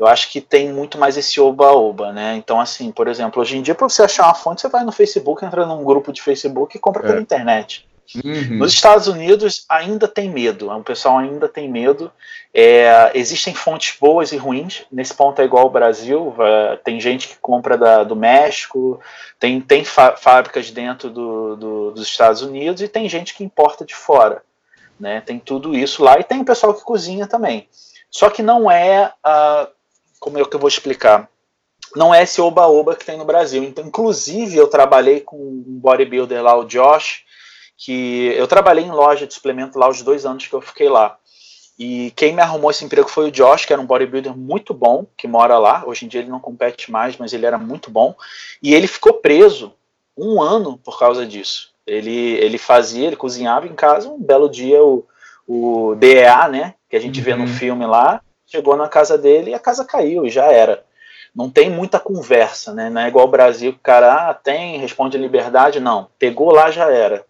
eu 0.00 0.06
acho 0.06 0.30
que 0.30 0.40
tem 0.40 0.72
muito 0.72 0.96
mais 0.96 1.18
esse 1.18 1.38
oba-oba, 1.38 2.10
né? 2.10 2.34
Então, 2.34 2.58
assim, 2.58 2.90
por 2.90 3.06
exemplo, 3.06 3.42
hoje 3.42 3.58
em 3.58 3.60
dia, 3.60 3.74
para 3.74 3.86
você 3.86 4.02
achar 4.02 4.24
uma 4.24 4.34
fonte, 4.34 4.62
você 4.62 4.68
vai 4.70 4.82
no 4.82 4.90
Facebook, 4.90 5.44
entra 5.44 5.66
num 5.66 5.84
grupo 5.84 6.10
de 6.10 6.22
Facebook 6.22 6.74
e 6.74 6.80
compra 6.80 7.02
é. 7.04 7.06
pela 7.06 7.20
internet. 7.20 7.86
Uhum. 8.24 8.56
Nos 8.56 8.72
Estados 8.72 9.08
Unidos 9.08 9.66
ainda 9.68 10.08
tem 10.08 10.30
medo, 10.30 10.70
o 10.70 10.82
pessoal 10.82 11.18
ainda 11.18 11.46
tem 11.46 11.68
medo. 11.68 12.10
É, 12.52 13.12
existem 13.14 13.52
fontes 13.52 13.94
boas 14.00 14.32
e 14.32 14.38
ruins, 14.38 14.86
nesse 14.90 15.12
ponto 15.12 15.38
é 15.42 15.44
igual 15.44 15.64
ao 15.64 15.70
Brasil, 15.70 16.34
tem 16.82 16.98
gente 16.98 17.28
que 17.28 17.36
compra 17.36 17.76
da, 17.76 18.02
do 18.02 18.16
México, 18.16 18.98
tem, 19.38 19.60
tem 19.60 19.84
fábricas 19.84 20.70
dentro 20.70 21.10
do, 21.10 21.56
do, 21.56 21.90
dos 21.90 22.06
Estados 22.06 22.40
Unidos 22.40 22.80
e 22.80 22.88
tem 22.88 23.06
gente 23.06 23.34
que 23.34 23.44
importa 23.44 23.84
de 23.84 23.94
fora. 23.94 24.42
né? 24.98 25.20
Tem 25.20 25.38
tudo 25.38 25.76
isso 25.76 26.02
lá 26.02 26.18
e 26.18 26.24
tem 26.24 26.40
o 26.40 26.44
pessoal 26.44 26.72
que 26.72 26.82
cozinha 26.82 27.26
também. 27.26 27.68
Só 28.10 28.28
que 28.28 28.42
não 28.42 28.70
é, 28.70 29.12
uh, 29.24 29.68
como 30.20 30.38
é 30.38 30.44
que 30.44 30.54
eu 30.54 30.60
vou 30.60 30.68
explicar? 30.68 31.28
Não 31.96 32.14
é 32.14 32.22
esse 32.22 32.40
oba-oba 32.40 32.94
que 32.94 33.04
tem 33.04 33.18
no 33.18 33.24
Brasil. 33.24 33.64
Então, 33.64 33.84
inclusive, 33.84 34.56
eu 34.56 34.68
trabalhei 34.68 35.20
com 35.20 35.36
um 35.36 35.80
bodybuilder 35.80 36.42
lá, 36.42 36.56
o 36.56 36.64
Josh, 36.64 37.24
que 37.76 38.32
eu 38.36 38.46
trabalhei 38.46 38.84
em 38.84 38.92
loja 38.92 39.26
de 39.26 39.34
suplemento 39.34 39.78
lá 39.78 39.88
os 39.88 40.02
dois 40.02 40.24
anos 40.26 40.46
que 40.46 40.54
eu 40.54 40.60
fiquei 40.60 40.88
lá. 40.88 41.16
E 41.78 42.12
quem 42.14 42.34
me 42.34 42.42
arrumou 42.42 42.70
esse 42.70 42.84
emprego 42.84 43.08
foi 43.08 43.28
o 43.28 43.32
Josh, 43.32 43.64
que 43.64 43.72
era 43.72 43.80
um 43.80 43.86
bodybuilder 43.86 44.36
muito 44.36 44.74
bom, 44.74 45.06
que 45.16 45.26
mora 45.26 45.58
lá. 45.58 45.82
Hoje 45.86 46.04
em 46.04 46.08
dia 46.08 46.20
ele 46.20 46.28
não 46.28 46.38
compete 46.38 46.92
mais, 46.92 47.16
mas 47.16 47.32
ele 47.32 47.46
era 47.46 47.56
muito 47.56 47.90
bom. 47.90 48.14
E 48.62 48.74
ele 48.74 48.86
ficou 48.86 49.14
preso 49.14 49.72
um 50.16 50.42
ano 50.42 50.78
por 50.84 50.98
causa 50.98 51.24
disso. 51.24 51.70
Ele, 51.86 52.34
ele 52.34 52.58
fazia, 52.58 53.06
ele 53.06 53.16
cozinhava 53.16 53.66
em 53.66 53.74
casa. 53.74 54.10
Um 54.10 54.22
belo 54.22 54.50
dia 54.50 54.84
o, 54.84 55.06
o 55.48 55.94
DEA, 55.94 56.48
né, 56.48 56.74
que 56.88 56.96
a 56.96 57.00
gente 57.00 57.18
uhum. 57.18 57.24
vê 57.24 57.34
no 57.34 57.44
uhum. 57.44 57.48
filme 57.48 57.86
lá, 57.86 58.20
chegou 58.50 58.76
na 58.76 58.88
casa 58.88 59.16
dele 59.16 59.50
e 59.52 59.54
a 59.54 59.58
casa 59.58 59.84
caiu 59.84 60.26
e 60.26 60.30
já 60.30 60.46
era. 60.46 60.84
Não 61.34 61.48
tem 61.48 61.70
muita 61.70 62.00
conversa, 62.00 62.74
né? 62.74 62.90
Não 62.90 63.00
é 63.00 63.08
igual 63.08 63.26
o 63.26 63.30
Brasil, 63.30 63.72
que 63.72 63.78
o 63.78 63.82
cara 63.82 64.30
ah, 64.30 64.34
tem, 64.34 64.78
responde 64.78 65.16
liberdade. 65.16 65.78
Não, 65.78 66.08
pegou 66.18 66.52
lá 66.52 66.70
já 66.70 66.90
era. 66.90 67.24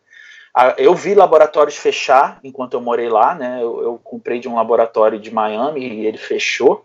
Eu 0.79 0.95
vi 0.95 1.15
laboratórios 1.15 1.77
fechar 1.77 2.41
enquanto 2.43 2.75
eu 2.75 2.81
morei 2.81 3.09
lá, 3.09 3.35
né? 3.35 3.59
Eu, 3.61 3.83
eu 3.83 4.01
comprei 4.03 4.41
de 4.41 4.49
um 4.49 4.57
laboratório 4.57 5.21
de 5.21 5.31
Miami 5.31 5.81
e 5.81 6.07
ele 6.07 6.19
fechou. 6.19 6.85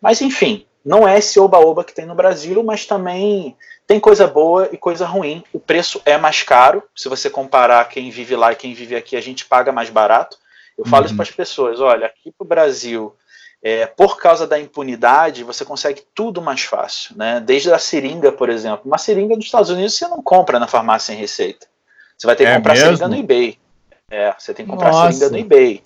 Mas 0.00 0.20
enfim, 0.20 0.66
não 0.84 1.06
é 1.06 1.18
esse 1.18 1.38
oba-oba 1.38 1.84
que 1.84 1.94
tem 1.94 2.06
no 2.06 2.14
Brasil, 2.14 2.62
mas 2.64 2.86
também 2.86 3.56
tem 3.86 4.00
coisa 4.00 4.26
boa 4.26 4.68
e 4.72 4.76
coisa 4.76 5.06
ruim. 5.06 5.44
O 5.52 5.60
preço 5.60 6.00
é 6.04 6.16
mais 6.16 6.42
caro. 6.42 6.82
Se 6.96 7.08
você 7.08 7.30
comparar 7.30 7.88
quem 7.88 8.10
vive 8.10 8.34
lá 8.34 8.52
e 8.52 8.56
quem 8.56 8.74
vive 8.74 8.96
aqui, 8.96 9.16
a 9.16 9.20
gente 9.20 9.44
paga 9.44 9.70
mais 9.70 9.90
barato. 9.90 10.38
Eu 10.76 10.84
falo 10.84 11.02
uhum. 11.02 11.06
isso 11.06 11.14
para 11.14 11.22
as 11.22 11.30
pessoas: 11.30 11.80
olha, 11.80 12.06
aqui 12.06 12.32
para 12.32 12.44
o 12.44 12.48
Brasil, 12.48 13.14
é, 13.64 13.86
por 13.86 14.18
causa 14.18 14.46
da 14.46 14.60
impunidade, 14.60 15.42
você 15.42 15.64
consegue 15.64 16.02
tudo 16.14 16.42
mais 16.42 16.60
fácil. 16.60 17.16
Né? 17.16 17.40
Desde 17.40 17.72
a 17.72 17.78
seringa, 17.78 18.30
por 18.30 18.50
exemplo. 18.50 18.82
Uma 18.84 18.98
seringa 18.98 19.34
dos 19.34 19.46
Estados 19.46 19.70
Unidos 19.70 19.96
você 19.96 20.06
não 20.06 20.22
compra 20.22 20.60
na 20.60 20.66
farmácia 20.66 21.06
sem 21.06 21.16
receita. 21.16 21.66
Você 22.18 22.26
vai 22.26 22.36
ter 22.36 22.44
que 22.44 22.50
é 22.50 22.56
comprar 22.56 22.74
mesmo? 22.74 22.88
seringa 22.88 23.08
no 23.08 23.16
eBay. 23.16 23.58
É, 24.10 24.34
você 24.38 24.52
tem 24.52 24.66
que 24.66 24.70
comprar 24.70 24.92
Nossa. 24.92 25.12
seringa 25.12 25.30
no 25.30 25.38
eBay. 25.38 25.82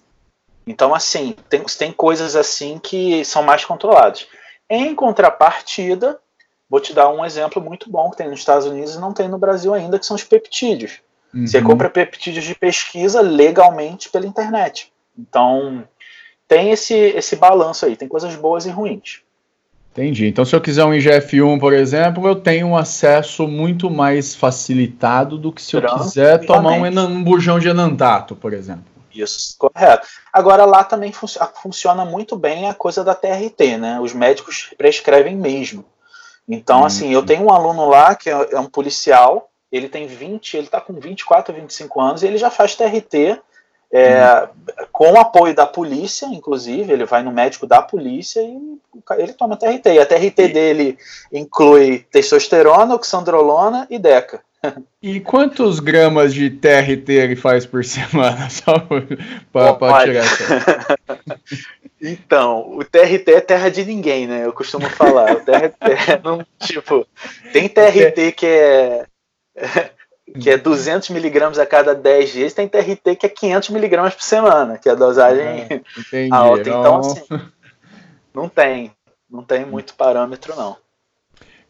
Então, 0.66 0.92
assim, 0.92 1.36
tem, 1.48 1.62
tem 1.62 1.92
coisas 1.92 2.34
assim 2.34 2.80
que 2.82 3.24
são 3.24 3.44
mais 3.44 3.64
controladas. 3.64 4.26
Em 4.68 4.92
contrapartida, 4.92 6.18
vou 6.68 6.80
te 6.80 6.92
dar 6.92 7.08
um 7.10 7.24
exemplo 7.24 7.62
muito 7.62 7.88
bom 7.88 8.10
que 8.10 8.16
tem 8.16 8.28
nos 8.28 8.40
Estados 8.40 8.66
Unidos 8.66 8.96
e 8.96 9.00
não 9.00 9.12
tem 9.12 9.28
no 9.28 9.38
Brasil 9.38 9.72
ainda, 9.72 10.00
que 10.00 10.04
são 10.04 10.16
os 10.16 10.24
peptídeos. 10.24 11.00
Uhum. 11.32 11.46
Você 11.46 11.62
compra 11.62 11.88
peptídeos 11.88 12.44
de 12.44 12.56
pesquisa 12.56 13.20
legalmente 13.20 14.10
pela 14.10 14.26
internet. 14.26 14.92
Então, 15.16 15.86
tem 16.48 16.70
esse, 16.70 16.94
esse 16.94 17.36
balanço 17.36 17.84
aí, 17.84 17.94
tem 17.94 18.08
coisas 18.08 18.34
boas 18.34 18.64
e 18.64 18.70
ruins. 18.70 19.20
Entendi. 19.92 20.26
Então, 20.26 20.44
se 20.44 20.54
eu 20.54 20.60
quiser 20.60 20.84
um 20.84 20.92
IGF-1, 20.92 21.58
por 21.58 21.72
exemplo, 21.72 22.26
eu 22.26 22.36
tenho 22.36 22.68
um 22.68 22.76
acesso 22.76 23.46
muito 23.46 23.90
mais 23.90 24.34
facilitado 24.34 25.36
do 25.36 25.52
que 25.52 25.60
se 25.60 25.76
eu 25.76 25.82
quiser 25.82 26.46
tomar 26.46 26.72
um, 26.72 27.00
um 27.00 27.24
bujão 27.24 27.58
de 27.58 27.68
enantato, 27.68 28.36
por 28.36 28.52
exemplo. 28.52 28.84
Isso, 29.12 29.56
correto. 29.58 30.06
Agora, 30.32 30.64
lá 30.64 30.84
também 30.84 31.10
fun 31.10 31.26
funciona 31.60 32.04
muito 32.04 32.36
bem 32.36 32.68
a 32.68 32.74
coisa 32.74 33.02
da 33.02 33.14
TRT, 33.14 33.76
né? 33.76 33.98
Os 34.00 34.12
médicos 34.14 34.72
prescrevem 34.78 35.36
mesmo. 35.36 35.84
Então, 36.48 36.82
hum, 36.82 36.84
assim, 36.84 37.12
eu 37.12 37.24
tenho 37.24 37.42
um 37.42 37.52
aluno 37.52 37.88
lá 37.88 38.14
que 38.14 38.30
é, 38.30 38.50
é 38.52 38.60
um 38.60 38.66
policial, 38.66 39.50
ele 39.72 39.88
tem 39.88 40.06
20, 40.06 40.56
ele 40.56 40.68
tá 40.68 40.80
com 40.80 40.94
24, 40.94 41.52
25 41.52 42.00
anos, 42.00 42.22
e 42.22 42.26
ele 42.26 42.38
já 42.38 42.50
faz 42.50 42.76
TRT 42.76 43.40
é, 43.92 44.48
com 44.92 45.12
o 45.12 45.18
apoio 45.18 45.54
da 45.54 45.66
polícia, 45.66 46.26
inclusive, 46.26 46.92
ele 46.92 47.06
vai 47.06 47.22
no 47.22 47.32
médico 47.32 47.66
da 47.66 47.80
polícia 47.80 48.40
e 48.40 48.78
ele 49.16 49.32
toma 49.32 49.56
TRT. 49.56 49.86
E 49.94 49.98
a 49.98 50.06
TRT 50.06 50.42
e... 50.42 50.48
dele 50.48 50.98
inclui 51.32 52.06
testosterona, 52.10 52.94
oxandrolona 52.94 53.86
e 53.88 53.98
deca. 53.98 54.40
E 55.00 55.20
quantos 55.20 55.78
gramas 55.78 56.34
de 56.34 56.50
TRT 56.50 57.12
ele 57.12 57.36
faz 57.36 57.64
por 57.64 57.84
semana? 57.84 58.48
Só 58.50 58.78
para 59.50 60.04
tirar 60.04 60.24
essa. 60.24 60.98
Então, 62.00 62.76
o 62.76 62.84
TRT 62.84 63.28
é 63.28 63.40
terra 63.40 63.68
de 63.68 63.84
ninguém, 63.84 64.28
né? 64.28 64.44
Eu 64.44 64.52
costumo 64.52 64.88
falar. 64.88 65.32
O 65.32 65.40
TRT 65.40 66.22
não, 66.22 66.46
tipo, 66.60 67.04
tem 67.52 67.68
TRT 67.68 68.30
que 68.36 68.46
é 68.46 69.04
que 70.40 70.50
é 70.50 70.56
200 70.56 71.10
miligramas 71.10 71.58
a 71.58 71.66
cada 71.66 71.94
10 71.94 72.32
dias, 72.32 72.54
tem 72.54 72.68
TRT 72.68 73.16
que 73.16 73.26
é 73.26 73.28
500 73.28 73.70
miligramas 73.70 74.14
por 74.14 74.22
semana, 74.22 74.78
que 74.78 74.88
é 74.88 74.92
a 74.92 74.94
dosagem 74.94 75.82
é, 76.12 76.28
alta. 76.32 76.68
Então, 76.68 76.98
assim, 76.98 77.22
não 78.34 78.48
tem, 78.48 78.92
não 79.30 79.42
tem 79.42 79.64
muito 79.64 79.94
parâmetro, 79.94 80.54
não. 80.56 80.76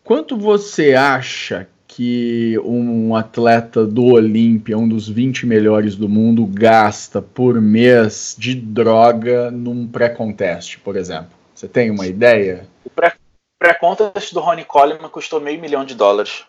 Quanto 0.02 0.36
você 0.36 0.94
acha 0.94 1.68
que 1.86 2.58
um 2.64 3.16
atleta 3.16 3.86
do 3.86 4.04
Olímpia, 4.04 4.78
um 4.78 4.88
dos 4.88 5.08
20 5.08 5.46
melhores 5.46 5.96
do 5.96 6.08
mundo, 6.08 6.46
gasta 6.46 7.20
por 7.20 7.60
mês 7.60 8.36
de 8.38 8.54
droga 8.54 9.50
num 9.50 9.86
pré-contest, 9.86 10.78
por 10.78 10.96
exemplo? 10.96 11.30
Você 11.54 11.66
tem 11.66 11.90
uma 11.90 12.06
ideia? 12.06 12.68
O 12.84 12.90
pré-contest 13.58 14.32
do 14.32 14.40
Ronnie 14.40 14.64
Coleman 14.64 15.08
custou 15.08 15.40
meio 15.40 15.60
milhão 15.60 15.84
de 15.84 15.94
dólares. 15.94 16.44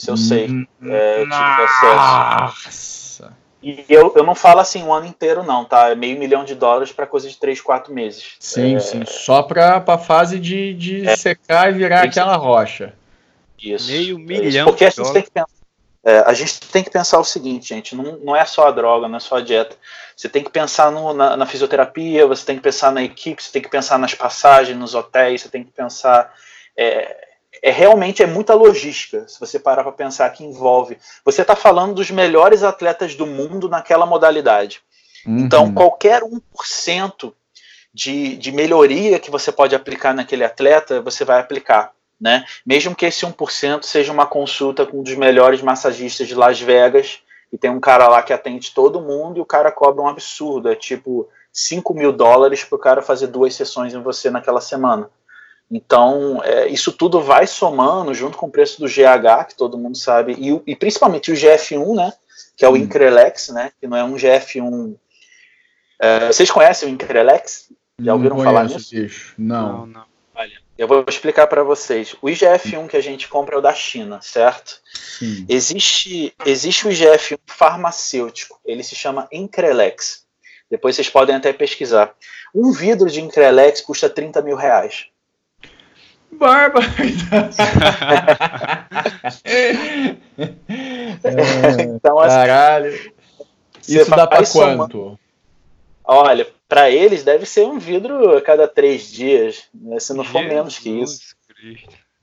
Isso 0.00 0.10
eu 0.10 0.16
sei. 0.16 0.48
Hum, 0.48 0.66
é, 0.86 1.26
acesso. 1.30 3.30
E 3.62 3.84
eu, 3.86 4.14
eu 4.16 4.24
não 4.24 4.34
falo 4.34 4.60
assim 4.60 4.82
um 4.82 4.94
ano 4.94 5.06
inteiro, 5.06 5.42
não, 5.42 5.66
tá? 5.66 5.90
É 5.90 5.94
meio 5.94 6.18
milhão 6.18 6.42
de 6.42 6.54
dólares 6.54 6.90
para 6.90 7.06
coisa 7.06 7.28
de 7.28 7.36
3, 7.36 7.60
4 7.60 7.92
meses. 7.92 8.36
Sim, 8.40 8.76
é... 8.76 8.80
sim. 8.80 9.02
Só 9.06 9.42
para 9.42 9.84
a 9.86 9.98
fase 9.98 10.38
de, 10.38 10.72
de 10.72 11.06
é. 11.06 11.14
secar 11.14 11.68
e 11.68 11.74
virar 11.74 12.04
aquela 12.04 12.36
rocha. 12.36 12.94
Isso. 13.62 13.92
Meio 13.92 14.18
milhão. 14.18 14.64
Porque 14.64 14.86
a 14.86 14.90
gente, 14.90 15.12
tem 15.12 15.22
que 15.22 15.30
pensar, 15.30 15.50
é, 16.02 16.20
a 16.20 16.32
gente 16.32 16.60
tem 16.60 16.82
que 16.82 16.90
pensar 16.90 17.18
o 17.18 17.24
seguinte, 17.24 17.68
gente: 17.68 17.94
não, 17.94 18.16
não 18.20 18.34
é 18.34 18.46
só 18.46 18.68
a 18.68 18.70
droga, 18.70 19.06
não 19.06 19.18
é 19.18 19.20
só 19.20 19.36
a 19.36 19.42
dieta. 19.42 19.76
Você 20.16 20.30
tem 20.30 20.42
que 20.42 20.50
pensar 20.50 20.90
no, 20.90 21.12
na, 21.12 21.36
na 21.36 21.44
fisioterapia, 21.44 22.26
você 22.26 22.46
tem 22.46 22.56
que 22.56 22.62
pensar 22.62 22.90
na 22.90 23.02
equipe, 23.02 23.42
você 23.42 23.52
tem 23.52 23.60
que 23.60 23.68
pensar 23.68 23.98
nas 23.98 24.14
passagens, 24.14 24.78
nos 24.78 24.94
hotéis, 24.94 25.42
você 25.42 25.50
tem 25.50 25.62
que 25.62 25.70
pensar. 25.70 26.32
É, 26.74 27.29
é 27.62 27.70
realmente 27.70 28.22
é 28.22 28.26
muita 28.26 28.54
logística, 28.54 29.26
se 29.28 29.38
você 29.38 29.58
parar 29.58 29.82
para 29.82 29.92
pensar 29.92 30.30
que 30.30 30.44
envolve. 30.44 30.98
Você 31.24 31.42
está 31.42 31.54
falando 31.54 31.94
dos 31.94 32.10
melhores 32.10 32.62
atletas 32.62 33.14
do 33.14 33.26
mundo 33.26 33.68
naquela 33.68 34.06
modalidade. 34.06 34.80
Uhum. 35.26 35.40
Então, 35.40 35.72
qualquer 35.72 36.22
1% 36.22 37.32
de, 37.92 38.36
de 38.36 38.52
melhoria 38.52 39.18
que 39.18 39.30
você 39.30 39.52
pode 39.52 39.74
aplicar 39.74 40.14
naquele 40.14 40.44
atleta, 40.44 41.00
você 41.02 41.24
vai 41.24 41.40
aplicar. 41.40 41.92
Né? 42.20 42.44
Mesmo 42.64 42.94
que 42.94 43.06
esse 43.06 43.24
1% 43.24 43.82
seja 43.82 44.12
uma 44.12 44.26
consulta 44.26 44.84
com 44.84 45.00
um 45.00 45.02
dos 45.02 45.14
melhores 45.14 45.62
massagistas 45.62 46.28
de 46.28 46.34
Las 46.34 46.60
Vegas, 46.60 47.20
e 47.52 47.58
tem 47.58 47.70
um 47.70 47.80
cara 47.80 48.06
lá 48.08 48.22
que 48.22 48.32
atende 48.32 48.72
todo 48.72 49.00
mundo 49.00 49.38
e 49.38 49.40
o 49.40 49.46
cara 49.46 49.72
cobra 49.72 50.02
um 50.02 50.08
absurdo, 50.08 50.70
é 50.70 50.76
tipo 50.76 51.28
5 51.52 51.92
mil 51.94 52.12
dólares 52.12 52.62
para 52.62 52.76
o 52.76 52.78
cara 52.78 53.02
fazer 53.02 53.26
duas 53.26 53.54
sessões 53.54 53.92
em 53.92 54.00
você 54.00 54.30
naquela 54.30 54.60
semana. 54.60 55.10
Então, 55.70 56.42
é, 56.42 56.66
isso 56.68 56.90
tudo 56.90 57.20
vai 57.20 57.46
somando 57.46 58.12
junto 58.12 58.36
com 58.36 58.46
o 58.46 58.50
preço 58.50 58.80
do 58.80 58.88
GH, 58.88 59.46
que 59.48 59.54
todo 59.56 59.78
mundo 59.78 59.96
sabe, 59.96 60.34
e, 60.36 60.60
e 60.66 60.74
principalmente 60.74 61.30
o 61.30 61.34
GF1, 61.34 61.94
né, 61.94 62.12
que 62.56 62.64
é 62.64 62.68
o 62.68 62.72
hum. 62.72 62.76
Increlex, 62.76 63.50
né, 63.50 63.70
que 63.80 63.86
não 63.86 63.96
é 63.96 64.02
um 64.02 64.14
GF1. 64.14 64.96
É, 66.00 66.26
vocês 66.26 66.50
conhecem 66.50 66.88
o 66.88 66.92
Increlex? 66.92 67.70
Já 68.00 68.14
ouviram 68.14 68.36
não 68.36 68.44
falar 68.44 68.64
nisso? 68.64 68.90
Bicho. 68.90 69.34
Não. 69.38 69.78
não, 69.78 69.86
não. 69.86 70.04
Olha, 70.34 70.58
eu 70.76 70.88
vou 70.88 71.04
explicar 71.06 71.46
para 71.46 71.62
vocês. 71.62 72.16
O 72.22 72.26
IGF-1 72.26 72.88
que 72.88 72.96
a 72.96 73.02
gente 73.02 73.28
compra 73.28 73.54
é 73.54 73.58
o 73.58 73.60
da 73.60 73.74
China, 73.74 74.20
certo? 74.22 74.80
Sim. 74.92 75.44
Existe, 75.48 76.34
existe 76.44 76.88
o 76.88 76.90
IGF-1 76.90 77.38
farmacêutico, 77.46 78.58
ele 78.64 78.82
se 78.82 78.96
chama 78.96 79.28
Increlex. 79.30 80.24
Depois 80.70 80.96
vocês 80.96 81.10
podem 81.10 81.36
até 81.36 81.52
pesquisar. 81.52 82.14
Um 82.54 82.72
vidro 82.72 83.10
de 83.10 83.20
Increlex 83.20 83.80
custa 83.82 84.08
30 84.08 84.40
mil 84.40 84.56
reais. 84.56 85.09
Barba! 86.40 86.80
então, 91.94 92.18
assim, 92.18 92.34
Caralho. 92.34 93.12
Isso 93.86 94.10
dá 94.10 94.26
para 94.26 94.46
quanto? 94.46 95.18
Olha, 96.02 96.46
para 96.66 96.90
eles 96.90 97.22
deve 97.22 97.44
ser 97.44 97.66
um 97.66 97.78
vidro 97.78 98.38
a 98.38 98.40
cada 98.40 98.66
três 98.66 99.04
dias, 99.04 99.64
né, 99.74 100.00
se 100.00 100.14
não 100.14 100.24
for 100.24 100.42
menos 100.42 100.78
que 100.78 100.88
isso. 100.88 101.36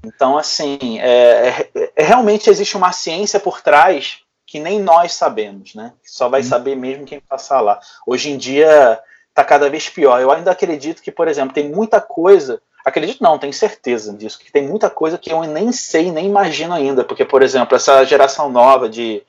Então, 0.04 0.36
assim, 0.36 1.00
é, 1.00 1.70
é, 1.76 1.92
é, 1.96 2.04
realmente 2.04 2.50
existe 2.50 2.76
uma 2.76 2.92
ciência 2.92 3.40
por 3.40 3.62
trás 3.62 4.22
que 4.48 4.60
nem 4.60 4.80
nós 4.80 5.14
sabemos, 5.14 5.76
né? 5.76 5.94
Só 6.04 6.28
vai 6.28 6.42
hum. 6.42 6.46
saber 6.46 6.76
mesmo 6.76 7.06
quem 7.06 7.20
passar 7.20 7.62
lá. 7.62 7.80
Hoje 8.06 8.32
em 8.32 8.38
dia 8.38 9.00
está 9.30 9.44
cada 9.44 9.70
vez 9.70 9.90
pior. 9.90 10.20
Eu 10.20 10.32
ainda 10.32 10.52
acredito 10.52 11.04
que, 11.04 11.12
por 11.12 11.28
exemplo, 11.28 11.54
tem 11.54 11.70
muita 11.70 12.02
coisa 12.02 12.62
Acredito 12.88 13.22
não, 13.22 13.38
tenho 13.38 13.52
certeza 13.52 14.14
disso, 14.14 14.40
que 14.40 14.50
tem 14.50 14.66
muita 14.66 14.90
coisa 14.90 15.18
que 15.18 15.30
eu 15.30 15.44
nem 15.44 15.74
sei, 15.74 16.10
nem 16.10 16.26
imagino 16.26 16.74
ainda, 16.74 17.04
porque, 17.04 17.26
por 17.26 17.44
exemplo, 17.44 17.76
essa 17.76 18.06
geração 18.06 18.50
nova 18.50 18.88
de 18.88 19.22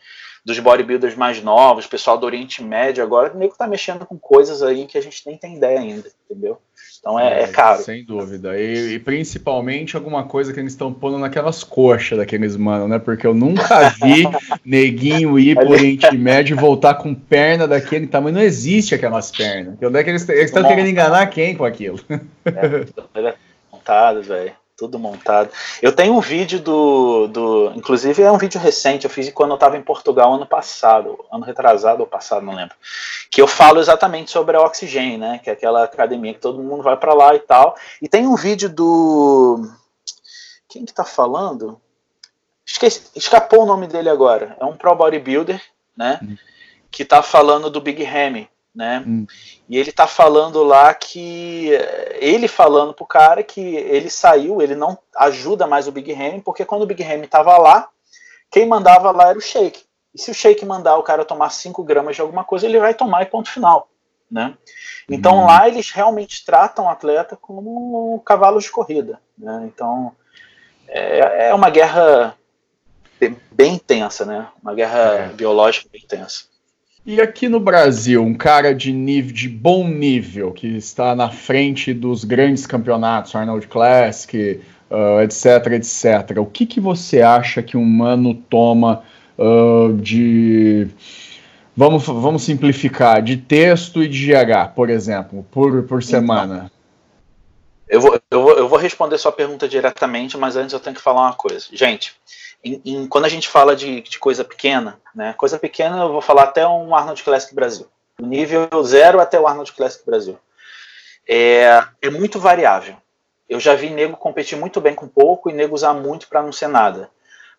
dos 0.44 0.60
bodybuilders 0.60 1.16
mais 1.16 1.42
novos, 1.42 1.88
pessoal 1.88 2.16
do 2.16 2.24
Oriente 2.24 2.62
Médio 2.62 3.02
agora, 3.02 3.34
o 3.34 3.36
nego 3.36 3.56
tá 3.58 3.66
mexendo 3.66 4.06
com 4.06 4.16
coisas 4.16 4.62
aí 4.62 4.86
que 4.86 4.96
a 4.96 5.00
gente 5.00 5.26
nem 5.26 5.36
tem 5.36 5.56
ideia 5.56 5.80
ainda, 5.80 6.08
entendeu? 6.24 6.58
Então 7.00 7.18
é, 7.18 7.40
é, 7.40 7.42
é 7.42 7.46
caro. 7.48 7.82
Sem 7.82 8.04
dúvida. 8.04 8.56
E, 8.56 8.94
e, 8.94 8.98
principalmente 9.00 9.96
alguma 9.96 10.22
coisa 10.22 10.52
que 10.52 10.60
eles 10.60 10.72
estão 10.72 10.92
pondo 10.92 11.18
naquelas 11.18 11.64
coxas 11.64 12.16
daqueles 12.16 12.56
mano, 12.56 12.86
né? 12.86 13.00
Porque 13.00 13.26
eu 13.26 13.34
nunca 13.34 13.90
vi 13.90 14.22
neguinho 14.64 15.36
ir 15.36 15.56
pro 15.56 15.70
Oriente 15.70 16.16
Médio 16.16 16.54
e 16.54 16.60
voltar 16.60 16.94
com 16.94 17.12
perna 17.12 17.66
daquele 17.66 18.06
tamanho. 18.06 18.36
Não 18.36 18.42
existe 18.42 18.94
aquelas 18.94 19.32
pernas. 19.32 19.74
Onde 19.82 19.98
é 19.98 20.04
que 20.04 20.10
eles 20.10 20.28
estão 20.28 20.62
querendo 20.62 20.88
enganar 20.88 21.26
quem 21.26 21.56
com 21.56 21.64
aquilo? 21.64 21.98
É, 22.44 23.38
montado, 23.88 24.22
velho 24.22 24.54
tudo 24.76 24.96
montado. 24.96 25.50
Eu 25.82 25.90
tenho 25.90 26.14
um 26.14 26.20
vídeo 26.20 26.60
do, 26.60 27.26
do. 27.26 27.72
Inclusive 27.74 28.22
é 28.22 28.30
um 28.30 28.38
vídeo 28.38 28.60
recente, 28.60 29.06
eu 29.06 29.10
fiz 29.10 29.28
quando 29.32 29.50
eu 29.50 29.56
estava 29.56 29.76
em 29.76 29.82
Portugal 29.82 30.32
ano 30.32 30.46
passado, 30.46 31.18
ano 31.32 31.44
retrasado 31.44 32.00
ou 32.00 32.06
passado, 32.06 32.46
não 32.46 32.54
lembro. 32.54 32.76
Que 33.28 33.42
eu 33.42 33.48
falo 33.48 33.80
exatamente 33.80 34.30
sobre 34.30 34.56
a 34.56 34.60
Oxigênio, 34.60 35.18
né? 35.18 35.40
Que 35.42 35.50
é 35.50 35.52
aquela 35.52 35.82
academia 35.82 36.32
que 36.32 36.38
todo 36.38 36.62
mundo 36.62 36.84
vai 36.84 36.96
para 36.96 37.12
lá 37.12 37.34
e 37.34 37.40
tal. 37.40 37.74
E 38.00 38.08
tem 38.08 38.24
um 38.24 38.36
vídeo 38.36 38.68
do. 38.68 39.68
Quem 40.68 40.84
que 40.84 40.94
tá 40.94 41.04
falando? 41.04 41.80
Esqueci, 42.64 43.02
escapou 43.16 43.64
o 43.64 43.66
nome 43.66 43.88
dele 43.88 44.08
agora. 44.08 44.56
É 44.60 44.64
um 44.64 44.76
pro 44.76 44.94
bodybuilder, 44.94 45.60
né? 45.96 46.20
Hum. 46.22 46.36
Que 46.88 47.04
tá 47.04 47.20
falando 47.20 47.68
do 47.68 47.80
Big 47.80 48.04
Ramy 48.04 48.48
né? 48.78 49.02
Hum. 49.04 49.26
E 49.68 49.76
ele 49.76 49.90
tá 49.90 50.06
falando 50.06 50.62
lá 50.62 50.94
que 50.94 51.70
ele 52.20 52.46
falando 52.46 52.94
pro 52.94 53.04
cara 53.04 53.42
que 53.42 53.60
ele 53.60 54.08
saiu, 54.08 54.62
ele 54.62 54.76
não 54.76 54.96
ajuda 55.16 55.66
mais 55.66 55.88
o 55.88 55.92
Big 55.92 56.12
Ham, 56.12 56.38
porque 56.38 56.64
quando 56.64 56.82
o 56.82 56.86
Big 56.86 57.02
Ham 57.02 57.26
tava 57.26 57.58
lá, 57.58 57.88
quem 58.48 58.68
mandava 58.68 59.10
lá 59.10 59.30
era 59.30 59.38
o 59.38 59.42
Shake. 59.42 59.82
E 60.14 60.22
se 60.22 60.30
o 60.30 60.34
Shake 60.34 60.64
mandar 60.64 60.96
o 60.96 61.02
cara 61.02 61.24
tomar 61.24 61.50
5 61.50 61.82
gramas 61.82 62.14
de 62.14 62.22
alguma 62.22 62.44
coisa, 62.44 62.66
ele 62.66 62.78
vai 62.78 62.94
tomar 62.94 63.22
e 63.22 63.26
ponto 63.26 63.50
final, 63.50 63.88
né? 64.30 64.54
Então 65.10 65.40
hum. 65.40 65.46
lá 65.46 65.66
eles 65.66 65.90
realmente 65.90 66.44
tratam 66.44 66.84
o 66.84 66.88
atleta 66.88 67.36
como 67.36 68.22
cavalo 68.24 68.60
de 68.60 68.70
corrida, 68.70 69.20
né? 69.36 69.64
Então 69.64 70.12
é, 70.86 71.48
é 71.48 71.54
uma 71.54 71.68
guerra 71.68 72.36
bem 73.50 73.74
intensa, 73.74 74.24
né? 74.24 74.46
Uma 74.62 74.72
guerra 74.72 74.98
é. 74.98 75.28
biológica 75.30 75.88
bem 75.90 76.00
intensa. 76.00 76.44
E 77.10 77.22
aqui 77.22 77.48
no 77.48 77.58
Brasil, 77.58 78.22
um 78.22 78.34
cara 78.34 78.74
de 78.74 78.92
nível 78.92 79.32
de 79.32 79.48
bom 79.48 79.88
nível, 79.88 80.52
que 80.52 80.66
está 80.76 81.16
na 81.16 81.30
frente 81.30 81.94
dos 81.94 82.22
grandes 82.22 82.66
campeonatos, 82.66 83.34
Arnold 83.34 83.66
Classic, 83.66 84.60
uh, 84.90 85.22
etc, 85.22 85.72
etc. 85.72 86.36
O 86.38 86.44
que, 86.44 86.66
que 86.66 86.78
você 86.78 87.22
acha 87.22 87.62
que 87.62 87.78
um 87.78 87.84
mano 87.86 88.34
toma 88.34 89.02
uh, 89.38 89.90
de. 89.94 90.88
Vamos, 91.74 92.04
vamos 92.04 92.42
simplificar, 92.42 93.22
de 93.22 93.38
texto 93.38 94.02
e 94.02 94.06
de 94.06 94.26
GH, 94.26 94.74
por 94.76 94.90
exemplo, 94.90 95.46
por, 95.50 95.84
por 95.84 96.02
então, 96.02 96.02
semana? 96.02 96.70
Eu 97.88 98.02
vou, 98.02 98.12
eu, 98.16 98.20
vou, 98.27 98.27
vou 98.78 98.82
responder 98.82 99.18
sua 99.18 99.32
pergunta 99.32 99.68
diretamente, 99.68 100.38
mas 100.38 100.56
antes 100.56 100.72
eu 100.72 100.80
tenho 100.80 100.94
que 100.94 101.02
falar 101.02 101.22
uma 101.22 101.34
coisa. 101.34 101.66
Gente, 101.72 102.14
em, 102.64 102.80
em, 102.84 103.06
quando 103.08 103.24
a 103.24 103.28
gente 103.28 103.48
fala 103.48 103.74
de, 103.74 104.00
de, 104.00 104.18
coisa 104.18 104.44
pequena, 104.44 105.00
né? 105.12 105.34
Coisa 105.36 105.58
pequena 105.58 105.98
eu 105.98 106.12
vou 106.12 106.20
falar 106.20 106.44
até 106.44 106.66
um 106.66 106.94
Arnold 106.94 107.22
Classic 107.24 107.52
Brasil. 107.54 107.88
Nível 108.20 108.68
zero 108.84 109.20
até 109.20 109.38
o 109.38 109.46
Arnold 109.46 109.72
Classic 109.72 110.04
Brasil. 110.06 110.38
É, 111.28 111.84
é 112.00 112.10
muito 112.10 112.38
variável. 112.38 112.96
Eu 113.48 113.58
já 113.58 113.74
vi 113.74 113.90
nego 113.90 114.16
competir 114.16 114.56
muito 114.56 114.80
bem 114.80 114.94
com 114.94 115.08
pouco 115.08 115.50
e 115.50 115.52
nego 115.52 115.74
usar 115.74 115.94
muito 115.94 116.28
para 116.28 116.42
não 116.42 116.52
ser 116.52 116.68
nada. 116.68 117.10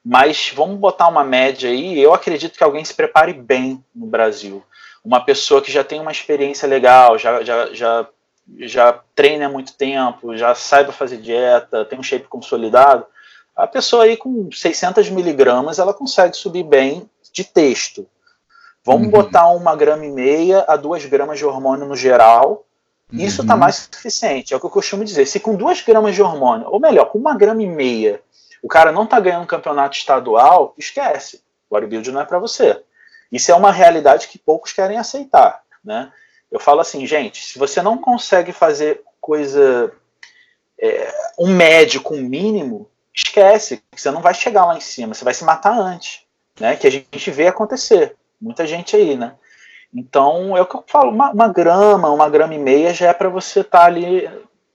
Mas 0.04 0.52
vamos 0.56 0.78
botar 0.78 1.08
uma 1.08 1.24
média 1.24 1.70
aí. 1.70 2.00
Eu 2.00 2.14
acredito 2.14 2.58
que 2.58 2.64
alguém 2.64 2.86
se 2.86 2.94
prepare 2.94 3.34
bem 3.34 3.84
no 3.94 4.06
Brasil. 4.06 4.64
Uma 5.04 5.24
pessoa 5.24 5.62
que 5.62 5.72
já 5.72 5.84
tem 5.84 6.00
uma 6.00 6.12
experiência 6.12 6.68
legal, 6.68 7.18
já, 7.18 7.44
já, 7.44 7.74
já, 7.74 8.08
já 8.58 9.00
treina 9.16 9.46
há 9.46 9.50
muito 9.50 9.74
tempo, 9.74 10.36
já 10.36 10.56
saiba 10.56 10.92
fazer 10.92 11.18
dieta, 11.18 11.86
tem 11.86 12.00
um 12.00 12.04
shape 12.04 12.28
consolidado 12.28 13.06
a 13.60 13.68
pessoa 13.68 14.06
aí 14.06 14.16
com 14.16 14.50
600 14.50 15.10
miligramas, 15.10 15.80
ela 15.80 15.94
consegue 15.94 16.34
subir 16.34 16.64
bem 16.64 17.10
de 17.34 17.44
texto. 17.44 18.08
Vamos 18.86 19.08
uhum. 19.08 19.12
botar 19.12 19.50
uma 19.50 19.76
grama 19.76 20.06
e 20.06 20.10
meia 20.10 20.64
a 20.66 20.78
duas 20.78 21.04
gramas 21.06 21.38
de 21.38 21.46
hormônio 21.46 21.86
no 21.86 21.96
geral, 21.96 22.66
isso 23.12 23.42
está 23.42 23.56
uhum. 23.56 23.60
mais 23.60 23.90
suficiente. 23.92 24.54
É 24.54 24.58
o 24.58 24.62
que 24.62 24.66
eu 24.66 24.70
costumo 24.70 25.04
dizer. 25.04 25.26
Se 25.26 25.42
com 25.42 25.56
duas 25.56 25.82
gramas 25.82 26.16
de 26.16 26.22
hormônio, 26.22 26.70
ou 26.70 26.80
melhor, 26.80 27.08
com 27.08 27.18
uma 27.18 27.36
grama 27.36 27.62
e 27.62 27.68
meia, 27.68 28.22
o 28.64 28.70
cara 28.70 28.94
não 28.94 29.04
está 29.04 29.20
ganhando 29.20 29.44
um 29.44 29.48
campeonato 29.48 29.98
estadual, 29.98 30.74
esquece. 30.78 31.44
O 31.70 31.76
bodybuilding 31.76 32.12
não 32.12 32.22
é 32.22 32.26
para 32.26 32.40
você. 32.40 32.82
Isso 33.30 33.52
é 33.52 33.56
uma 33.56 33.74
realidade 33.74 34.30
que 34.30 34.40
poucos 34.40 34.72
querem 34.72 34.98
aceitar, 34.98 35.64
né? 35.84 36.14
Eu 36.52 36.60
falo 36.60 36.82
assim, 36.82 37.06
gente, 37.06 37.44
se 37.44 37.60
você 37.60 37.82
não 37.82 37.98
consegue 37.98 38.52
fazer 38.52 39.02
coisa, 39.22 39.92
é, 40.80 41.14
um 41.38 41.54
médio 41.54 42.02
com 42.02 42.18
mínimo, 42.18 42.90
esquece 43.14 43.84
que 43.92 44.02
você 44.02 44.10
não 44.12 44.22
vai 44.22 44.34
chegar 44.34 44.66
lá 44.66 44.76
em 44.76 44.82
cima, 44.82 45.14
você 45.14 45.24
vai 45.24 45.34
se 45.34 45.44
matar 45.44 45.78
antes, 45.78 46.22
né? 46.60 46.76
Que 46.76 46.88
a 46.88 46.92
gente 46.92 47.32
vê 47.32 47.48
acontecer, 47.48 48.16
muita 48.42 48.66
gente 48.66 48.96
aí, 48.96 49.16
né? 49.16 49.36
Então 49.94 50.56
é 50.56 50.62
o 50.62 50.66
que 50.66 50.76
eu 50.76 50.84
falo, 50.88 51.12
uma, 51.12 51.32
uma 51.32 51.48
grama, 51.48 52.12
uma 52.12 52.30
grama 52.30 52.54
e 52.54 52.60
meia 52.60 52.94
já 52.94 53.10
é 53.10 53.14
para 53.14 53.30
você 53.30 53.62
estar 53.62 53.80
tá 53.80 53.86
ali 53.86 54.30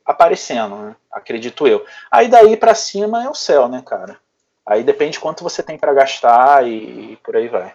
aparecendo, 0.04 0.76
né? 0.76 0.96
Acredito 1.10 1.66
eu. 1.66 1.84
Aí 2.10 2.28
daí 2.28 2.56
para 2.56 2.74
cima 2.74 3.24
é 3.24 3.28
o 3.28 3.34
céu, 3.34 3.68
né, 3.68 3.82
cara? 3.84 4.18
Aí 4.66 4.82
depende 4.82 5.20
quanto 5.20 5.44
você 5.44 5.62
tem 5.62 5.78
para 5.78 5.94
gastar 5.94 6.66
e, 6.66 7.12
e 7.12 7.16
por 7.22 7.36
aí 7.36 7.48
vai. 7.48 7.74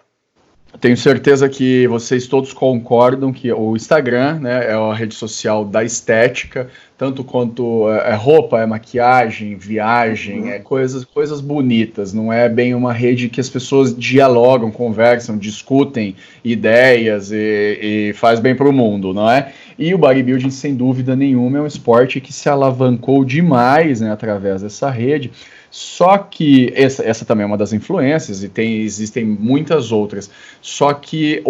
Tenho 0.78 0.96
certeza 0.96 1.48
que 1.48 1.86
vocês 1.88 2.28
todos 2.28 2.52
concordam 2.52 3.32
que 3.32 3.52
o 3.52 3.74
Instagram 3.74 4.38
né, 4.38 4.66
é 4.70 4.72
a 4.72 4.94
rede 4.94 5.14
social 5.14 5.64
da 5.64 5.82
estética, 5.82 6.68
tanto 6.96 7.24
quanto 7.24 7.90
é, 7.90 8.10
é 8.10 8.14
roupa, 8.14 8.60
é 8.60 8.66
maquiagem, 8.66 9.56
viagem, 9.56 10.42
uhum. 10.42 10.48
é 10.48 10.58
coisas, 10.60 11.04
coisas 11.04 11.40
bonitas. 11.40 12.12
Não 12.12 12.32
é 12.32 12.48
bem 12.48 12.74
uma 12.74 12.92
rede 12.92 13.28
que 13.28 13.40
as 13.40 13.48
pessoas 13.48 13.96
dialogam, 13.96 14.70
conversam, 14.70 15.36
discutem 15.36 16.14
ideias 16.44 17.32
e, 17.32 18.10
e 18.10 18.12
faz 18.14 18.38
bem 18.38 18.54
para 18.54 18.68
o 18.68 18.72
mundo, 18.72 19.12
não 19.12 19.28
é? 19.28 19.52
E 19.76 19.92
o 19.92 19.98
bodybuilding, 19.98 20.50
sem 20.50 20.74
dúvida 20.74 21.16
nenhuma, 21.16 21.58
é 21.58 21.60
um 21.62 21.66
esporte 21.66 22.20
que 22.20 22.32
se 22.32 22.48
alavancou 22.48 23.24
demais 23.24 24.00
né, 24.00 24.12
através 24.12 24.62
dessa 24.62 24.88
rede. 24.88 25.32
Só 25.70 26.18
que 26.18 26.72
essa, 26.74 27.04
essa 27.04 27.24
também 27.24 27.44
é 27.44 27.46
uma 27.46 27.56
das 27.56 27.72
influências 27.72 28.42
e 28.42 28.48
tem, 28.48 28.82
existem 28.82 29.24
muitas 29.24 29.92
outras. 29.92 30.28
Só 30.60 30.92
que 30.92 31.42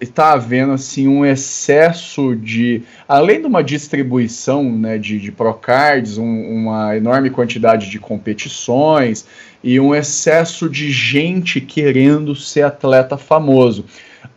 está 0.00 0.32
havendo 0.32 0.72
assim 0.72 1.06
um 1.06 1.24
excesso 1.24 2.34
de, 2.34 2.82
além 3.06 3.40
de 3.40 3.46
uma 3.46 3.62
distribuição 3.62 4.64
né, 4.64 4.98
de, 4.98 5.20
de 5.20 5.30
procards, 5.30 6.18
um, 6.18 6.52
uma 6.52 6.96
enorme 6.96 7.30
quantidade 7.30 7.88
de 7.88 8.00
competições 8.00 9.24
e 9.62 9.78
um 9.78 9.94
excesso 9.94 10.68
de 10.68 10.90
gente 10.90 11.60
querendo 11.60 12.34
ser 12.34 12.62
atleta 12.62 13.16
famoso. 13.16 13.84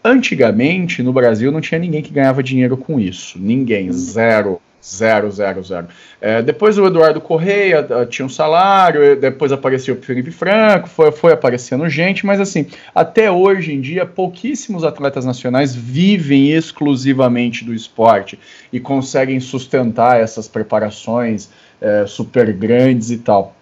Antigamente, 0.03 1.01
no 1.01 1.13
Brasil, 1.13 1.51
não 1.51 1.61
tinha 1.61 1.79
ninguém 1.79 2.01
que 2.01 2.13
ganhava 2.13 2.43
dinheiro 2.43 2.77
com 2.77 2.99
isso. 2.99 3.39
Ninguém, 3.39 3.91
zero. 3.91 4.61
Zero, 4.83 5.31
zero, 5.31 5.63
zero. 5.63 5.87
É, 6.19 6.41
depois 6.41 6.77
o 6.77 6.85
Eduardo 6.87 7.21
Correia 7.21 7.85
uh, 7.87 8.05
tinha 8.07 8.25
um 8.25 8.29
salário, 8.29 9.15
depois 9.15 9.51
apareceu 9.51 9.93
o 9.93 10.01
Felipe 10.01 10.31
Franco, 10.31 10.89
foi, 10.89 11.11
foi 11.11 11.33
aparecendo 11.33 11.87
gente, 11.87 12.25
mas 12.25 12.39
assim, 12.39 12.65
até 12.93 13.29
hoje 13.29 13.73
em 13.73 13.79
dia, 13.79 14.07
pouquíssimos 14.07 14.83
atletas 14.83 15.23
nacionais 15.23 15.75
vivem 15.75 16.51
exclusivamente 16.51 17.63
do 17.63 17.75
esporte 17.75 18.39
e 18.73 18.79
conseguem 18.79 19.39
sustentar 19.39 20.19
essas 20.19 20.47
preparações 20.47 21.49
é, 21.79 22.05
super 22.07 22.51
grandes 22.51 23.11
e 23.11 23.19
tal. 23.19 23.55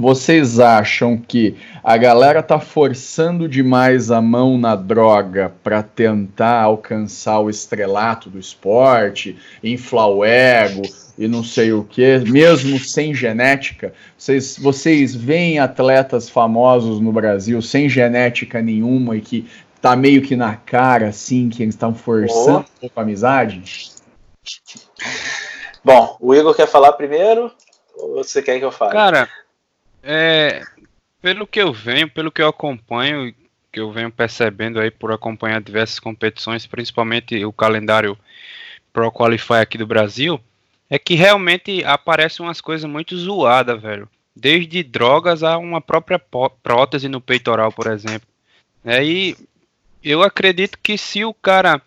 Vocês 0.00 0.60
acham 0.60 1.16
que 1.16 1.56
a 1.82 1.96
galera 1.96 2.40
tá 2.40 2.60
forçando 2.60 3.48
demais 3.48 4.12
a 4.12 4.22
mão 4.22 4.56
na 4.56 4.76
droga 4.76 5.52
para 5.60 5.82
tentar 5.82 6.62
alcançar 6.62 7.40
o 7.40 7.50
estrelato 7.50 8.30
do 8.30 8.38
esporte, 8.38 9.36
inflar 9.60 10.08
o 10.08 10.24
ego 10.24 10.82
e 11.18 11.26
não 11.26 11.42
sei 11.42 11.72
o 11.72 11.82
que, 11.82 12.20
mesmo 12.20 12.78
sem 12.78 13.12
genética? 13.12 13.92
Vocês, 14.16 14.56
vocês 14.56 15.16
veem 15.16 15.58
atletas 15.58 16.28
famosos 16.30 17.00
no 17.00 17.10
Brasil 17.10 17.60
sem 17.60 17.88
genética 17.88 18.62
nenhuma 18.62 19.16
e 19.16 19.20
que 19.20 19.50
tá 19.82 19.96
meio 19.96 20.22
que 20.22 20.36
na 20.36 20.54
cara, 20.54 21.08
assim, 21.08 21.48
que 21.48 21.60
eles 21.60 21.74
estão 21.74 21.92
forçando 21.92 22.58
oh. 22.58 22.60
um 22.60 22.80
pouco 22.82 23.00
a 23.00 23.02
amizade? 23.02 23.90
Bom, 25.82 26.16
o 26.20 26.32
Igor 26.32 26.54
quer 26.54 26.68
falar 26.68 26.92
primeiro 26.92 27.50
ou 27.96 28.14
você 28.14 28.40
quer 28.40 28.60
que 28.60 28.64
eu 28.64 28.70
fale? 28.70 28.92
Cara, 28.92 29.28
é, 30.10 30.62
pelo 31.20 31.46
que 31.46 31.60
eu 31.60 31.70
venho, 31.70 32.08
pelo 32.08 32.32
que 32.32 32.40
eu 32.40 32.48
acompanho, 32.48 33.34
que 33.70 33.78
eu 33.78 33.92
venho 33.92 34.10
percebendo 34.10 34.80
aí 34.80 34.90
por 34.90 35.12
acompanhar 35.12 35.60
diversas 35.60 36.00
competições, 36.00 36.66
principalmente 36.66 37.44
o 37.44 37.52
calendário 37.52 38.16
Pro 38.90 39.12
Qualify 39.12 39.56
aqui 39.60 39.76
do 39.76 39.86
Brasil, 39.86 40.40
é 40.88 40.98
que 40.98 41.14
realmente 41.14 41.84
aparecem 41.84 42.46
umas 42.46 42.58
coisas 42.58 42.90
muito 42.90 43.14
zoadas, 43.18 43.82
velho. 43.82 44.08
Desde 44.34 44.82
drogas 44.82 45.42
a 45.42 45.58
uma 45.58 45.80
própria 45.80 46.18
prótese 46.62 47.06
no 47.06 47.20
peitoral, 47.20 47.70
por 47.70 47.88
exemplo. 47.88 48.26
É, 48.82 49.04
e 49.04 49.36
eu 50.02 50.22
acredito 50.22 50.78
que 50.82 50.96
se 50.96 51.22
o 51.22 51.34
cara 51.34 51.82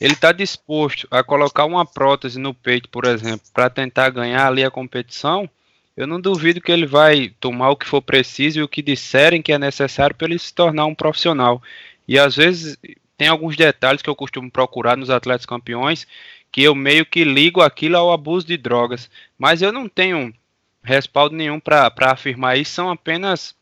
ele 0.00 0.12
está 0.12 0.30
disposto 0.30 1.08
a 1.10 1.24
colocar 1.24 1.64
uma 1.64 1.84
prótese 1.84 2.38
no 2.38 2.54
peito, 2.54 2.88
por 2.88 3.06
exemplo, 3.06 3.44
para 3.52 3.68
tentar 3.68 4.10
ganhar 4.10 4.46
ali 4.46 4.62
a 4.62 4.70
competição, 4.70 5.50
eu 5.96 6.06
não 6.06 6.20
duvido 6.20 6.60
que 6.60 6.72
ele 6.72 6.86
vai 6.86 7.32
tomar 7.40 7.70
o 7.70 7.76
que 7.76 7.86
for 7.86 8.00
preciso 8.00 8.58
e 8.60 8.62
o 8.62 8.68
que 8.68 8.82
disserem 8.82 9.42
que 9.42 9.52
é 9.52 9.58
necessário 9.58 10.14
para 10.14 10.28
ele 10.28 10.38
se 10.38 10.54
tornar 10.54 10.86
um 10.86 10.94
profissional. 10.94 11.62
E 12.06 12.18
às 12.18 12.36
vezes 12.36 12.78
tem 13.16 13.28
alguns 13.28 13.56
detalhes 13.56 14.02
que 14.02 14.08
eu 14.08 14.16
costumo 14.16 14.50
procurar 14.50 14.96
nos 14.96 15.10
atletas 15.10 15.44
campeões 15.44 16.06
que 16.52 16.62
eu 16.62 16.74
meio 16.74 17.06
que 17.06 17.22
ligo 17.24 17.60
aquilo 17.60 17.96
ao 17.96 18.12
abuso 18.12 18.46
de 18.46 18.56
drogas. 18.56 19.10
Mas 19.38 19.62
eu 19.62 19.72
não 19.72 19.88
tenho 19.88 20.34
respaldo 20.82 21.34
nenhum 21.34 21.60
para 21.60 21.92
afirmar 22.00 22.58
isso, 22.58 22.72
são 22.72 22.90
apenas 22.90 23.54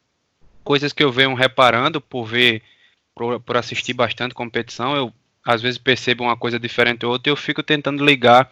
coisas 0.65 0.93
que 0.93 1.03
eu 1.03 1.11
venho 1.11 1.35
reparando 1.35 2.01
por 2.01 2.25
ver, 2.25 2.63
por, 3.15 3.41
por 3.41 3.57
assistir 3.57 3.93
bastante 3.93 4.35
competição. 4.35 4.97
Eu 4.97 5.13
às 5.45 5.63
vezes 5.63 5.79
percebo 5.79 6.25
uma 6.25 6.37
coisa 6.37 6.59
diferente 6.59 7.07
ou 7.07 7.13
outra 7.13 7.31
e 7.31 7.33
eu 7.33 7.37
fico 7.37 7.63
tentando 7.63 8.05
ligar 8.05 8.51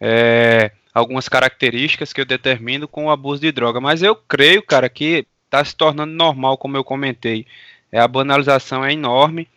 é, 0.00 0.70
algumas 0.92 1.28
características 1.28 2.12
que 2.12 2.20
eu 2.20 2.24
determino 2.24 2.86
com 2.86 3.06
o 3.06 3.10
abuso 3.10 3.40
de 3.40 3.50
droga. 3.50 3.80
Mas 3.80 4.02
eu 4.02 4.14
creio, 4.14 4.62
cara, 4.62 4.88
que 4.88 5.26
está 5.44 5.64
se 5.64 5.74
tornando 5.74 6.12
normal, 6.12 6.56
como 6.56 6.76
eu 6.76 6.84
comentei. 6.84 7.46
É, 7.90 8.00
a 8.00 8.08
banalização 8.08 8.84
é 8.84 8.92
enorme. 8.92 9.48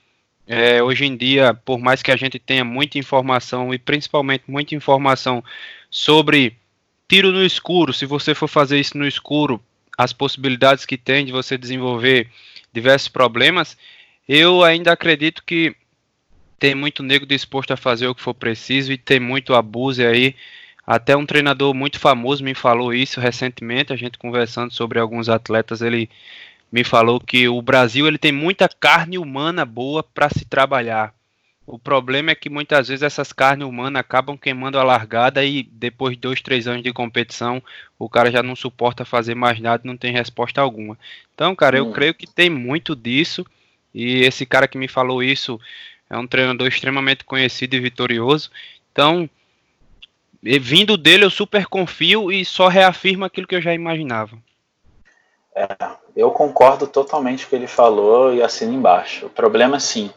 É, 0.48 0.82
hoje 0.84 1.06
em 1.06 1.18
dia, 1.18 1.54
por 1.54 1.80
mais 1.80 2.04
que 2.04 2.12
a 2.12 2.16
gente 2.16 2.38
tenha 2.38 2.64
muita 2.64 3.00
informação 3.00 3.74
e 3.74 3.80
principalmente 3.80 4.44
muita 4.48 4.76
informação 4.76 5.44
sobre 5.90 6.56
tiro 7.08 7.32
no 7.32 7.44
escuro, 7.44 7.94
se 7.94 8.06
você 8.06 8.36
for 8.36 8.48
fazer 8.48 8.80
isso 8.80 8.98
no 8.98 9.08
escuro, 9.08 9.62
as 9.98 10.14
possibilidades 10.14 10.86
que 10.86 10.98
tem 10.98 11.26
de 11.26 11.32
você 11.32 11.58
desenvolver 11.58 12.30
diversos 12.74 13.08
problemas, 13.08 13.78
eu 14.28 14.64
ainda 14.64 14.92
acredito 14.92 15.44
que 15.44 15.76
tem 16.60 16.76
muito 16.76 17.04
nego 17.04 17.26
disposto 17.26 17.72
a 17.72 17.78
fazer 17.78 18.08
o 18.08 18.16
que 18.16 18.22
for 18.22 18.34
preciso 18.34 18.92
e 18.92 18.98
tem 18.98 19.20
muito 19.20 19.54
abuso 19.54 20.02
aí. 20.06 20.36
Até 20.86 21.16
um 21.16 21.26
treinador 21.26 21.74
muito 21.74 22.00
famoso 22.00 22.44
me 22.44 22.54
falou 22.54 22.94
isso 22.94 23.20
recentemente, 23.20 23.92
a 23.92 23.96
gente 23.96 24.18
conversando 24.18 24.72
sobre 24.72 25.00
alguns 25.00 25.30
atletas, 25.30 25.82
ele 25.82 26.10
me 26.72 26.84
falou 26.84 27.20
que 27.20 27.48
o 27.48 27.62
Brasil 27.62 28.08
ele 28.08 28.18
tem 28.18 28.32
muita 28.32 28.68
carne 28.68 29.18
humana 29.18 29.66
boa 29.66 30.04
para 30.04 30.30
se 30.30 30.46
trabalhar. 30.46 31.14
O 31.66 31.80
problema 31.80 32.30
é 32.30 32.36
que 32.36 32.48
muitas 32.48 32.90
vezes 32.90 33.02
essas 33.02 33.34
carnes 33.34 33.68
humanas 33.68 34.00
acabam 34.00 34.38
queimando 34.38 34.78
a 34.78 34.84
largada 34.84 35.44
e 35.44 35.64
depois 35.64 36.14
de 36.14 36.22
dois, 36.22 36.40
três 36.40 36.68
anos 36.68 36.84
de 36.84 36.94
competição, 36.94 37.62
o 37.98 38.08
cara 38.08 38.30
já 38.30 38.44
não 38.44 38.56
suporta 38.56 39.04
fazer 39.04 39.34
mais 39.34 39.60
nada, 39.60 39.82
não 39.84 39.98
tem 39.98 40.14
resposta 40.14 40.62
alguma. 40.62 40.96
Então, 41.34 41.56
cara, 41.56 41.78
eu 41.78 41.88
hum. 41.88 41.92
creio 41.92 42.14
que 42.14 42.28
tem 42.28 42.52
muito 42.52 42.96
disso. 42.96 43.44
E 43.94 44.20
esse 44.20 44.46
cara 44.46 44.68
que 44.68 44.78
me 44.78 44.88
falou 44.88 45.24
isso 45.24 45.60
é 46.08 46.16
um 46.16 46.28
treinador 46.28 46.68
extremamente 46.68 47.24
conhecido 47.24 47.76
e 47.76 47.80
vitorioso. 47.80 48.52
Então, 48.92 49.28
vindo 50.60 50.96
dele, 50.96 51.26
eu 51.26 51.30
super 51.30 51.66
confio 51.66 52.32
e 52.32 52.46
só 52.46 52.68
reafirma 52.68 53.26
aquilo 53.26 53.48
que 53.48 53.56
eu 53.56 53.62
já 53.62 53.74
imaginava. 53.74 54.38
É, 55.56 55.68
eu 56.16 56.30
concordo 56.32 56.86
totalmente 56.86 57.46
com 57.46 57.48
o 57.48 57.50
que 57.50 57.56
ele 57.56 57.68
falou 57.68 58.34
e 58.34 58.44
assino 58.44 58.74
embaixo. 58.74 59.28
O 59.28 59.30
problema, 59.30 59.80
sim, 59.80 60.12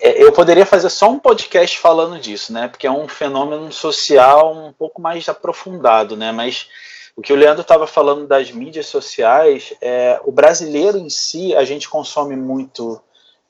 é, 0.00 0.22
eu 0.22 0.32
poderia 0.32 0.66
fazer 0.66 0.90
só 0.90 1.10
um 1.10 1.18
podcast 1.18 1.78
falando 1.78 2.18
disso, 2.18 2.52
né? 2.52 2.68
Porque 2.68 2.86
é 2.86 2.90
um 2.90 3.08
fenômeno 3.08 3.72
social 3.72 4.54
um 4.54 4.72
pouco 4.72 5.00
mais 5.00 5.28
aprofundado, 5.28 6.16
né? 6.16 6.30
Mas 6.30 6.68
o 7.16 7.22
que 7.22 7.32
o 7.32 7.36
Leandro 7.36 7.62
estava 7.62 7.86
falando 7.86 8.26
das 8.26 8.50
mídias 8.50 8.86
sociais, 8.86 9.72
é, 9.80 10.20
o 10.24 10.30
brasileiro 10.30 10.98
em 10.98 11.08
si, 11.08 11.56
a 11.56 11.64
gente 11.64 11.88
consome 11.88 12.36
muito 12.36 13.00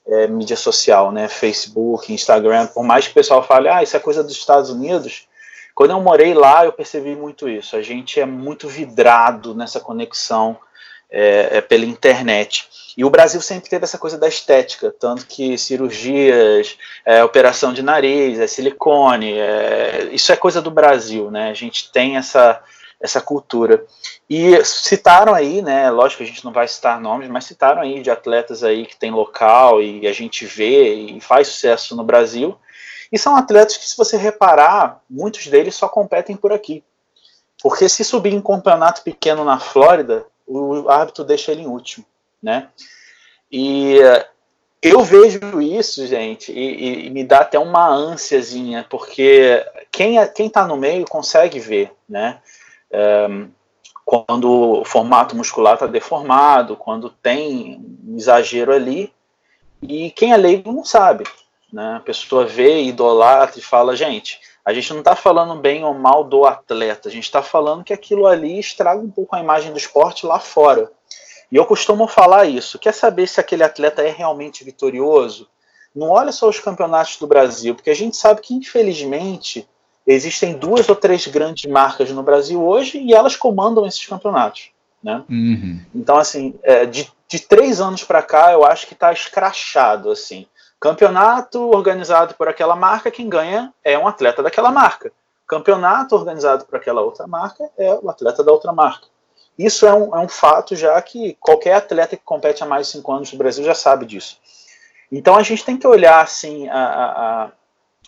é, 0.07 0.29
mídia 0.29 0.57
social, 0.57 1.11
né? 1.11 1.27
Facebook, 1.27 2.13
Instagram. 2.13 2.69
Por 2.69 2.85
mais 2.85 3.07
que 3.07 3.11
o 3.11 3.15
pessoal 3.15 3.43
fale, 3.43 3.69
ah, 3.69 3.83
isso 3.83 3.97
é 3.97 4.01
coisa 4.01 4.23
dos 4.23 4.35
Estados 4.35 4.71
Unidos. 4.71 5.27
Quando 5.77 5.91
eu 5.91 6.01
morei 6.01 6.33
lá, 6.33 6.65
eu 6.65 6.73
percebi 6.73 7.15
muito 7.15 7.47
isso. 7.47 7.77
A 7.77 7.83
gente 7.83 8.19
é 8.19 8.25
muito 8.25 8.67
vidrado 8.67 9.55
nessa 9.55 9.79
conexão 9.79 10.57
é, 11.11 11.59
é, 11.59 11.61
pela 11.61 11.85
internet. 11.85 12.67
E 12.97 13.05
o 13.05 13.11
Brasil 13.11 13.43
sempre 13.43 13.69
teve 13.69 13.85
essa 13.85 13.99
coisa 13.99 14.17
da 14.17 14.27
estética, 14.27 14.91
tanto 14.99 15.27
que 15.27 15.59
cirurgias, 15.59 16.79
é, 17.05 17.23
operação 17.23 17.75
de 17.75 17.83
nariz, 17.83 18.41
é 18.41 18.47
silicone, 18.47 19.35
é, 19.35 20.09
isso 20.13 20.33
é 20.33 20.37
coisa 20.37 20.63
do 20.63 20.71
Brasil, 20.71 21.31
né? 21.31 21.51
A 21.51 21.55
gente 21.55 21.93
tem 21.93 22.17
essa, 22.17 22.59
essa 22.99 23.21
cultura. 23.21 23.85
E 24.31 24.65
citaram 24.65 25.35
aí, 25.35 25.61
né? 25.61 25.91
Lógico 25.91 26.25
que 26.25 26.25
a 26.25 26.33
gente 26.33 26.43
não 26.43 26.53
vai 26.53 26.67
citar 26.67 26.99
nomes, 26.99 27.29
mas 27.29 27.45
citaram 27.45 27.83
aí 27.83 28.01
de 28.01 28.11
atletas 28.11 28.65
aí 28.65 28.87
que 28.87 28.97
tem 28.97 29.11
local 29.11 29.83
e 29.83 30.07
a 30.07 30.13
gente 30.15 30.47
vê 30.47 30.95
e 30.95 31.21
faz 31.21 31.49
sucesso 31.49 31.95
no 31.95 32.03
Brasil. 32.03 32.57
E 33.13 33.19
são 33.19 33.37
atletas 33.37 33.77
que, 33.77 33.89
se 33.89 33.97
você 33.97 34.17
reparar, 34.17 35.03
muitos 35.09 35.47
deles 35.47 35.75
só 35.75 35.89
competem 35.89 36.37
por 36.37 36.53
aqui. 36.53 36.83
Porque 37.63 37.89
se 37.89 38.05
subir 38.05 38.33
em 38.33 38.43
campeonato 38.43 39.03
pequeno 39.03 39.45
na 39.45 39.59
Flórida, 39.59 40.27
o 40.47 40.89
árbitro 40.89 41.25
deixa 41.25 41.53
ele 41.53 41.63
em 41.63 41.67
último, 41.67 42.05
né? 42.43 42.69
E 43.51 43.99
eu 44.83 45.03
vejo 45.03 45.61
isso, 45.61 46.07
gente, 46.07 46.53
e, 46.53 47.07
e, 47.07 47.11
me 47.11 47.25
dá 47.25 47.41
até 47.41 47.59
uma 47.59 47.89
ânsiazinha, 47.89 48.87
porque 48.89 49.65
quem, 49.91 50.19
é, 50.19 50.27
quem 50.27 50.49
tá 50.49 50.67
no 50.67 50.77
meio 50.77 51.07
consegue 51.07 51.59
ver, 51.59 51.93
né? 52.09 52.41
Um, 53.29 53.49
quando 54.05 54.81
o 54.81 54.85
formato 54.85 55.35
muscular 55.35 55.75
está 55.75 55.87
deformado, 55.87 56.77
quando 56.77 57.11
tem 57.11 57.85
um 58.07 58.17
exagero 58.17 58.73
ali, 58.73 59.13
e 59.83 60.11
quem 60.13 60.33
é 60.33 60.37
leigo 60.37 60.71
não 60.71 60.85
sabe. 60.85 61.25
Né? 61.77 61.97
A 61.97 62.01
pessoa 62.01 62.47
vê, 62.47 62.85
idolatra 62.85 63.59
e 63.59 63.63
fala, 63.63 63.95
gente, 63.95 64.41
a 64.65 64.73
gente 64.73 64.91
não 64.95 65.01
está 65.01 65.15
falando 65.15 65.61
bem 65.61 65.85
ou 65.85 65.93
mal 65.93 66.25
do 66.25 66.47
atleta, 66.47 67.07
a 67.07 67.13
gente 67.13 67.25
está 67.25 67.43
falando 67.43 67.85
que 67.85 67.93
aquilo 67.93 68.27
ali 68.27 68.59
estraga 68.59 68.99
um 68.99 69.11
pouco 69.11 69.37
a 69.37 69.41
imagem 69.41 69.73
do 69.73 69.77
esporte 69.77 70.25
lá 70.25 70.41
fora. 70.41 70.91
E 71.53 71.57
eu 71.57 71.67
costumo 71.67 72.09
falar 72.09 72.47
isso. 72.47 72.79
Quer 72.79 72.95
saber 72.95 73.27
se 73.29 73.41
aquele 73.41 73.63
atleta 73.63 74.01
é 74.01 74.11
realmente 74.11 74.65
vitorioso? 74.65 75.47
Não 75.95 76.09
olha 76.09 76.33
só 76.33 76.49
os 76.49 76.59
campeonatos 76.59 77.19
do 77.19 77.27
Brasil, 77.27 77.75
porque 77.75 77.91
a 77.91 77.95
gente 77.95 78.17
sabe 78.17 78.41
que, 78.41 78.55
infelizmente, 78.55 79.69
existem 80.07 80.55
duas 80.55 80.89
ou 80.89 80.97
três 80.97 81.27
grandes 81.27 81.71
marcas 81.71 82.11
no 82.11 82.23
Brasil 82.23 82.67
hoje 82.67 82.97
e 82.97 83.13
elas 83.13 83.37
comandam 83.37 83.87
esses 83.87 84.07
campeonatos. 84.07 84.71
Né? 85.03 85.23
Uhum. 85.29 85.83
Então, 85.95 86.17
assim, 86.17 86.55
é, 86.63 86.87
de, 86.87 87.07
de 87.29 87.39
três 87.39 87.83
anos 87.83 88.03
para 88.03 88.23
cá, 88.23 88.51
eu 88.51 88.65
acho 88.65 88.87
que 88.87 88.95
está 88.95 89.13
escrachado. 89.13 90.11
assim. 90.11 90.47
Campeonato 90.79 91.71
organizado 91.71 92.35
por 92.35 92.49
aquela 92.49 92.77
marca, 92.77 93.11
quem 93.11 93.29
ganha 93.29 93.73
é 93.83 93.99
um 93.99 94.07
atleta 94.07 94.43
daquela 94.43 94.71
marca. 94.71 95.13
Campeonato 95.47 96.15
organizado 96.15 96.67
por 96.67 96.77
aquela 96.77 97.01
outra 97.01 97.27
marca 97.27 97.71
é 97.79 97.99
o 98.03 98.11
atleta 98.11 98.45
da 98.45 98.53
outra 98.53 98.73
marca. 98.73 99.07
Isso 99.59 99.87
é 99.87 99.95
um, 99.95 100.15
é 100.15 100.21
um 100.21 100.29
fato 100.29 100.77
já 100.77 101.01
que 101.01 101.35
qualquer 101.41 101.75
atleta 101.75 102.17
que 102.17 102.23
compete 102.23 102.63
há 102.63 102.67
mais 102.67 102.87
de 102.87 102.93
cinco 102.93 103.13
anos 103.13 103.33
no 103.33 103.39
Brasil 103.39 103.65
já 103.65 103.75
sabe 103.75 104.05
disso. 104.05 104.39
Então 105.11 105.37
a 105.37 105.43
gente 105.43 105.65
tem 105.65 105.79
que 105.79 105.87
olhar 105.87 106.21
assim 106.21 106.69
a, 106.69 107.51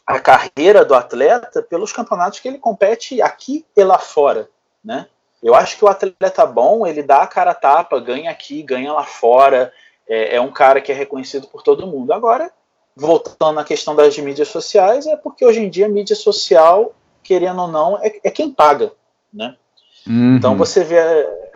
a, 0.06 0.14
a 0.14 0.20
carreira 0.20 0.84
do 0.84 0.94
atleta 0.94 1.62
pelos 1.62 1.92
campeonatos 1.92 2.40
que 2.40 2.48
ele 2.48 2.58
compete 2.58 3.22
aqui 3.22 3.64
e 3.74 3.82
lá 3.82 3.98
fora, 3.98 4.50
né? 4.84 5.06
Eu 5.42 5.54
acho 5.54 5.76
que 5.78 5.84
o 5.84 5.88
atleta 5.88 6.44
bom, 6.44 6.86
ele 6.86 7.02
dá 7.02 7.22
a 7.22 7.26
cara 7.26 7.52
a 7.52 7.54
tapa, 7.54 8.00
ganha 8.00 8.30
aqui, 8.30 8.62
ganha 8.62 8.92
lá 8.92 9.04
fora, 9.04 9.72
é, 10.08 10.34
é 10.36 10.40
um 10.40 10.50
cara 10.50 10.80
que 10.80 10.90
é 10.90 10.94
reconhecido 10.94 11.46
por 11.46 11.62
todo 11.62 11.86
mundo. 11.86 12.12
Agora, 12.12 12.50
voltando 12.98 13.60
à 13.60 13.64
questão 13.64 13.94
das 13.94 14.18
mídias 14.18 14.48
sociais, 14.48 15.06
é 15.06 15.16
porque 15.16 15.44
hoje 15.44 15.60
em 15.60 15.70
dia 15.70 15.86
a 15.86 15.88
mídia 15.88 16.16
social, 16.16 16.92
querendo 17.22 17.62
ou 17.62 17.68
não, 17.68 17.96
é, 18.02 18.18
é 18.24 18.30
quem 18.30 18.50
paga, 18.50 18.92
né? 19.32 19.56
Uhum. 20.04 20.36
Então 20.36 20.56
você 20.56 20.82
vê 20.82 20.98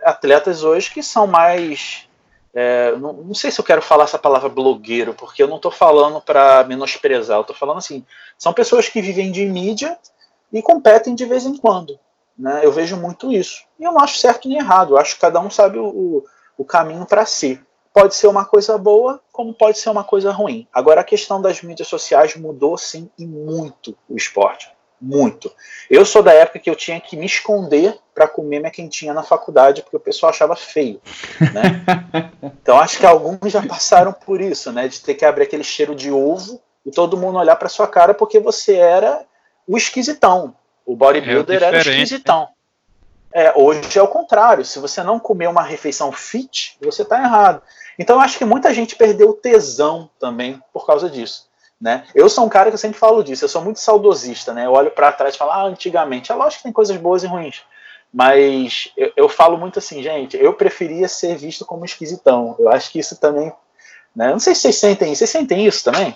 atletas 0.05 0.63
hoje 0.63 0.89
que 0.89 1.03
são 1.03 1.27
mais. 1.27 2.07
É, 2.53 2.95
não, 2.95 3.11
não, 3.11 3.33
sei 3.33 3.51
se 3.51 3.59
eu 3.59 3.65
quero 3.65 3.81
falar 3.81 4.05
essa 4.05 4.17
palavra 4.17 4.47
blogueiro, 4.47 5.13
porque 5.13 5.43
eu 5.43 5.47
não 5.47 5.57
estou 5.57 5.71
falando 5.71 6.21
para 6.21 6.63
menosprezar, 6.63 7.37
eu 7.37 7.41
estou 7.41 7.55
falando 7.55 7.79
assim: 7.79 8.05
são 8.37 8.53
pessoas 8.53 8.87
que 8.87 9.01
vivem 9.01 9.29
de 9.29 9.45
mídia 9.45 9.97
e 10.51 10.61
competem 10.61 11.13
de 11.13 11.25
vez 11.25 11.45
em 11.45 11.57
quando. 11.57 11.99
Né? 12.37 12.61
Eu 12.63 12.71
vejo 12.71 12.95
muito 12.95 13.33
isso. 13.33 13.63
E 13.77 13.83
eu 13.83 13.91
não 13.91 13.99
acho 13.99 14.17
certo 14.17 14.47
nem 14.47 14.59
errado, 14.59 14.93
eu 14.93 14.97
acho 14.97 15.15
que 15.15 15.21
cada 15.21 15.41
um 15.41 15.49
sabe 15.49 15.77
o, 15.77 15.87
o, 15.87 16.25
o 16.59 16.63
caminho 16.63 17.05
para 17.05 17.25
si 17.25 17.59
pode 17.93 18.15
ser 18.15 18.27
uma 18.27 18.43
coisa 18.43 18.77
boa, 18.77 19.21
como 19.31 19.53
pode 19.53 19.77
ser 19.77 19.89
uma 19.89 20.03
coisa 20.03 20.31
ruim. 20.31 20.67
Agora, 20.73 21.01
a 21.01 21.03
questão 21.03 21.39
das 21.39 21.61
mídias 21.61 21.87
sociais 21.87 22.35
mudou, 22.35 22.77
sim, 22.77 23.09
e 23.17 23.25
muito 23.25 23.95
o 24.09 24.17
esporte. 24.17 24.69
Muito. 24.99 25.51
Eu 25.89 26.05
sou 26.05 26.23
da 26.23 26.33
época 26.33 26.59
que 26.59 26.69
eu 26.69 26.75
tinha 26.75 26.99
que 26.99 27.17
me 27.17 27.25
esconder 27.25 27.97
para 28.15 28.27
comer 28.27 28.59
minha 28.59 28.71
quentinha 28.71 29.13
na 29.13 29.21
faculdade, 29.21 29.81
porque 29.81 29.97
o 29.97 29.99
pessoal 29.99 30.29
achava 30.29 30.55
feio. 30.55 31.01
Né? 31.39 31.83
então, 32.41 32.79
acho 32.79 32.97
que 32.97 33.05
alguns 33.05 33.51
já 33.51 33.61
passaram 33.61 34.13
por 34.13 34.39
isso, 34.39 34.71
né? 34.71 34.87
De 34.87 35.01
ter 35.01 35.13
que 35.13 35.25
abrir 35.25 35.43
aquele 35.43 35.63
cheiro 35.63 35.93
de 35.93 36.09
ovo 36.09 36.61
e 36.85 36.91
todo 36.91 37.17
mundo 37.17 37.37
olhar 37.37 37.57
para 37.57 37.67
sua 37.67 37.87
cara 37.87 38.13
porque 38.13 38.39
você 38.39 38.75
era 38.75 39.25
o 39.67 39.77
esquisitão. 39.77 40.55
O 40.85 40.95
bodybuilder 40.95 41.61
é 41.61 41.65
era 41.65 41.77
o 41.77 41.79
esquisitão. 41.79 42.47
É, 43.33 43.51
hoje 43.55 43.97
é 43.97 44.01
o 44.01 44.07
contrário. 44.07 44.63
Se 44.63 44.79
você 44.79 45.01
não 45.01 45.19
comer 45.19 45.47
uma 45.47 45.63
refeição 45.63 46.11
fit, 46.11 46.77
você 46.81 47.01
está 47.01 47.19
errado. 47.19 47.61
Então 47.97 48.17
eu 48.17 48.21
acho 48.21 48.37
que 48.37 48.45
muita 48.45 48.73
gente 48.73 48.95
perdeu 48.95 49.33
tesão 49.33 50.09
também 50.19 50.61
por 50.71 50.85
causa 50.85 51.09
disso. 51.09 51.47
Né? 51.81 52.05
Eu 52.15 52.29
sou 52.29 52.45
um 52.45 52.49
cara 52.49 52.69
que 52.69 52.75
eu 52.75 52.79
sempre 52.79 52.97
falo 52.97 53.23
disso, 53.23 53.43
eu 53.43 53.49
sou 53.49 53.61
muito 53.61 53.79
saudosista, 53.79 54.53
né? 54.53 54.65
Eu 54.65 54.71
olho 54.71 54.91
para 54.91 55.11
trás 55.11 55.35
e 55.35 55.37
falo, 55.37 55.51
ah, 55.51 55.63
antigamente. 55.63 56.31
É 56.31 56.35
lógico 56.35 56.59
que 56.59 56.63
tem 56.63 56.71
coisas 56.71 56.95
boas 56.95 57.23
e 57.23 57.27
ruins. 57.27 57.61
Mas 58.13 58.91
eu, 58.95 59.11
eu, 59.17 59.27
falo 59.27 59.57
muito 59.57 59.79
assim, 59.79 60.01
gente, 60.01 60.37
eu 60.37 60.53
preferia 60.53 61.07
ser 61.07 61.35
visto 61.35 61.65
como 61.65 61.83
esquisitão. 61.83 62.55
Eu 62.59 62.69
acho 62.69 62.91
que 62.91 62.99
isso 62.99 63.19
também. 63.19 63.51
Né? 64.15 64.29
Não 64.29 64.39
sei 64.39 64.53
se 64.53 64.61
vocês 64.61 64.77
sentem, 64.77 65.13
vocês 65.13 65.29
sentem 65.29 65.65
isso 65.65 65.83
também? 65.83 66.15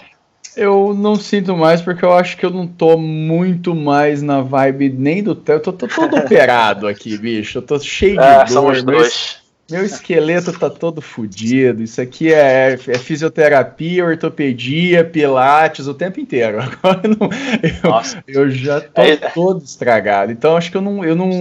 Eu 0.55 0.93
não 0.93 1.15
sinto 1.15 1.55
mais 1.55 1.81
porque 1.81 2.03
eu 2.03 2.13
acho 2.13 2.37
que 2.37 2.45
eu 2.45 2.49
não 2.49 2.67
tô 2.67 2.97
muito 2.97 3.75
mais 3.75 4.21
na 4.21 4.41
vibe 4.41 4.89
nem 4.89 5.23
do. 5.23 5.31
Eu 5.47 5.59
tô, 5.59 5.73
tô 5.73 5.87
todo 5.87 6.15
operado 6.17 6.87
aqui, 6.87 7.17
bicho. 7.17 7.59
Eu 7.59 7.61
tô 7.61 7.79
cheio 7.79 8.17
de 8.17 8.23
é, 8.23 8.45
dor. 8.45 8.83
Mas, 8.83 9.37
meu 9.69 9.83
esqueleto 9.83 10.57
tá 10.57 10.69
todo 10.69 11.01
fodido. 11.01 11.83
Isso 11.83 11.99
aqui 11.99 12.31
é, 12.33 12.73
é, 12.73 12.97
fisioterapia, 12.97 14.05
ortopedia, 14.05 15.03
pilates 15.03 15.87
o 15.87 15.93
tempo 15.93 16.19
inteiro. 16.19 16.59
Agora 16.63 17.01
não, 17.03 17.29
eu, 18.27 18.43
eu, 18.43 18.51
já 18.51 18.79
tô 18.79 19.01
é. 19.01 19.17
todo 19.17 19.61
estragado. 19.63 20.31
Então 20.31 20.55
acho 20.55 20.71
que 20.71 20.77
eu 20.77 20.81
não, 20.81 21.03
eu 21.03 21.15
não 21.15 21.31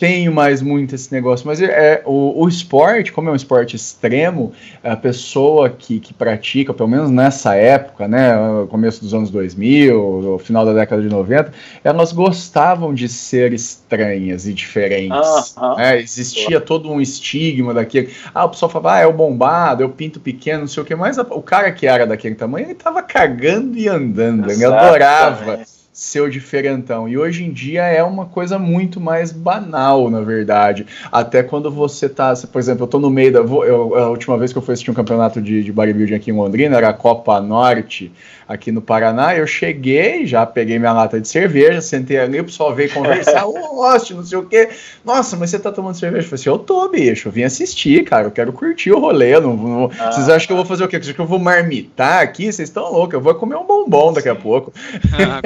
tenho 0.00 0.32
mais 0.32 0.60
muito 0.60 0.96
esse 0.96 1.12
negócio. 1.12 1.46
Mas 1.46 1.62
é, 1.62 2.02
o, 2.04 2.42
o 2.42 2.48
esporte, 2.48 3.12
como 3.12 3.28
é 3.28 3.32
um 3.32 3.36
esporte 3.36 3.76
extremo, 3.76 4.52
a 4.82 4.96
pessoa 4.96 5.70
que, 5.70 6.00
que 6.00 6.12
pratica, 6.12 6.74
pelo 6.74 6.88
menos 6.88 7.10
nessa 7.10 7.54
época, 7.54 8.08
né, 8.08 8.32
começo 8.68 9.00
dos 9.00 9.14
anos 9.14 9.30
2000, 9.30 10.40
final 10.42 10.66
da 10.66 10.72
década 10.72 11.00
de 11.00 11.08
90, 11.08 11.52
elas 11.84 12.12
gostavam 12.12 12.92
de 12.92 13.08
ser 13.08 13.52
estranhas 13.52 14.46
e 14.48 14.52
diferentes. 14.52 15.54
Uh 15.56 15.60
-huh. 15.60 15.78
é, 15.78 16.00
existia 16.00 16.60
todo 16.60 16.90
um 16.90 17.00
estilo 17.00 17.43
estigma 17.44 17.74
daquele. 17.74 18.12
Ah, 18.34 18.44
o 18.44 18.50
pessoal 18.50 18.70
falava, 18.70 18.96
ah, 18.96 19.00
é 19.00 19.06
o 19.06 19.12
bombado, 19.12 19.82
é 19.82 19.86
o 19.86 19.90
pinto 19.90 20.20
pequeno, 20.20 20.60
não 20.60 20.68
sei 20.68 20.82
o 20.82 20.86
que, 20.86 20.94
mas 20.94 21.18
o 21.18 21.42
cara 21.42 21.70
que 21.72 21.86
era 21.86 22.06
daquele 22.06 22.34
tamanho, 22.34 22.66
ele 22.66 22.74
tava 22.74 23.02
cagando 23.02 23.76
e 23.76 23.88
andando, 23.88 24.50
ele 24.50 24.64
adorava 24.64 25.60
seu 25.94 26.28
diferentão. 26.28 27.08
E 27.08 27.16
hoje 27.16 27.44
em 27.44 27.52
dia 27.52 27.84
é 27.84 28.02
uma 28.02 28.26
coisa 28.26 28.58
muito 28.58 29.00
mais 29.00 29.30
banal, 29.30 30.10
na 30.10 30.20
verdade. 30.20 30.84
Até 31.10 31.40
quando 31.40 31.70
você 31.70 32.08
tá, 32.08 32.34
por 32.52 32.58
exemplo, 32.58 32.82
eu 32.82 32.88
tô 32.88 32.98
no 32.98 33.08
meio 33.08 33.32
da. 33.32 33.38
Eu, 33.38 33.94
a 33.94 34.10
última 34.10 34.36
vez 34.36 34.52
que 34.52 34.58
eu 34.58 34.62
fui 34.62 34.72
assistir 34.74 34.90
um 34.90 34.94
campeonato 34.94 35.40
de, 35.40 35.62
de 35.62 35.72
bodybuilding 35.72 36.14
aqui 36.14 36.32
em 36.32 36.34
Londrina 36.34 36.76
era 36.76 36.88
a 36.88 36.92
Copa 36.92 37.40
Norte 37.40 38.10
aqui 38.48 38.72
no 38.72 38.82
Paraná. 38.82 39.36
Eu 39.36 39.46
cheguei, 39.46 40.26
já 40.26 40.44
peguei 40.44 40.78
minha 40.80 40.92
lata 40.92 41.20
de 41.20 41.28
cerveja, 41.28 41.80
sentei 41.80 42.18
ali, 42.18 42.40
o 42.40 42.44
pessoal 42.44 42.74
veio 42.74 42.92
conversar, 42.92 43.46
ô, 43.48 43.54
oh, 43.54 44.14
não 44.14 44.24
sei 44.24 44.38
o 44.38 44.46
quê. 44.46 44.68
Nossa, 45.04 45.36
mas 45.36 45.50
você 45.50 45.58
tá 45.58 45.70
tomando 45.72 45.94
cerveja? 45.94 46.24
Eu 46.24 46.28
falei 46.28 46.40
assim, 46.40 46.50
eu 46.50 46.58
tô, 46.58 46.88
bicho, 46.88 47.28
eu 47.28 47.32
vim 47.32 47.42
assistir, 47.42 48.04
cara, 48.04 48.26
eu 48.26 48.30
quero 48.30 48.52
curtir 48.52 48.92
o 48.92 48.98
rolê. 48.98 49.38
Não, 49.40 49.56
não... 49.56 49.90
Ah. 49.98 50.10
Vocês 50.10 50.28
acham 50.28 50.46
que 50.46 50.52
eu 50.52 50.56
vou 50.56 50.66
fazer 50.66 50.84
o 50.84 50.88
quê? 50.88 50.96
Vocês 50.96 51.06
acham 51.06 51.14
que 51.14 51.20
eu 51.20 51.26
vou 51.26 51.38
marmitar 51.38 52.22
aqui? 52.22 52.52
Vocês 52.52 52.68
estão 52.68 52.90
loucos, 52.92 53.14
eu 53.14 53.20
vou 53.20 53.34
comer 53.34 53.56
um 53.56 53.64
bombom 53.64 54.12
daqui 54.12 54.28
a 54.28 54.34
pouco. 54.34 54.72
Ah, 55.14 55.40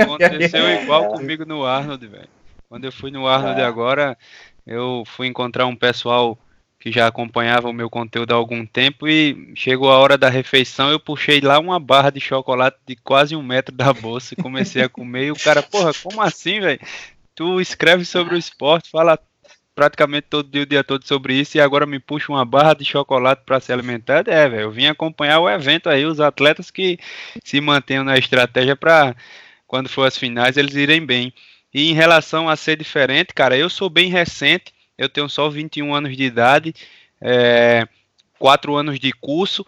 aconteceu 0.46 0.82
igual 0.82 1.08
comigo 1.08 1.44
no 1.44 1.64
Arnold, 1.64 2.06
velho. 2.06 2.28
Quando 2.68 2.84
eu 2.84 2.92
fui 2.92 3.10
no 3.10 3.26
Arnold 3.26 3.60
é. 3.60 3.64
agora, 3.64 4.16
eu 4.66 5.02
fui 5.06 5.26
encontrar 5.26 5.66
um 5.66 5.76
pessoal 5.76 6.38
que 6.78 6.92
já 6.92 7.06
acompanhava 7.06 7.68
o 7.68 7.72
meu 7.72 7.90
conteúdo 7.90 8.32
há 8.32 8.36
algum 8.36 8.64
tempo 8.64 9.08
e 9.08 9.52
chegou 9.56 9.90
a 9.90 9.98
hora 9.98 10.16
da 10.16 10.28
refeição, 10.28 10.90
eu 10.90 11.00
puxei 11.00 11.40
lá 11.40 11.58
uma 11.58 11.80
barra 11.80 12.10
de 12.10 12.20
chocolate 12.20 12.78
de 12.86 12.94
quase 12.94 13.34
um 13.34 13.42
metro 13.42 13.74
da 13.74 13.92
bolsa 13.92 14.34
e 14.34 14.42
comecei 14.42 14.82
a 14.82 14.88
comer 14.88 15.26
e 15.26 15.32
o 15.32 15.36
cara, 15.36 15.62
porra, 15.62 15.92
como 16.02 16.22
assim, 16.22 16.60
velho? 16.60 16.78
Tu 17.34 17.60
escreve 17.60 18.04
sobre 18.04 18.34
o 18.34 18.38
esporte, 18.38 18.90
fala 18.90 19.18
praticamente 19.74 20.26
todo 20.28 20.50
dia, 20.50 20.62
o 20.62 20.66
dia 20.66 20.84
todo 20.84 21.06
sobre 21.06 21.34
isso 21.34 21.56
e 21.56 21.60
agora 21.60 21.86
me 21.86 22.00
puxa 22.00 22.32
uma 22.32 22.44
barra 22.44 22.74
de 22.74 22.84
chocolate 22.84 23.42
para 23.44 23.60
se 23.60 23.72
alimentar. 23.72 24.26
É, 24.28 24.48
velho, 24.48 24.62
eu 24.62 24.70
vim 24.70 24.86
acompanhar 24.86 25.40
o 25.40 25.48
evento 25.48 25.88
aí, 25.88 26.04
os 26.04 26.20
atletas 26.20 26.70
que 26.70 26.98
se 27.44 27.60
mantenham 27.60 28.04
na 28.04 28.18
estratégia 28.18 28.76
para 28.76 29.14
quando 29.68 29.88
for 29.88 30.04
as 30.04 30.18
finais 30.18 30.56
eles 30.56 30.74
irem 30.74 31.04
bem. 31.04 31.32
E 31.72 31.90
em 31.90 31.94
relação 31.94 32.48
a 32.48 32.56
ser 32.56 32.76
diferente, 32.76 33.34
cara, 33.34 33.56
eu 33.56 33.68
sou 33.68 33.88
bem 33.88 34.10
recente, 34.10 34.72
eu 34.96 35.08
tenho 35.08 35.28
só 35.28 35.48
21 35.48 35.94
anos 35.94 36.16
de 36.16 36.24
idade, 36.24 36.74
é, 37.20 37.86
4 38.38 38.74
anos 38.74 38.98
de 38.98 39.12
curso 39.12 39.64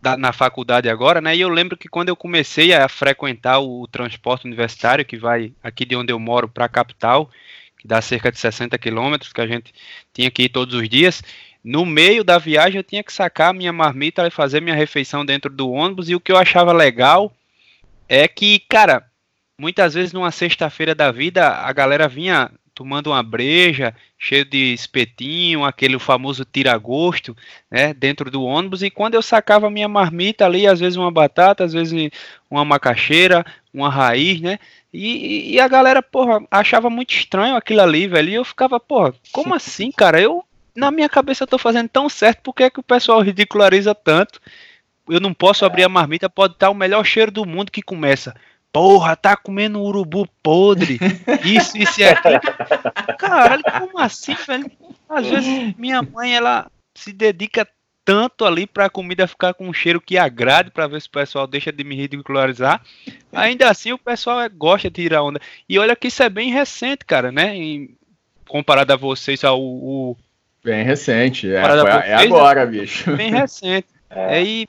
da, 0.00 0.16
na 0.16 0.32
faculdade 0.32 0.88
agora, 0.88 1.20
né? 1.20 1.34
E 1.34 1.40
eu 1.40 1.48
lembro 1.48 1.76
que 1.76 1.88
quando 1.88 2.08
eu 2.08 2.16
comecei 2.16 2.72
a 2.72 2.88
frequentar 2.88 3.58
o, 3.58 3.82
o 3.82 3.88
transporte 3.88 4.46
universitário, 4.46 5.04
que 5.04 5.16
vai 5.16 5.52
aqui 5.62 5.84
de 5.84 5.96
onde 5.96 6.12
eu 6.12 6.18
moro 6.18 6.48
para 6.48 6.66
a 6.66 6.68
capital, 6.68 7.28
que 7.76 7.88
dá 7.88 8.00
cerca 8.00 8.30
de 8.30 8.38
60 8.38 8.78
quilômetros, 8.78 9.32
que 9.32 9.40
a 9.40 9.46
gente 9.46 9.74
tinha 10.14 10.30
que 10.30 10.44
ir 10.44 10.48
todos 10.48 10.74
os 10.74 10.88
dias, 10.88 11.22
no 11.64 11.84
meio 11.84 12.22
da 12.22 12.38
viagem 12.38 12.78
eu 12.78 12.84
tinha 12.84 13.02
que 13.02 13.12
sacar 13.12 13.52
minha 13.52 13.72
marmita 13.72 14.24
e 14.24 14.30
fazer 14.30 14.62
minha 14.62 14.76
refeição 14.76 15.26
dentro 15.26 15.50
do 15.50 15.68
ônibus, 15.68 16.08
e 16.08 16.14
o 16.14 16.20
que 16.20 16.30
eu 16.30 16.36
achava 16.36 16.72
legal 16.72 17.34
é 18.08 18.28
que, 18.28 18.60
cara, 18.60 19.05
muitas 19.58 19.94
vezes 19.94 20.12
numa 20.12 20.30
sexta-feira 20.30 20.94
da 20.94 21.10
vida 21.10 21.48
a 21.48 21.72
galera 21.72 22.08
vinha 22.08 22.50
tomando 22.74 23.06
uma 23.06 23.22
breja, 23.22 23.94
cheio 24.18 24.44
de 24.44 24.74
espetinho, 24.74 25.64
aquele 25.64 25.98
famoso 25.98 26.44
tira-gosto, 26.44 27.34
né, 27.70 27.94
dentro 27.94 28.30
do 28.30 28.44
ônibus, 28.44 28.82
e 28.82 28.90
quando 28.90 29.14
eu 29.14 29.22
sacava 29.22 29.70
minha 29.70 29.88
marmita 29.88 30.44
ali, 30.44 30.66
às 30.66 30.78
vezes 30.78 30.98
uma 30.98 31.10
batata, 31.10 31.64
às 31.64 31.72
vezes 31.72 32.10
uma 32.50 32.66
macaxeira, 32.66 33.46
uma 33.72 33.88
raiz, 33.88 34.42
né, 34.42 34.58
e, 34.92 35.54
e 35.54 35.58
a 35.58 35.66
galera, 35.66 36.02
porra, 36.02 36.46
achava 36.50 36.90
muito 36.90 37.14
estranho 37.14 37.56
aquilo 37.56 37.80
ali, 37.80 38.06
velho, 38.06 38.28
e 38.28 38.34
eu 38.34 38.44
ficava, 38.44 38.78
porra, 38.78 39.14
como 39.32 39.54
assim, 39.54 39.90
cara, 39.90 40.20
eu, 40.20 40.44
na 40.74 40.90
minha 40.90 41.08
cabeça 41.08 41.44
eu 41.44 41.48
tô 41.48 41.56
fazendo 41.56 41.88
tão 41.88 42.10
certo, 42.10 42.42
por 42.42 42.52
que 42.52 42.64
é 42.64 42.68
que 42.68 42.80
o 42.80 42.82
pessoal 42.82 43.22
ridiculariza 43.22 43.94
tanto? 43.94 44.38
Eu 45.08 45.18
não 45.18 45.32
posso 45.32 45.64
abrir 45.64 45.84
a 45.84 45.88
marmita, 45.88 46.28
pode 46.28 46.52
estar 46.52 46.68
o 46.68 46.74
melhor 46.74 47.04
cheiro 47.04 47.30
do 47.30 47.46
mundo 47.46 47.72
que 47.72 47.80
começa 47.80 48.34
porra, 48.76 49.16
tá 49.16 49.34
comendo 49.34 49.80
urubu 49.82 50.28
podre, 50.42 50.98
isso, 51.42 51.78
isso 51.78 51.98
e 51.98 52.04
aquilo. 52.04 52.38
Caralho, 53.18 53.62
como 53.78 53.98
assim, 53.98 54.34
velho? 54.46 54.70
Às 55.08 55.26
vezes 55.26 55.74
minha 55.78 56.02
mãe, 56.02 56.36
ela 56.36 56.70
se 56.94 57.10
dedica 57.10 57.66
tanto 58.04 58.44
ali 58.44 58.66
para 58.66 58.84
a 58.84 58.90
comida 58.90 59.26
ficar 59.26 59.54
com 59.54 59.66
um 59.66 59.72
cheiro 59.72 59.98
que 59.98 60.18
agrade, 60.18 60.70
para 60.70 60.86
ver 60.86 61.00
se 61.00 61.08
o 61.08 61.10
pessoal 61.10 61.46
deixa 61.46 61.72
de 61.72 61.82
me 61.82 61.96
ridicularizar. 61.96 62.82
Ainda 63.32 63.70
assim, 63.70 63.92
o 63.92 63.98
pessoal 63.98 64.42
é, 64.42 64.48
gosta 64.50 64.90
de 64.90 65.02
tirar 65.02 65.22
onda. 65.22 65.40
E 65.66 65.78
olha 65.78 65.96
que 65.96 66.08
isso 66.08 66.22
é 66.22 66.28
bem 66.28 66.52
recente, 66.52 67.02
cara, 67.06 67.32
né? 67.32 67.56
Em, 67.56 67.96
comparado 68.46 68.92
a 68.92 68.96
vocês, 68.96 69.42
ao. 69.42 69.58
O, 69.58 70.18
bem 70.62 70.84
recente, 70.84 71.50
é, 71.50 71.62
foi, 71.62 71.90
é 72.10 72.14
agora, 72.14 72.60
é 72.60 72.66
bicho. 72.66 73.16
Bem 73.16 73.30
recente. 73.32 73.88
É, 74.10 74.42
e 74.42 74.68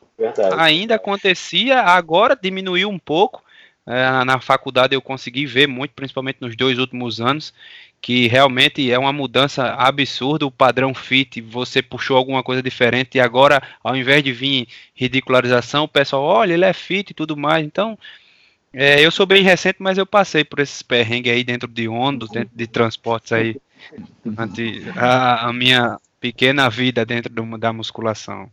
ainda 0.58 0.96
acontecia, 0.96 1.82
agora 1.82 2.38
diminuiu 2.42 2.90
um 2.90 2.98
pouco, 2.98 3.44
é, 3.88 4.26
na 4.26 4.40
faculdade 4.42 4.94
eu 4.94 5.02
consegui 5.02 5.46
ver 5.46 5.66
muito, 5.66 5.92
principalmente 5.92 6.40
nos 6.42 6.58
dois 6.58 6.78
últimos 6.78 7.22
anos, 7.22 7.54
que 8.02 8.28
realmente 8.28 8.92
é 8.92 9.00
uma 9.00 9.14
mudança 9.14 9.74
absurda. 9.76 10.46
O 10.46 10.52
padrão 10.52 10.94
fit, 10.94 11.40
você 11.40 11.82
puxou 11.82 12.18
alguma 12.18 12.44
coisa 12.44 12.62
diferente 12.62 13.16
e 13.16 13.22
agora, 13.22 13.64
ao 13.82 13.96
invés 13.96 14.22
de 14.22 14.34
vir 14.34 14.68
ridicularização, 14.94 15.86
o 15.86 15.88
pessoal, 15.88 16.22
olha, 16.22 16.54
ele 16.54 16.66
é 16.66 16.74
fit 16.74 17.12
e 17.12 17.14
tudo 17.14 17.38
mais. 17.38 17.66
Então, 17.66 17.98
é, 18.74 19.04
eu 19.04 19.10
sou 19.10 19.26
bem 19.26 19.42
recente, 19.42 19.78
mas 19.80 19.98
eu 19.98 20.06
passei 20.06 20.44
por 20.44 20.60
esses 20.60 20.82
perrengues 20.82 21.32
aí 21.32 21.44
dentro 21.44 21.68
de 21.70 21.88
ônibus, 21.88 22.30
dentro 22.30 22.52
de 22.54 22.68
transportes 22.68 23.32
aí, 23.32 23.56
durante 24.24 24.84
a, 24.98 25.48
a 25.48 25.54
minha 25.54 25.98
pequena 26.20 26.70
vida 26.70 27.06
dentro 27.06 27.34
do, 27.34 27.58
da 27.58 27.72
musculação. 27.72 28.52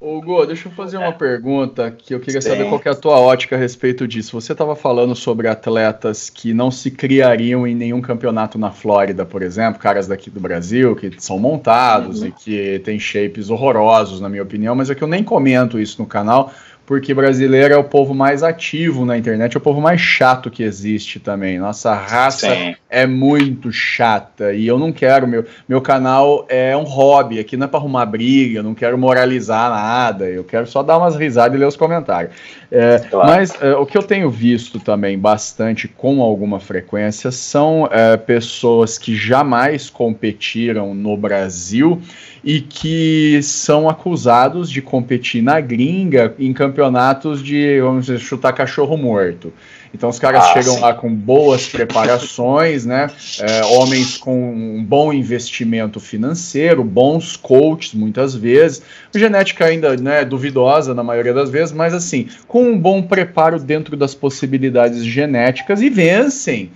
Hugo, 0.00 0.46
deixa 0.46 0.68
eu 0.68 0.72
fazer 0.72 0.96
uma 0.96 1.12
pergunta 1.12 1.90
que 1.90 2.14
eu 2.14 2.20
queria 2.20 2.40
Sim. 2.40 2.50
saber 2.50 2.68
qual 2.68 2.80
é 2.84 2.88
a 2.88 2.94
tua 2.94 3.18
ótica 3.18 3.56
a 3.56 3.58
respeito 3.58 4.06
disso. 4.06 4.40
Você 4.40 4.52
estava 4.52 4.76
falando 4.76 5.12
sobre 5.16 5.48
atletas 5.48 6.30
que 6.30 6.54
não 6.54 6.70
se 6.70 6.88
criariam 6.88 7.66
em 7.66 7.74
nenhum 7.74 8.00
campeonato 8.00 8.58
na 8.58 8.70
Flórida, 8.70 9.26
por 9.26 9.42
exemplo, 9.42 9.80
caras 9.80 10.06
daqui 10.06 10.30
do 10.30 10.38
Brasil 10.38 10.94
que 10.94 11.10
são 11.18 11.36
montados 11.36 12.20
uhum. 12.22 12.28
e 12.28 12.32
que 12.32 12.78
têm 12.84 12.96
shapes 13.00 13.50
horrorosos, 13.50 14.20
na 14.20 14.28
minha 14.28 14.42
opinião, 14.44 14.76
mas 14.76 14.88
é 14.88 14.94
que 14.94 15.02
eu 15.02 15.08
nem 15.08 15.24
comento 15.24 15.80
isso 15.80 16.00
no 16.00 16.06
canal 16.06 16.52
porque 16.88 17.12
brasileiro 17.12 17.74
é 17.74 17.76
o 17.76 17.84
povo 17.84 18.14
mais 18.14 18.42
ativo 18.42 19.04
na 19.04 19.18
internet, 19.18 19.54
é 19.54 19.58
o 19.58 19.60
povo 19.60 19.78
mais 19.78 20.00
chato 20.00 20.50
que 20.50 20.62
existe 20.62 21.20
também. 21.20 21.58
Nossa 21.58 21.92
raça 21.92 22.48
Sim. 22.48 22.74
é 22.88 23.06
muito 23.06 23.70
chata 23.70 24.54
e 24.54 24.66
eu 24.66 24.78
não 24.78 24.90
quero. 24.90 25.26
Meu, 25.28 25.44
meu 25.68 25.82
canal 25.82 26.46
é 26.48 26.74
um 26.74 26.84
hobby, 26.84 27.38
aqui 27.38 27.58
não 27.58 27.66
é 27.66 27.68
para 27.68 27.78
arrumar 27.78 28.06
briga, 28.06 28.60
eu 28.60 28.62
não 28.62 28.74
quero 28.74 28.96
moralizar 28.96 29.68
nada, 29.70 30.24
eu 30.30 30.42
quero 30.42 30.66
só 30.66 30.82
dar 30.82 30.96
umas 30.96 31.14
risadas 31.14 31.54
e 31.54 31.60
ler 31.60 31.66
os 31.66 31.76
comentários. 31.76 32.34
É, 32.72 32.98
claro. 33.00 33.28
Mas 33.28 33.52
é, 33.60 33.74
o 33.74 33.84
que 33.84 33.98
eu 33.98 34.02
tenho 34.02 34.30
visto 34.30 34.80
também 34.80 35.18
bastante 35.18 35.88
com 35.88 36.22
alguma 36.22 36.58
frequência 36.58 37.30
são 37.30 37.86
é, 37.92 38.16
pessoas 38.16 38.96
que 38.96 39.14
jamais 39.14 39.90
competiram 39.90 40.94
no 40.94 41.18
Brasil 41.18 42.00
e 42.48 42.62
que 42.62 43.40
são 43.42 43.90
acusados 43.90 44.70
de 44.70 44.80
competir 44.80 45.42
na 45.42 45.60
gringa 45.60 46.34
em 46.38 46.50
campeonatos 46.54 47.42
de, 47.44 47.78
vamos 47.78 48.06
dizer, 48.06 48.18
chutar 48.18 48.54
cachorro 48.54 48.96
morto. 48.96 49.52
Então 49.92 50.08
os 50.08 50.18
caras 50.18 50.42
ah, 50.42 50.52
chegam 50.54 50.76
sim. 50.76 50.80
lá 50.80 50.94
com 50.94 51.14
boas 51.14 51.66
preparações, 51.68 52.86
né? 52.86 53.10
É, 53.38 53.66
homens 53.66 54.16
com 54.16 54.50
um 54.50 54.82
bom 54.82 55.12
investimento 55.12 56.00
financeiro, 56.00 56.82
bons 56.82 57.36
coaches 57.36 57.92
muitas 57.92 58.34
vezes, 58.34 58.80
genética 59.14 59.66
ainda 59.66 59.94
né, 59.98 60.24
duvidosa 60.24 60.94
na 60.94 61.02
maioria 61.02 61.34
das 61.34 61.50
vezes, 61.50 61.74
mas 61.74 61.92
assim, 61.92 62.28
com 62.46 62.62
um 62.62 62.78
bom 62.78 63.02
preparo 63.02 63.60
dentro 63.60 63.94
das 63.94 64.14
possibilidades 64.14 65.04
genéticas 65.04 65.82
e 65.82 65.90
vencem. 65.90 66.70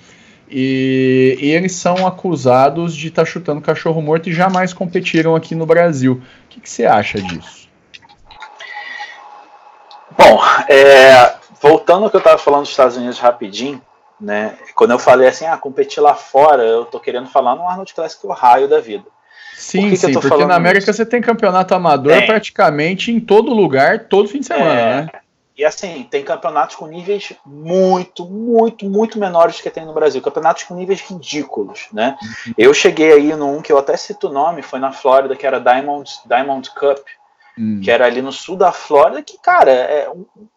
E, 0.54 1.38
e 1.40 1.50
eles 1.50 1.72
são 1.72 2.06
acusados 2.06 2.94
de 2.94 3.08
estar 3.08 3.22
tá 3.22 3.26
chutando 3.26 3.62
cachorro 3.62 4.02
morto 4.02 4.28
e 4.28 4.34
jamais 4.34 4.74
competiram 4.74 5.34
aqui 5.34 5.54
no 5.54 5.64
Brasil. 5.64 6.20
O 6.44 6.48
que, 6.48 6.68
você 6.68 6.84
acha 6.84 7.22
disso? 7.22 7.70
Bom, 10.10 10.38
é, 10.68 11.36
voltando 11.58 12.04
ao 12.04 12.10
que 12.10 12.16
eu 12.16 12.18
estava 12.18 12.36
falando 12.36 12.62
dos 12.62 12.70
Estados 12.70 12.98
Unidos 12.98 13.18
rapidinho, 13.18 13.80
né? 14.20 14.54
Quando 14.74 14.90
eu 14.90 14.98
falei 14.98 15.26
assim, 15.26 15.46
ah, 15.46 15.56
competir 15.56 16.02
lá 16.02 16.14
fora, 16.14 16.62
eu 16.62 16.84
tô 16.84 17.00
querendo 17.00 17.28
falar 17.28 17.56
no 17.56 17.66
Arnold 17.66 17.94
Classic 17.94 18.26
o 18.26 18.30
raio 18.30 18.68
da 18.68 18.78
vida. 18.78 19.06
Sim, 19.56 19.88
Por 19.88 19.96
sim, 19.96 20.12
porque 20.12 20.44
na 20.44 20.56
América 20.56 20.90
isso? 20.90 20.92
você 20.92 21.06
tem 21.06 21.22
campeonato 21.22 21.74
amador 21.74 22.12
tem. 22.12 22.26
praticamente 22.26 23.10
em 23.10 23.18
todo 23.18 23.54
lugar, 23.54 24.00
todo 24.00 24.28
fim 24.28 24.40
de 24.40 24.46
semana, 24.46 24.80
é, 24.80 25.02
né? 25.02 25.08
E 25.56 25.64
assim, 25.64 26.06
tem 26.10 26.24
campeonatos 26.24 26.76
com 26.76 26.86
níveis 26.86 27.34
muito, 27.44 28.24
muito, 28.24 28.88
muito 28.88 29.18
menores 29.18 29.56
do 29.56 29.62
que 29.62 29.70
tem 29.70 29.84
no 29.84 29.92
Brasil. 29.92 30.22
Campeonatos 30.22 30.62
com 30.64 30.74
níveis 30.74 31.00
ridículos, 31.00 31.88
né? 31.92 32.16
Uhum. 32.22 32.54
Eu 32.56 32.72
cheguei 32.72 33.12
aí 33.12 33.36
num 33.36 33.60
que 33.60 33.70
eu 33.70 33.76
até 33.76 33.96
cito 33.96 34.28
o 34.28 34.32
nome, 34.32 34.62
foi 34.62 34.78
na 34.78 34.92
Flórida, 34.92 35.36
que 35.36 35.46
era 35.46 35.60
Diamond, 35.60 36.10
Diamond 36.24 36.70
Cup, 36.70 37.00
hum. 37.58 37.80
que 37.82 37.90
era 37.90 38.06
ali 38.06 38.22
no 38.22 38.32
sul 38.32 38.56
da 38.56 38.72
Flórida, 38.72 39.22
que, 39.22 39.38
cara, 39.38 39.70
é, 39.70 40.10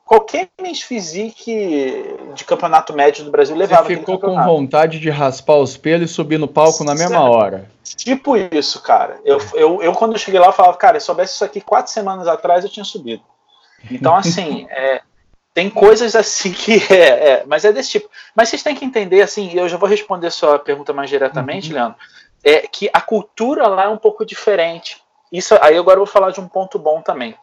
qualquer 0.06 0.48
Miss 0.62 0.82
Physique 0.82 2.18
de 2.34 2.46
campeonato 2.46 2.94
médio 2.94 3.26
do 3.26 3.32
Brasil 3.32 3.56
levava 3.56 3.84
Você 3.84 3.98
ficou 3.98 4.18
com 4.18 4.42
vontade 4.44 4.98
de 4.98 5.10
raspar 5.10 5.58
os 5.58 5.76
pelos 5.76 6.10
e 6.10 6.14
subir 6.14 6.38
no 6.38 6.48
palco 6.48 6.86
na 6.86 6.96
mesma 6.96 7.30
hora. 7.30 7.70
Tipo 7.84 8.38
isso, 8.38 8.82
cara. 8.82 9.20
Eu, 9.26 9.40
eu, 9.54 9.82
eu 9.82 9.92
quando 9.92 10.14
eu 10.14 10.20
cheguei 10.20 10.40
lá, 10.40 10.48
eu 10.48 10.54
falava, 10.54 10.78
cara, 10.78 11.00
se 11.00 11.06
soubesse 11.06 11.34
isso 11.34 11.44
aqui 11.44 11.60
quatro 11.60 11.92
semanas 11.92 12.28
atrás, 12.28 12.64
eu 12.64 12.70
tinha 12.70 12.86
subido. 12.86 13.24
Então, 13.92 14.16
assim, 14.16 14.68
é, 14.70 15.02
tem 15.54 15.70
coisas 15.70 16.16
assim 16.16 16.52
que 16.52 16.74
é, 16.94 17.30
é, 17.30 17.44
mas 17.46 17.66
é 17.66 17.72
desse 17.72 17.92
tipo. 17.92 18.10
Mas 18.36 18.50
vocês 18.50 18.62
têm 18.62 18.76
que 18.76 18.86
entender, 18.86 19.22
assim, 19.22 19.52
eu 19.54 19.68
já 19.70 19.78
vou 19.78 19.88
responder 19.88 20.30
sua 20.32 20.60
pergunta 20.60 20.94
mais 20.94 21.10
diretamente, 21.10 21.70
uhum. 21.70 21.76
Leandro, 21.76 21.98
é 22.44 22.68
que 22.68 22.90
a 22.94 23.02
cultura 23.02 23.68
lá 23.68 23.86
é 23.86 23.90
um 23.90 23.98
pouco 23.98 24.26
diferente. 24.26 25.02
Isso 25.32 25.58
aí 25.62 25.78
agora 25.78 25.96
eu 25.96 26.06
vou 26.06 26.14
falar 26.14 26.32
de 26.32 26.40
um 26.40 26.48
ponto 26.48 26.78
bom 26.78 27.02
também. 27.02 27.36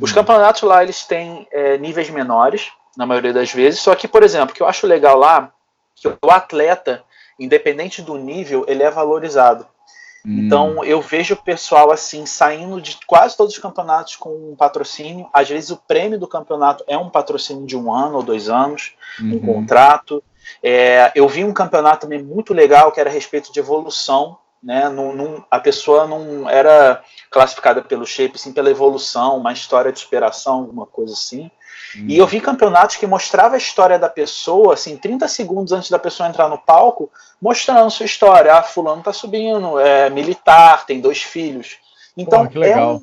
Os 0.00 0.10
hum. 0.10 0.14
campeonatos 0.14 0.62
lá, 0.62 0.82
eles 0.82 1.04
têm 1.04 1.46
é, 1.50 1.78
níveis 1.78 2.10
menores, 2.10 2.70
na 2.96 3.06
maioria 3.06 3.32
das 3.32 3.52
vezes, 3.52 3.80
só 3.80 3.94
que, 3.94 4.06
por 4.06 4.22
exemplo, 4.22 4.50
o 4.50 4.54
que 4.54 4.62
eu 4.62 4.66
acho 4.66 4.86
legal 4.86 5.16
lá, 5.16 5.52
que 5.94 6.08
o 6.08 6.30
atleta, 6.30 7.02
independente 7.38 8.02
do 8.02 8.16
nível, 8.16 8.64
ele 8.68 8.82
é 8.82 8.90
valorizado. 8.90 9.66
Hum. 10.26 10.46
Então, 10.46 10.84
eu 10.84 11.00
vejo 11.00 11.34
o 11.34 11.42
pessoal, 11.42 11.90
assim, 11.90 12.26
saindo 12.26 12.80
de 12.80 12.98
quase 13.06 13.36
todos 13.36 13.54
os 13.54 13.60
campeonatos 13.60 14.16
com 14.16 14.52
um 14.52 14.56
patrocínio, 14.56 15.28
às 15.32 15.48
vezes 15.48 15.70
o 15.70 15.76
prêmio 15.76 16.18
do 16.18 16.28
campeonato 16.28 16.84
é 16.86 16.96
um 16.96 17.10
patrocínio 17.10 17.66
de 17.66 17.76
um 17.76 17.92
ano 17.92 18.16
ou 18.16 18.22
dois 18.22 18.48
anos, 18.48 18.94
uhum. 19.20 19.34
um 19.34 19.40
contrato. 19.40 20.22
É, 20.62 21.10
eu 21.14 21.28
vi 21.28 21.44
um 21.44 21.52
campeonato 21.52 22.02
também 22.02 22.22
muito 22.22 22.54
legal, 22.54 22.92
que 22.92 23.00
era 23.00 23.10
a 23.10 23.12
respeito 23.12 23.52
de 23.52 23.58
evolução, 23.58 24.38
né? 24.62 24.88
Num, 24.88 25.12
num, 25.12 25.44
a 25.50 25.58
pessoa 25.58 26.06
não 26.06 26.48
era 26.48 27.02
classificada 27.30 27.82
pelo 27.82 28.06
shape, 28.06 28.38
sim 28.38 28.52
pela 28.52 28.70
evolução, 28.70 29.36
uma 29.36 29.52
história 29.52 29.90
de 29.90 29.98
superação, 29.98 30.60
alguma 30.60 30.86
coisa 30.86 31.14
assim. 31.14 31.50
Hum. 31.96 32.06
E 32.08 32.18
eu 32.18 32.26
vi 32.26 32.40
campeonatos 32.40 32.96
que 32.96 33.06
mostrava 33.06 33.54
a 33.54 33.58
história 33.58 33.98
da 33.98 34.08
pessoa, 34.08 34.74
assim, 34.74 34.96
30 34.96 35.28
segundos 35.28 35.72
antes 35.72 35.90
da 35.90 35.98
pessoa 35.98 36.28
entrar 36.28 36.48
no 36.48 36.58
palco, 36.58 37.10
mostrando 37.40 37.90
sua 37.90 38.06
história. 38.06 38.54
Ah, 38.54 38.62
fulano 38.62 39.02
tá 39.02 39.12
subindo, 39.12 39.78
é 39.78 40.08
militar, 40.10 40.86
tem 40.86 41.00
dois 41.00 41.22
filhos. 41.22 41.76
Então, 42.16 42.46
Pô, 42.46 42.62
é, 42.62 42.84
um, 42.84 43.02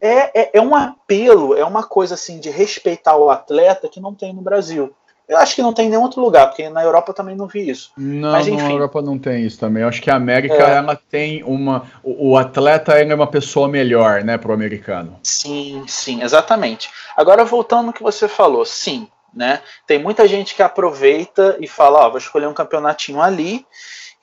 é, 0.00 0.40
é, 0.40 0.50
é 0.54 0.60
um 0.60 0.74
apelo, 0.74 1.54
é 1.56 1.64
uma 1.64 1.82
coisa 1.82 2.14
assim 2.14 2.38
de 2.38 2.50
respeitar 2.50 3.16
o 3.16 3.30
atleta 3.30 3.88
que 3.88 4.00
não 4.00 4.14
tem 4.14 4.32
no 4.32 4.42
Brasil. 4.42 4.94
Eu 5.28 5.38
acho 5.38 5.56
que 5.56 5.62
não 5.62 5.72
tem 5.72 5.86
em 5.86 5.90
nenhum 5.90 6.02
outro 6.02 6.20
lugar, 6.20 6.46
porque 6.46 6.68
na 6.68 6.84
Europa 6.84 7.12
também 7.12 7.34
não 7.34 7.48
vi 7.48 7.68
isso. 7.68 7.90
Não, 7.96 8.30
Mas, 8.30 8.46
enfim. 8.46 8.62
na 8.62 8.70
Europa 8.70 9.02
não 9.02 9.18
tem 9.18 9.44
isso 9.44 9.58
também. 9.58 9.82
Eu 9.82 9.88
acho 9.88 10.00
que 10.00 10.10
a 10.10 10.14
América 10.14 10.54
é. 10.54 10.76
ela 10.76 10.94
tem 10.94 11.42
uma. 11.42 11.90
O, 12.02 12.30
o 12.30 12.36
atleta 12.36 12.92
é 12.92 13.14
uma 13.14 13.26
pessoa 13.26 13.68
melhor, 13.68 14.22
né, 14.22 14.38
pro 14.38 14.52
americano. 14.52 15.18
Sim, 15.24 15.84
sim, 15.88 16.22
exatamente. 16.22 16.90
Agora 17.16 17.44
voltando 17.44 17.86
no 17.86 17.92
que 17.92 18.04
você 18.04 18.28
falou, 18.28 18.64
sim, 18.64 19.08
né? 19.34 19.60
Tem 19.84 19.98
muita 19.98 20.28
gente 20.28 20.54
que 20.54 20.62
aproveita 20.62 21.56
e 21.60 21.66
fala, 21.66 22.06
ó, 22.06 22.08
vou 22.08 22.18
escolher 22.18 22.46
um 22.46 22.54
campeonatinho 22.54 23.20
ali 23.20 23.66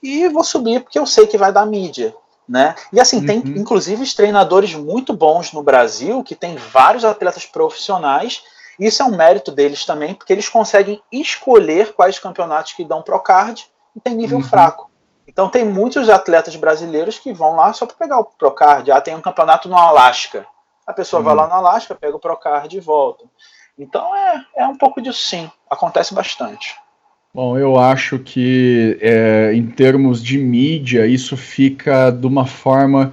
e 0.02 0.28
vou 0.28 0.42
subir 0.42 0.80
porque 0.80 0.98
eu 0.98 1.06
sei 1.06 1.26
que 1.26 1.38
vai 1.38 1.52
dar 1.52 1.66
mídia. 1.66 2.14
Né? 2.46 2.74
E 2.92 3.00
assim, 3.00 3.20
uhum. 3.20 3.26
tem 3.26 3.38
inclusive 3.56 4.04
treinadores 4.14 4.74
muito 4.74 5.14
bons 5.14 5.50
no 5.50 5.62
Brasil 5.62 6.22
que 6.22 6.34
tem 6.34 6.56
vários 6.56 7.02
atletas 7.02 7.46
profissionais 7.46 8.42
isso 8.78 9.02
é 9.02 9.06
um 9.06 9.16
mérito 9.16 9.50
deles 9.52 9.84
também, 9.84 10.14
porque 10.14 10.32
eles 10.32 10.48
conseguem 10.48 11.02
escolher 11.12 11.92
quais 11.92 12.18
campeonatos 12.18 12.72
que 12.72 12.84
dão 12.84 13.02
Procard 13.02 13.66
e 13.94 14.00
tem 14.00 14.14
nível 14.14 14.38
uhum. 14.38 14.44
fraco. 14.44 14.90
Então 15.26 15.48
tem 15.48 15.64
muitos 15.64 16.08
atletas 16.08 16.54
brasileiros 16.56 17.18
que 17.18 17.32
vão 17.32 17.56
lá 17.56 17.72
só 17.72 17.86
para 17.86 17.96
pegar 17.96 18.18
o 18.18 18.24
Procard. 18.24 18.90
Ah, 18.90 19.00
tem 19.00 19.14
um 19.14 19.20
campeonato 19.20 19.68
no 19.68 19.76
Alasca. 19.76 20.46
A 20.86 20.92
pessoa 20.92 21.20
uhum. 21.20 21.26
vai 21.26 21.34
lá 21.34 21.46
no 21.46 21.54
Alasca, 21.54 21.94
pega 21.94 22.16
o 22.16 22.20
Procard 22.20 22.76
e 22.76 22.80
volta. 22.80 23.24
Então 23.78 24.14
é, 24.14 24.44
é 24.56 24.66
um 24.66 24.76
pouco 24.76 25.00
disso 25.00 25.20
sim. 25.20 25.50
Acontece 25.70 26.14
bastante. 26.14 26.76
Bom, 27.34 27.58
eu 27.58 27.76
acho 27.76 28.20
que 28.20 28.96
é, 29.00 29.52
em 29.54 29.66
termos 29.66 30.22
de 30.22 30.38
mídia, 30.38 31.04
isso 31.04 31.36
fica 31.36 32.10
de 32.10 32.26
uma 32.28 32.46
forma 32.46 33.12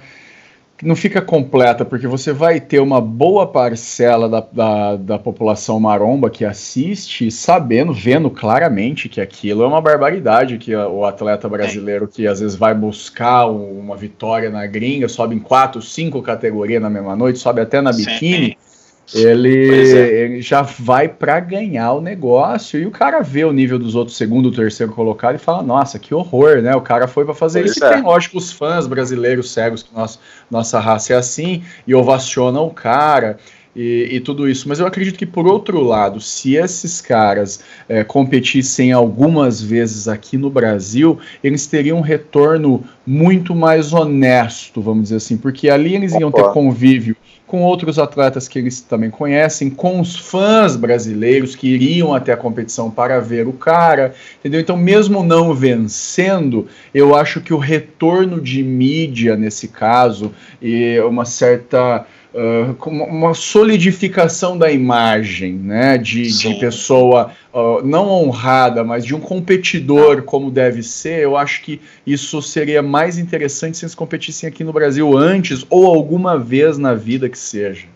não 0.81 0.95
fica 0.95 1.21
completa, 1.21 1.85
porque 1.85 2.07
você 2.07 2.33
vai 2.33 2.59
ter 2.59 2.79
uma 2.79 2.99
boa 2.99 3.45
parcela 3.45 4.27
da, 4.27 4.39
da, 4.51 4.95
da, 4.95 5.19
população 5.19 5.79
maromba 5.79 6.29
que 6.29 6.43
assiste, 6.43 7.29
sabendo, 7.29 7.93
vendo 7.93 8.29
claramente 8.29 9.07
que 9.07 9.21
aquilo 9.21 9.63
é 9.63 9.67
uma 9.67 9.81
barbaridade, 9.81 10.57
que 10.57 10.75
o 10.75 11.05
atleta 11.05 11.47
brasileiro 11.47 12.07
que 12.07 12.27
às 12.27 12.39
vezes 12.39 12.55
vai 12.55 12.73
buscar 12.73 13.45
uma 13.45 13.95
vitória 13.95 14.49
na 14.49 14.65
gringa, 14.65 15.07
sobe 15.07 15.35
em 15.35 15.39
quatro, 15.39 15.81
cinco 15.81 16.21
categorias 16.21 16.81
na 16.81 16.89
mesma 16.89 17.15
noite, 17.15 17.39
sobe 17.39 17.61
até 17.61 17.81
na 17.81 17.91
biquíni. 17.91 18.57
Sim 18.59 18.70
ele, 19.13 19.93
é. 19.93 20.23
ele 20.23 20.41
já 20.41 20.61
vai 20.61 21.07
para 21.07 21.39
ganhar 21.39 21.93
o 21.93 22.01
negócio 22.01 22.79
e 22.79 22.85
o 22.85 22.91
cara 22.91 23.21
vê 23.21 23.43
o 23.43 23.51
nível 23.51 23.77
dos 23.77 23.93
outros 23.93 24.15
segundo, 24.15 24.51
terceiro 24.51 24.93
colocado 24.93 25.35
e 25.35 25.39
fala: 25.39 25.61
Nossa, 25.61 25.99
que 25.99 26.13
horror, 26.13 26.61
né? 26.61 26.75
O 26.75 26.81
cara 26.81 27.07
foi 27.07 27.25
para 27.25 27.33
fazer 27.33 27.61
pois 27.61 27.71
isso. 27.71 27.83
É. 27.83 27.89
E 27.89 27.93
tem, 27.95 28.03
lógico, 28.03 28.37
os 28.37 28.51
fãs 28.51 28.87
brasileiros 28.87 29.51
cegos, 29.51 29.83
que 29.83 29.93
nós, 29.93 30.19
nossa 30.49 30.79
raça 30.79 31.13
é 31.13 31.17
assim, 31.17 31.63
e 31.85 31.93
ovacionam 31.93 32.65
o 32.65 32.71
cara. 32.71 33.37
E, 33.73 34.09
e, 34.11 34.19
tudo 34.19 34.49
isso. 34.49 34.67
Mas 34.67 34.81
eu 34.81 34.85
acredito 34.85 35.17
que, 35.17 35.25
por 35.25 35.47
outro 35.47 35.81
lado, 35.81 36.19
se 36.19 36.55
esses 36.55 36.99
caras 36.99 37.61
é, 37.87 38.03
competissem 38.03 38.91
algumas 38.91 39.61
vezes 39.61 40.09
aqui 40.09 40.37
no 40.37 40.49
Brasil, 40.49 41.17
eles 41.41 41.67
teriam 41.67 41.99
um 41.99 42.01
retorno 42.01 42.83
muito 43.07 43.55
mais 43.55 43.93
honesto, 43.93 44.81
vamos 44.81 45.03
dizer 45.03 45.15
assim, 45.15 45.37
porque 45.37 45.69
ali 45.69 45.95
eles 45.95 46.13
iam 46.13 46.29
ter 46.29 46.43
convívio 46.51 47.15
com 47.51 47.63
outros 47.63 47.99
atletas 47.99 48.47
que 48.47 48.57
eles 48.57 48.79
também 48.79 49.09
conhecem, 49.09 49.69
com 49.69 49.99
os 49.99 50.15
fãs 50.15 50.77
brasileiros 50.77 51.53
que 51.53 51.67
iriam 51.67 52.13
até 52.13 52.31
a 52.31 52.37
competição 52.37 52.89
para 52.89 53.19
ver 53.19 53.45
o 53.45 53.51
cara, 53.51 54.15
entendeu? 54.39 54.61
Então, 54.61 54.77
mesmo 54.77 55.21
não 55.21 55.53
vencendo, 55.53 56.69
eu 56.93 57.13
acho 57.13 57.41
que 57.41 57.53
o 57.53 57.57
retorno 57.57 58.39
de 58.39 58.63
mídia 58.63 59.35
nesse 59.35 59.67
caso 59.67 60.31
e 60.61 60.97
uma 61.01 61.25
certa 61.25 62.05
uh, 62.33 62.89
uma 62.89 63.33
solidificação 63.33 64.57
da 64.57 64.71
imagem, 64.71 65.53
né, 65.53 65.97
de, 65.97 66.23
de 66.23 66.55
pessoa 66.55 67.31
uh, 67.53 67.81
não 67.85 68.07
honrada, 68.09 68.83
mas 68.83 69.05
de 69.05 69.15
um 69.15 69.19
competidor 69.19 70.23
como 70.23 70.49
deve 70.49 70.83
ser, 70.83 71.21
eu 71.21 71.37
acho 71.37 71.61
que 71.61 71.81
isso 72.05 72.41
seria 72.41 72.81
mais 72.81 73.17
interessante 73.17 73.77
se 73.77 73.85
eles 73.85 73.95
competissem 73.95 74.47
aqui 74.47 74.63
no 74.63 74.73
Brasil 74.73 75.17
antes 75.17 75.65
ou 75.69 75.85
alguma 75.85 76.37
vez 76.37 76.77
na 76.77 76.93
vida 76.93 77.29
que 77.29 77.37
seja. 77.37 77.87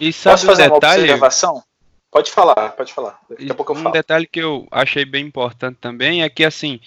E 0.00 0.12
sabe 0.12 0.34
Posso 0.34 0.46
fazer 0.46 0.70
um 0.70 0.74
detalhe? 0.74 1.02
uma 1.02 1.04
observação? 1.04 1.62
Pode 2.10 2.30
falar, 2.30 2.70
pode 2.70 2.92
falar. 2.92 3.18
Daqui 3.28 3.50
a 3.50 3.54
pouco 3.54 3.72
eu 3.72 3.76
falo. 3.76 3.88
Um 3.88 3.92
detalhe 3.92 4.26
que 4.26 4.40
eu 4.40 4.66
achei 4.70 5.04
bem 5.04 5.26
importante 5.26 5.76
também 5.80 6.22
é 6.22 6.28
que 6.28 6.44
assim, 6.44 6.80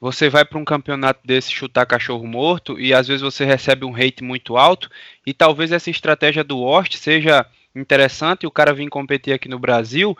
você 0.00 0.28
vai 0.28 0.44
para 0.44 0.58
um 0.58 0.64
campeonato 0.64 1.20
desse 1.24 1.52
chutar 1.52 1.86
cachorro 1.86 2.26
morto 2.26 2.78
e 2.78 2.94
às 2.94 3.08
vezes 3.08 3.22
você 3.22 3.44
recebe 3.44 3.84
um 3.84 3.94
hate 3.94 4.22
muito 4.22 4.56
alto 4.56 4.90
e 5.26 5.34
talvez 5.34 5.72
essa 5.72 5.90
estratégia 5.90 6.44
do 6.44 6.58
Worst 6.58 6.96
seja 6.96 7.44
interessante 7.74 8.46
o 8.46 8.50
cara 8.50 8.72
vir 8.72 8.88
competir 8.88 9.32
aqui 9.32 9.48
no 9.48 9.58
Brasil, 9.58 10.16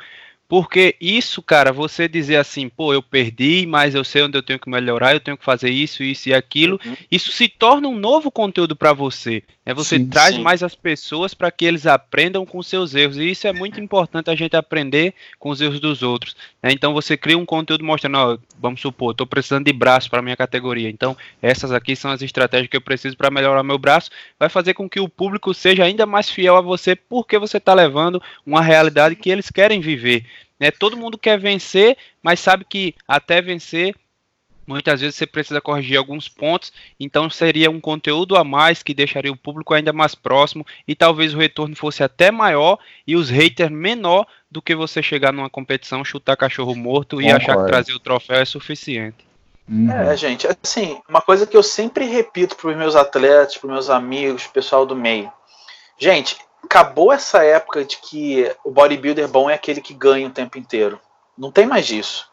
porque 0.49 0.97
isso, 0.99 1.43
cara, 1.43 1.73
você 1.73 2.09
dizer 2.09 2.37
assim, 2.37 2.69
pô, 2.69 2.95
eu 2.95 3.03
perdi, 3.03 3.67
mas 3.67 3.95
eu 3.95 4.03
sei 4.03 4.23
onde 4.23 4.39
eu 4.39 4.43
tenho 4.43 4.59
que 4.59 4.71
melhorar, 4.71 5.13
eu 5.13 5.21
tenho 5.21 5.37
que 5.37 5.45
fazer 5.45 5.69
isso, 5.69 6.03
isso 6.03 6.31
e 6.31 6.35
aquilo, 6.35 6.81
uhum. 6.85 6.97
isso 7.11 7.31
se 7.31 7.49
torna 7.49 7.87
um 7.87 7.99
novo 7.99 8.31
conteúdo 8.31 8.75
para 8.75 8.95
você. 8.95 9.43
É 9.69 9.75
você 9.75 9.99
sim, 9.99 10.07
traz 10.07 10.35
sim. 10.35 10.41
mais 10.41 10.63
as 10.63 10.75
pessoas 10.75 11.35
para 11.35 11.51
que 11.51 11.67
eles 11.67 11.87
aprendam 11.87 12.47
com 12.47 12.63
seus 12.63 12.95
erros. 12.95 13.19
E 13.19 13.33
isso 13.33 13.47
é 13.47 13.53
muito 13.53 13.79
importante 13.79 14.31
a 14.31 14.35
gente 14.35 14.57
aprender 14.57 15.13
com 15.39 15.51
os 15.51 15.61
erros 15.61 15.79
dos 15.79 16.03
outros. 16.03 16.35
Né? 16.63 16.71
Então 16.73 16.95
você 16.95 17.19
cria 17.19 17.37
um 17.37 17.45
conteúdo 17.45 17.85
mostrando, 17.85 18.17
ó, 18.17 18.39
vamos 18.59 18.81
supor, 18.81 19.11
estou 19.11 19.27
precisando 19.27 19.67
de 19.67 19.73
braço 19.75 20.09
para 20.09 20.23
minha 20.23 20.39
categoria. 20.39 20.89
Então 20.89 21.15
essas 21.43 21.71
aqui 21.71 21.95
são 21.95 22.11
as 22.11 22.23
estratégias 22.23 22.71
que 22.71 22.79
eu 22.79 22.81
preciso 22.81 23.15
para 23.15 23.31
melhorar 23.31 23.63
meu 23.63 23.77
braço. 23.77 24.11
Vai 24.39 24.49
fazer 24.49 24.73
com 24.73 24.89
que 24.89 25.01
o 25.01 25.09
público 25.09 25.53
seja 25.53 25.85
ainda 25.85 26.07
mais 26.07 26.31
fiel 26.31 26.57
a 26.57 26.63
você, 26.63 26.97
porque 26.97 27.39
você 27.39 27.59
está 27.59 27.75
levando 27.75 28.23
uma 28.47 28.63
realidade 28.63 29.17
que 29.17 29.29
eles 29.29 29.51
querem 29.51 29.83
viver. 29.83 30.25
Né? 30.59 30.71
Todo 30.71 30.97
mundo 30.97 31.19
quer 31.19 31.39
vencer, 31.39 31.95
mas 32.23 32.41
sabe 32.41 32.65
que 32.67 32.95
até 33.07 33.43
vencer 33.43 33.95
muitas 34.69 35.01
vezes 35.01 35.17
você 35.17 35.27
precisa 35.27 35.63
corrigir 35.63 35.97
alguns 35.97 36.29
pontos, 36.29 36.71
então 37.01 37.31
seria 37.31 37.71
um 37.71 37.81
conteúdo 37.81 38.37
a 38.37 38.45
mais 38.45 38.83
que 38.83 38.93
deixaria 38.93 39.33
o 39.33 39.37
público 39.37 39.73
ainda 39.73 39.93
mais 39.95 40.15
próximo 40.15 40.65
e 40.87 40.95
talvez 40.95 41.35
o 41.35 41.39
retorno 41.39 41.75
fosse 41.75 42.03
até 42.03 42.31
maior 42.31 42.79
e 43.07 43.17
os 43.17 43.31
haters 43.31 43.71
menor 43.71 44.27
do 44.51 44.61
que 44.61 44.77
você 44.77 45.03
chegar 45.03 45.33
numa 45.33 45.49
competição, 45.49 46.05
chutar 46.05 46.37
cachorro 46.37 46.75
morto 46.77 47.17
Concordo. 47.17 47.29
e 47.29 47.33
achar 47.33 47.57
que 47.57 47.67
trazer 47.67 47.93
o 47.95 47.99
troféu 47.99 48.37
é 48.37 48.45
suficiente. 48.45 49.27
Uhum. 49.67 49.91
É, 49.91 50.17
gente, 50.17 50.47
assim, 50.47 51.01
uma 51.09 51.21
coisa 51.21 51.47
que 51.47 51.57
eu 51.57 51.63
sempre 51.63 52.05
repito 52.05 52.55
para 52.57 52.71
os 52.71 52.77
meus 52.77 52.95
atletas, 52.95 53.57
para 53.57 53.67
os 53.67 53.73
meus 53.73 53.91
amigos, 53.91 54.47
pessoal 54.47 54.85
do 54.85 54.95
meio. 54.95 55.31
Gente, 55.99 56.37
acabou 56.63 57.11
essa 57.11 57.43
época 57.43 57.85
de 57.85 57.97
que 57.99 58.51
o 58.65 58.71
bodybuilder 58.71 59.29
bom 59.29 59.49
é 59.49 59.55
aquele 59.55 59.81
que 59.81 59.95
ganha 59.95 60.27
o 60.27 60.33
tempo 60.33 60.59
inteiro. 60.59 61.01
Não 61.37 61.51
tem 61.51 61.67
mais 61.67 61.91
isso. 61.91 62.28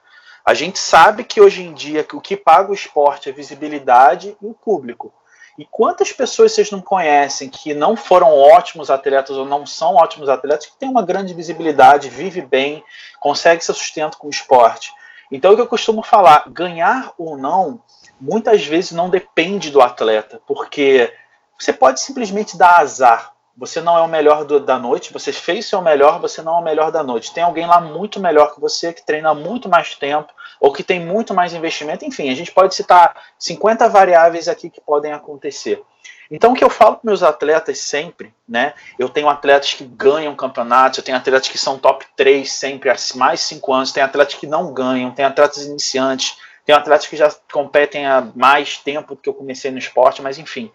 A 0.46 0.54
gente 0.54 0.78
sabe 0.78 1.24
que 1.24 1.42
hoje 1.42 1.64
em 1.64 1.74
dia 1.74 2.04
que 2.04 2.16
o 2.16 2.22
que 2.22 2.38
paga 2.38 2.70
o 2.70 2.76
esporte 2.76 3.28
é 3.28 3.32
visibilidade 3.32 4.38
e 4.40 4.46
o 4.46 4.54
público. 4.54 5.12
E 5.58 5.66
quantas 5.66 6.12
pessoas 6.12 6.52
vocês 6.52 6.70
não 6.70 6.82
conhecem 6.82 7.50
que 7.50 7.74
não 7.74 7.96
foram 7.96 8.28
ótimos 8.28 8.92
atletas 8.92 9.36
ou 9.38 9.46
não 9.46 9.66
são 9.66 9.96
ótimos 9.96 10.30
atletas, 10.30 10.68
que 10.68 10.78
têm 10.78 10.90
uma 10.90 11.02
grande 11.02 11.34
visibilidade, 11.34 12.10
vive 12.10 12.42
bem, 12.42 12.84
consegue 13.20 13.64
seu 13.64 13.74
sustento 13.74 14.18
com 14.18 14.28
o 14.28 14.30
esporte? 14.30 14.94
Então, 15.32 15.54
o 15.54 15.56
que 15.56 15.62
eu 15.62 15.68
costumo 15.68 16.04
falar, 16.04 16.44
ganhar 16.50 17.12
ou 17.18 17.36
não, 17.36 17.82
muitas 18.22 18.64
vezes 18.66 18.92
não 18.92 19.10
depende 19.10 19.72
do 19.72 19.82
atleta, 19.82 20.40
porque 20.46 21.12
você 21.58 21.74
pode 21.74 22.02
simplesmente 22.02 22.58
dar 22.58 22.80
azar. 22.80 23.34
Você 23.58 23.80
não 23.80 23.98
é 23.98 24.02
o 24.02 24.08
melhor 24.08 24.44
do, 24.44 24.60
da 24.60 24.78
noite, 24.78 25.14
você 25.14 25.32
fez 25.32 25.66
seu 25.66 25.82
melhor, 25.82 26.20
você 26.20 26.42
não 26.42 26.58
é 26.58 26.60
o 26.60 26.64
melhor 26.64 26.92
da 26.92 27.02
noite. 27.02 27.34
Tem 27.34 27.44
alguém 27.44 27.66
lá 27.66 27.80
muito 27.80 28.20
melhor 28.20 28.54
que 28.54 28.60
você, 28.60 28.92
que 28.92 29.06
treina 29.06 29.34
muito 29.34 29.70
mais 29.70 29.96
tempo, 29.96 30.34
ou 30.60 30.74
que 30.74 30.84
tem 30.84 31.00
muito 31.00 31.34
mais 31.34 31.54
investimento. 31.54 32.04
Enfim, 32.04 32.30
a 32.30 32.36
gente 32.36 32.52
pode 32.52 32.76
citar 32.76 33.16
50 33.40 33.88
variáveis 33.88 34.50
aqui 34.50 34.70
que 34.70 34.82
podem 34.82 35.14
acontecer. 35.14 35.82
Então, 36.30 36.52
o 36.52 36.56
que 36.56 36.64
eu 36.64 36.70
falo 36.70 36.98
para 36.98 37.10
meus 37.10 37.24
atletas 37.24 37.80
sempre, 37.80 38.34
né? 38.48 38.74
Eu 38.98 39.08
tenho 39.08 39.30
atletas 39.30 39.74
que 39.74 39.86
ganham 39.86 40.36
campeonatos, 40.36 40.98
eu 40.98 41.04
tenho 41.04 41.18
atletas 41.18 41.48
que 41.48 41.58
são 41.58 41.78
top 41.78 42.06
3 42.16 42.52
sempre 42.52 42.90
há 42.90 42.96
mais 43.16 43.40
de 43.42 43.46
5 43.46 43.74
anos, 43.74 43.92
tem 43.92 44.04
atletas 44.04 44.36
que 44.36 44.48
não 44.48 44.74
ganham, 44.74 45.12
tem 45.12 45.24
atletas 45.24 45.64
iniciantes, 45.64 46.36
tem 46.66 46.76
atletas 46.76 47.08
que 47.08 47.16
já 47.16 47.32
competem 47.52 48.08
há 48.08 48.28
mais 48.36 48.78
tempo 48.78 49.16
do 49.16 49.22
que 49.22 49.30
eu 49.30 49.34
comecei 49.34 49.70
no 49.70 49.78
esporte, 49.78 50.22
mas 50.22 50.40
enfim. 50.40 50.72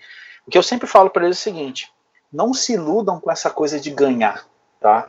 O 0.47 0.51
que 0.51 0.57
eu 0.57 0.63
sempre 0.63 0.87
falo 0.87 1.11
para 1.11 1.25
eles 1.25 1.37
é 1.39 1.41
o 1.41 1.43
seguinte: 1.43 1.91
não 2.33 2.55
se 2.55 2.75
iludam 2.75 3.19
com 3.21 3.31
essa 3.31 3.51
coisa 3.51 3.81
de 3.81 3.91
ganhar, 3.91 4.47
tá? 4.81 5.09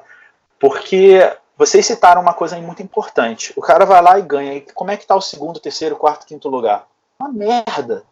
Porque 0.60 1.32
vocês 1.58 1.86
citaram 1.86 2.22
uma 2.22 2.34
coisa 2.34 2.58
muito 2.58 2.82
importante. 2.82 3.54
O 3.56 3.62
cara 3.62 3.86
vai 3.86 4.02
lá 4.02 4.18
e 4.18 4.22
ganha. 4.22 4.56
E 4.56 4.62
como 4.74 4.92
é 4.92 4.98
que 4.98 5.06
tá 5.06 5.16
o 5.16 5.22
segundo, 5.22 5.60
terceiro, 5.60 5.96
quarto, 5.96 6.26
quinto 6.26 6.50
lugar? 6.50 6.88
Uma 7.20 7.30
merda. 7.30 8.04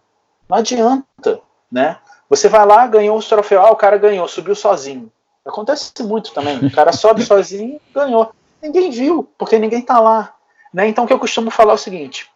Não 0.48 0.58
adianta, 0.58 1.42
né? 1.72 1.98
Você 2.30 2.48
vai 2.48 2.66
lá, 2.66 2.86
ganhou 2.86 3.18
os 3.18 3.28
troféus, 3.28 3.66
ah, 3.66 3.72
o 3.72 3.76
cara 3.76 3.98
ganhou, 3.98 4.28
subiu 4.28 4.56
sozinho. 4.56 5.12
Acontece 5.46 5.92
muito 6.04 6.32
também. 6.32 6.58
O 6.60 6.72
cara 6.72 6.92
sobe 6.94 7.24
sozinho 7.24 7.80
e 7.90 7.94
ganhou. 7.94 8.32
Ninguém 8.62 8.92
viu, 8.92 9.28
porque 9.38 9.58
ninguém 9.58 9.82
tá 9.82 10.00
lá. 10.00 10.36
Né? 10.74 10.88
Então 10.88 11.06
o 11.06 11.08
que 11.08 11.14
eu 11.14 11.20
costumo 11.20 11.50
falar 11.50 11.72
é 11.72 11.76
o 11.76 11.80
seguinte: 11.80 12.30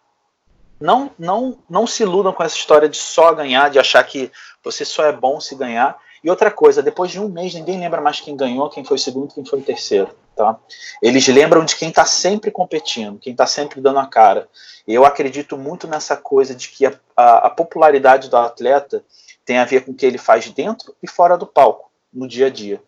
não, 0.80 1.10
não, 1.18 1.58
não 1.68 1.86
se 1.86 2.02
iludam 2.02 2.32
com 2.32 2.42
essa 2.42 2.56
história 2.56 2.88
de 2.88 2.96
só 2.96 3.32
ganhar, 3.32 3.70
de 3.70 3.78
achar 3.78 4.02
que 4.04 4.32
você 4.62 4.84
só 4.84 5.04
é 5.04 5.12
bom 5.12 5.40
se 5.40 5.54
ganhar. 5.54 5.96
E 6.24 6.30
outra 6.30 6.50
coisa, 6.50 6.82
depois 6.82 7.10
de 7.10 7.20
um 7.20 7.28
mês, 7.28 7.52
ninguém 7.52 7.78
lembra 7.78 8.00
mais 8.00 8.18
quem 8.18 8.34
ganhou, 8.34 8.70
quem 8.70 8.82
foi 8.82 8.96
o 8.96 8.98
segundo, 8.98 9.34
quem 9.34 9.44
foi 9.44 9.58
o 9.58 9.62
terceiro. 9.62 10.08
Tá? 10.34 10.58
Eles 11.02 11.28
lembram 11.28 11.66
de 11.66 11.76
quem 11.76 11.90
está 11.90 12.06
sempre 12.06 12.50
competindo, 12.50 13.18
quem 13.18 13.32
está 13.32 13.46
sempre 13.46 13.78
dando 13.78 13.98
a 13.98 14.06
cara. 14.06 14.48
Eu 14.88 15.04
acredito 15.04 15.58
muito 15.58 15.86
nessa 15.86 16.16
coisa 16.16 16.54
de 16.54 16.70
que 16.70 16.86
a, 16.86 16.94
a, 17.14 17.46
a, 17.46 17.50
popularidade 17.50 18.30
do 18.30 18.38
atleta 18.38 19.04
tem 19.44 19.58
a 19.58 19.66
ver 19.66 19.84
com 19.84 19.92
o 19.92 19.94
que 19.94 20.06
ele 20.06 20.16
faz 20.16 20.48
dentro 20.48 20.96
e 21.02 21.06
fora 21.06 21.36
do 21.36 21.46
palco, 21.46 21.90
no 22.10 22.26
dia 22.26 22.46
a 22.46 22.50
dia. 22.50 22.82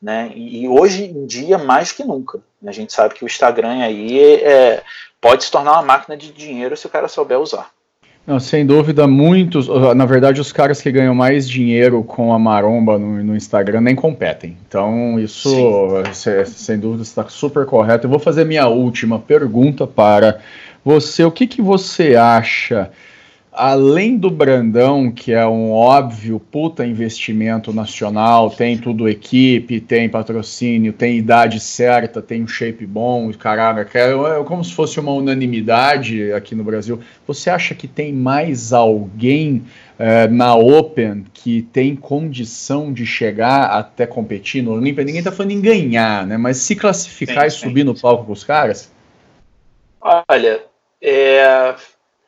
Né? 0.00 0.30
E, 0.34 0.68
hoje 0.68 1.04
em 1.04 1.24
dia, 1.24 1.56
mais 1.56 1.92
que 1.92 2.04
nunca. 2.04 2.42
Né? 2.60 2.68
A 2.68 2.74
gente 2.74 2.92
sabe 2.92 3.14
que 3.14 3.24
o 3.24 3.26
Instagram 3.26 3.82
aí 3.82 4.42
é, 4.44 4.84
pode 5.18 5.44
se 5.44 5.50
tornar 5.50 5.72
uma 5.72 5.82
máquina 5.82 6.14
de 6.14 6.30
dinheiro 6.30 6.76
se 6.76 6.86
o 6.86 6.90
cara 6.90 7.08
souber 7.08 7.40
usar. 7.40 7.70
Não, 8.24 8.38
sem 8.38 8.64
dúvida, 8.64 9.06
muitos. 9.06 9.66
Na 9.96 10.06
verdade, 10.06 10.40
os 10.40 10.52
caras 10.52 10.80
que 10.80 10.92
ganham 10.92 11.14
mais 11.14 11.48
dinheiro 11.48 12.04
com 12.04 12.32
a 12.32 12.38
maromba 12.38 12.96
no, 12.96 13.22
no 13.22 13.36
Instagram 13.36 13.80
nem 13.80 13.96
competem. 13.96 14.56
Então, 14.68 15.18
isso, 15.18 15.50
cê, 16.12 16.44
sem 16.44 16.78
dúvida, 16.78 17.02
está 17.02 17.28
super 17.28 17.66
correto. 17.66 18.06
Eu 18.06 18.10
vou 18.10 18.20
fazer 18.20 18.44
minha 18.44 18.68
última 18.68 19.18
pergunta 19.18 19.88
para 19.88 20.38
você. 20.84 21.24
O 21.24 21.32
que, 21.32 21.48
que 21.48 21.60
você 21.60 22.14
acha? 22.14 22.90
Além 23.52 24.16
do 24.16 24.30
Brandão, 24.30 25.12
que 25.12 25.30
é 25.30 25.46
um 25.46 25.72
óbvio 25.72 26.40
puta 26.40 26.86
investimento 26.86 27.70
nacional, 27.72 28.48
tem 28.48 28.78
tudo 28.78 29.06
equipe, 29.06 29.78
tem 29.78 30.08
patrocínio, 30.08 30.92
tem 30.92 31.18
idade 31.18 31.60
certa, 31.60 32.22
tem 32.22 32.42
um 32.42 32.48
shape 32.48 32.86
bom, 32.86 33.30
caralho, 33.34 33.86
é, 33.92 34.40
é 34.40 34.44
como 34.44 34.64
se 34.64 34.72
fosse 34.72 34.98
uma 34.98 35.12
unanimidade 35.12 36.32
aqui 36.32 36.54
no 36.54 36.64
Brasil. 36.64 37.00
Você 37.26 37.50
acha 37.50 37.74
que 37.74 37.86
tem 37.86 38.10
mais 38.10 38.72
alguém 38.72 39.62
é, 39.98 40.26
na 40.28 40.54
Open 40.54 41.26
que 41.34 41.60
tem 41.60 41.94
condição 41.94 42.90
de 42.90 43.04
chegar 43.04 43.66
até 43.66 44.06
competir 44.06 44.62
no 44.62 44.72
Olímpia? 44.72 45.04
Ninguém 45.04 45.22
tá 45.22 45.30
falando 45.30 45.52
em 45.52 45.60
ganhar, 45.60 46.26
né? 46.26 46.38
Mas 46.38 46.56
se 46.56 46.74
classificar 46.74 47.46
e 47.46 47.50
subir 47.50 47.84
no 47.84 47.94
palco 47.94 48.24
com 48.24 48.32
os 48.32 48.44
caras? 48.44 48.90
Olha, 50.00 50.62
é, 51.02 51.74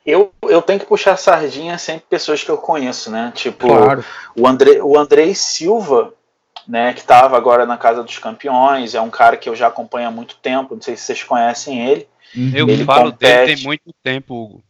eu, 0.04 0.32
eu 0.42 0.60
tenho 0.60 0.78
que 0.78 0.86
puxar 0.86 1.16
sardinha 1.16 1.78
sempre 1.78 2.04
pessoas 2.08 2.44
que 2.44 2.50
eu 2.50 2.58
conheço, 2.58 3.10
né? 3.10 3.32
Tipo, 3.34 3.68
claro. 3.68 4.04
o, 4.36 4.46
André, 4.46 4.82
o 4.82 4.98
Andrei 4.98 5.34
Silva, 5.34 6.12
né, 6.68 6.92
que 6.92 7.00
estava 7.00 7.36
agora 7.36 7.64
na 7.64 7.78
Casa 7.78 8.02
dos 8.02 8.18
Campeões, 8.18 8.94
é 8.94 9.00
um 9.00 9.10
cara 9.10 9.36
que 9.36 9.48
eu 9.48 9.56
já 9.56 9.68
acompanho 9.68 10.08
há 10.08 10.10
muito 10.10 10.36
tempo, 10.36 10.74
não 10.74 10.82
sei 10.82 10.96
se 10.96 11.04
vocês 11.04 11.22
conhecem 11.22 11.88
ele. 11.88 12.06
Uhum. 12.36 12.52
Eu 12.54 12.68
ele 12.68 12.84
falo 12.84 13.12
compete. 13.12 13.30
dele 13.30 13.54
tem 13.54 13.64
muito 13.64 13.94
tempo, 14.02 14.34
Hugo. 14.34 14.64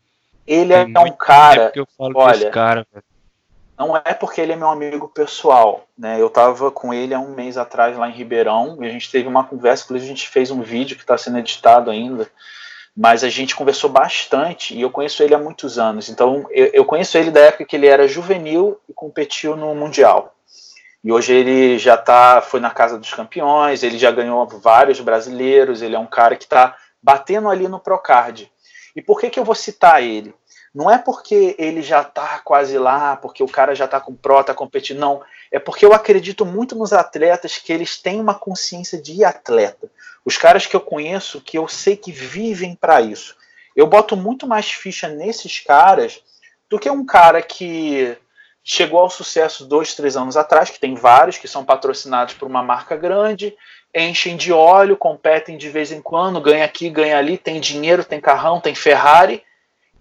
Ele 0.46 0.74
tem 0.84 0.94
é 0.94 1.00
um 1.00 1.12
cara, 1.12 1.70
que 1.70 1.80
eu 1.80 1.86
falo 1.96 2.12
olha, 2.16 2.50
cara, 2.50 2.86
não 3.78 3.96
é 3.96 4.14
porque 4.14 4.40
ele 4.40 4.52
é 4.52 4.56
meu 4.56 4.68
amigo 4.68 5.08
pessoal, 5.08 5.86
né? 5.98 6.20
Eu 6.20 6.30
tava 6.30 6.70
com 6.70 6.92
ele 6.92 7.14
há 7.14 7.18
um 7.18 7.34
mês 7.34 7.56
atrás 7.56 7.96
lá 7.96 8.08
em 8.08 8.12
Ribeirão 8.12 8.78
e 8.80 8.86
a 8.86 8.90
gente 8.90 9.10
teve 9.10 9.26
uma 9.26 9.44
conversa, 9.44 9.84
inclusive 9.84 10.12
a 10.12 10.14
gente 10.14 10.28
fez 10.28 10.50
um 10.50 10.60
vídeo 10.60 10.96
que 10.96 11.02
está 11.02 11.16
sendo 11.16 11.38
editado 11.38 11.90
ainda, 11.90 12.28
mas 12.96 13.24
a 13.24 13.28
gente 13.28 13.56
conversou 13.56 13.90
bastante 13.90 14.74
e 14.74 14.80
eu 14.80 14.90
conheço 14.90 15.22
ele 15.22 15.34
há 15.34 15.38
muitos 15.38 15.78
anos. 15.78 16.08
Então, 16.08 16.46
eu, 16.50 16.66
eu, 16.72 16.84
conheço 16.84 17.18
ele 17.18 17.30
da 17.30 17.40
época 17.40 17.64
que 17.64 17.74
ele 17.74 17.86
era 17.86 18.06
juvenil 18.06 18.78
e 18.88 18.92
competiu 18.92 19.56
no 19.56 19.74
Mundial. 19.74 20.34
E 21.02 21.12
hoje 21.12 21.34
ele 21.34 21.78
já 21.78 21.96
tá, 21.96 22.40
foi 22.40 22.60
na 22.60 22.70
Casa 22.70 22.98
dos 22.98 23.12
Campeões, 23.12 23.82
ele 23.82 23.98
já 23.98 24.10
ganhou 24.10 24.46
vários 24.46 25.00
brasileiros, 25.00 25.82
ele 25.82 25.96
é 25.96 25.98
um 25.98 26.06
cara 26.06 26.36
que 26.36 26.44
está 26.44 26.76
batendo 27.02 27.48
ali 27.50 27.68
no 27.68 27.80
Procard. 27.80 28.50
E 28.96 29.02
por 29.02 29.20
que, 29.20 29.28
que 29.28 29.38
eu 29.38 29.44
vou 29.44 29.54
citar 29.54 30.02
ele? 30.02 30.32
Não 30.74 30.90
é 30.90 30.98
porque 30.98 31.54
ele 31.56 31.80
já 31.82 32.02
está 32.02 32.40
quase 32.40 32.76
lá, 32.76 33.16
porque 33.16 33.44
o 33.44 33.48
cara 33.48 33.74
já 33.76 33.84
está 33.84 34.00
com 34.00 34.14
pro, 34.14 34.40
está 34.40 34.52
competindo, 34.52 34.98
não. 34.98 35.22
É 35.52 35.60
porque 35.60 35.86
eu 35.86 35.92
acredito 35.92 36.44
muito 36.44 36.74
nos 36.74 36.92
atletas 36.92 37.58
que 37.58 37.72
eles 37.72 37.96
têm 37.96 38.20
uma 38.20 38.34
consciência 38.34 39.00
de 39.00 39.24
atleta. 39.24 39.88
Os 40.24 40.36
caras 40.36 40.66
que 40.66 40.74
eu 40.74 40.80
conheço, 40.80 41.40
que 41.40 41.56
eu 41.56 41.68
sei 41.68 41.96
que 41.96 42.10
vivem 42.10 42.74
para 42.74 43.00
isso. 43.00 43.36
Eu 43.76 43.86
boto 43.86 44.16
muito 44.16 44.48
mais 44.48 44.70
ficha 44.70 45.06
nesses 45.06 45.60
caras 45.60 46.20
do 46.68 46.78
que 46.78 46.90
um 46.90 47.04
cara 47.06 47.40
que 47.40 48.16
chegou 48.64 48.98
ao 48.98 49.10
sucesso 49.10 49.66
dois, 49.66 49.94
três 49.94 50.16
anos 50.16 50.36
atrás, 50.36 50.70
que 50.70 50.80
tem 50.80 50.94
vários 50.94 51.38
que 51.38 51.46
são 51.46 51.64
patrocinados 51.64 52.34
por 52.34 52.48
uma 52.48 52.62
marca 52.62 52.96
grande, 52.96 53.54
enchem 53.94 54.36
de 54.36 54.52
óleo, 54.52 54.96
competem 54.96 55.56
de 55.56 55.68
vez 55.68 55.92
em 55.92 56.00
quando, 56.00 56.40
ganha 56.40 56.64
aqui, 56.64 56.88
ganha 56.88 57.18
ali, 57.18 57.38
tem 57.38 57.60
dinheiro, 57.60 58.04
tem 58.04 58.20
carrão, 58.20 58.60
tem 58.60 58.74
Ferrari, 58.74 59.44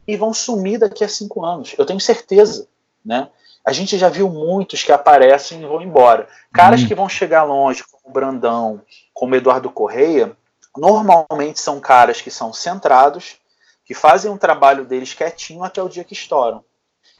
e 0.07 0.17
vão 0.17 0.33
sumir 0.33 0.79
daqui 0.79 1.03
a 1.03 1.07
cinco 1.07 1.45
anos. 1.45 1.75
Eu 1.77 1.85
tenho 1.85 1.99
certeza, 1.99 2.67
né? 3.03 3.29
A 3.65 3.71
gente 3.71 3.97
já 3.97 4.09
viu 4.09 4.29
muitos 4.29 4.83
que 4.83 4.91
aparecem 4.91 5.61
e 5.61 5.65
vão 5.65 5.81
embora. 5.81 6.27
Caras 6.51 6.81
hum. 6.81 6.87
que 6.87 6.95
vão 6.95 7.07
chegar 7.07 7.43
longe, 7.43 7.83
como 7.89 8.03
o 8.05 8.11
Brandão, 8.11 8.81
como 9.13 9.33
o 9.33 9.37
Eduardo 9.37 9.69
Correia, 9.69 10.35
normalmente 10.75 11.59
são 11.59 11.79
caras 11.79 12.19
que 12.19 12.29
são 12.29 12.51
centrados, 12.51 13.37
que 13.85 13.93
fazem 13.93 14.29
um 14.29 14.37
trabalho 14.37 14.85
deles 14.85 15.13
quietinho 15.13 15.63
até 15.63 15.81
o 15.81 15.89
dia 15.89 16.03
que 16.03 16.13
estouram. 16.13 16.63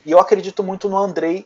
E 0.05 0.11
eu 0.11 0.19
acredito 0.19 0.63
muito 0.63 0.89
no 0.89 0.97
Andrei 0.97 1.45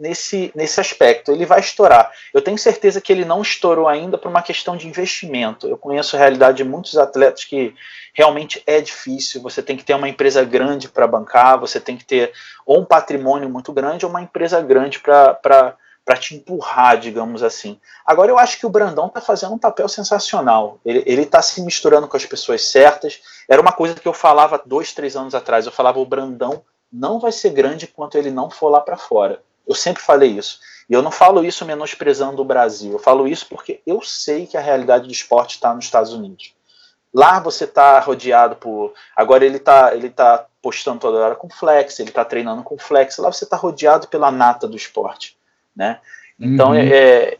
nesse, 0.00 0.50
nesse 0.54 0.80
aspecto. 0.80 1.30
Ele 1.30 1.46
vai 1.46 1.60
estourar. 1.60 2.10
Eu 2.34 2.42
tenho 2.42 2.58
certeza 2.58 3.00
que 3.00 3.12
ele 3.12 3.24
não 3.24 3.42
estourou 3.42 3.86
ainda 3.86 4.18
por 4.18 4.28
uma 4.28 4.42
questão 4.42 4.76
de 4.76 4.88
investimento. 4.88 5.68
Eu 5.68 5.78
conheço 5.78 6.16
a 6.16 6.18
realidade 6.18 6.58
de 6.58 6.64
muitos 6.64 6.96
atletas 6.98 7.44
que 7.44 7.74
realmente 8.12 8.62
é 8.66 8.80
difícil. 8.80 9.42
Você 9.42 9.62
tem 9.62 9.76
que 9.76 9.84
ter 9.84 9.94
uma 9.94 10.08
empresa 10.08 10.44
grande 10.44 10.88
para 10.88 11.06
bancar, 11.06 11.60
você 11.60 11.78
tem 11.78 11.96
que 11.96 12.04
ter 12.04 12.32
ou 12.64 12.80
um 12.80 12.84
patrimônio 12.84 13.48
muito 13.48 13.72
grande 13.72 14.04
ou 14.04 14.10
uma 14.10 14.22
empresa 14.22 14.60
grande 14.60 14.98
para 14.98 15.76
para 16.06 16.16
te 16.16 16.36
empurrar, 16.36 17.00
digamos 17.00 17.42
assim. 17.42 17.80
Agora 18.06 18.30
eu 18.30 18.38
acho 18.38 18.60
que 18.60 18.64
o 18.64 18.70
Brandão 18.70 19.08
está 19.08 19.20
fazendo 19.20 19.54
um 19.54 19.58
papel 19.58 19.88
sensacional. 19.88 20.78
Ele 20.84 21.22
está 21.22 21.42
se 21.42 21.60
misturando 21.60 22.06
com 22.06 22.16
as 22.16 22.24
pessoas 22.24 22.64
certas. 22.64 23.20
Era 23.48 23.60
uma 23.60 23.72
coisa 23.72 23.96
que 23.96 24.06
eu 24.06 24.12
falava 24.12 24.62
dois, 24.64 24.92
três 24.92 25.16
anos 25.16 25.34
atrás. 25.34 25.66
Eu 25.66 25.72
falava 25.72 25.98
o 25.98 26.06
Brandão 26.06 26.62
não 26.92 27.18
vai 27.18 27.32
ser 27.32 27.50
grande 27.50 27.86
enquanto 27.86 28.16
ele 28.16 28.30
não 28.30 28.50
for 28.50 28.68
lá 28.68 28.80
para 28.80 28.96
fora. 28.96 29.42
Eu 29.66 29.74
sempre 29.74 30.02
falei 30.02 30.30
isso. 30.30 30.60
E 30.88 30.92
eu 30.92 31.02
não 31.02 31.10
falo 31.10 31.44
isso 31.44 31.64
menosprezando 31.64 32.40
o 32.40 32.44
Brasil. 32.44 32.92
Eu 32.92 32.98
falo 32.98 33.26
isso 33.26 33.46
porque 33.48 33.80
eu 33.86 34.00
sei 34.02 34.46
que 34.46 34.56
a 34.56 34.60
realidade 34.60 35.06
do 35.06 35.12
esporte 35.12 35.56
está 35.56 35.74
nos 35.74 35.84
Estados 35.84 36.12
Unidos. 36.12 36.54
Lá 37.12 37.40
você 37.40 37.64
está 37.64 37.98
rodeado 37.98 38.56
por. 38.56 38.92
Agora 39.16 39.44
ele 39.44 39.56
está 39.56 39.94
ele 39.94 40.10
tá 40.10 40.46
postando 40.62 41.00
toda 41.00 41.18
hora 41.18 41.34
com 41.34 41.48
flex, 41.48 41.98
ele 41.98 42.10
está 42.10 42.24
treinando 42.24 42.62
com 42.62 42.78
flex. 42.78 43.16
Lá 43.18 43.32
você 43.32 43.44
está 43.44 43.56
rodeado 43.56 44.06
pela 44.08 44.30
nata 44.30 44.68
do 44.68 44.76
esporte 44.76 45.36
né? 45.76 46.00
Então, 46.40 46.70
uhum. 46.70 46.74
é, 46.74 46.88
é, 46.88 47.38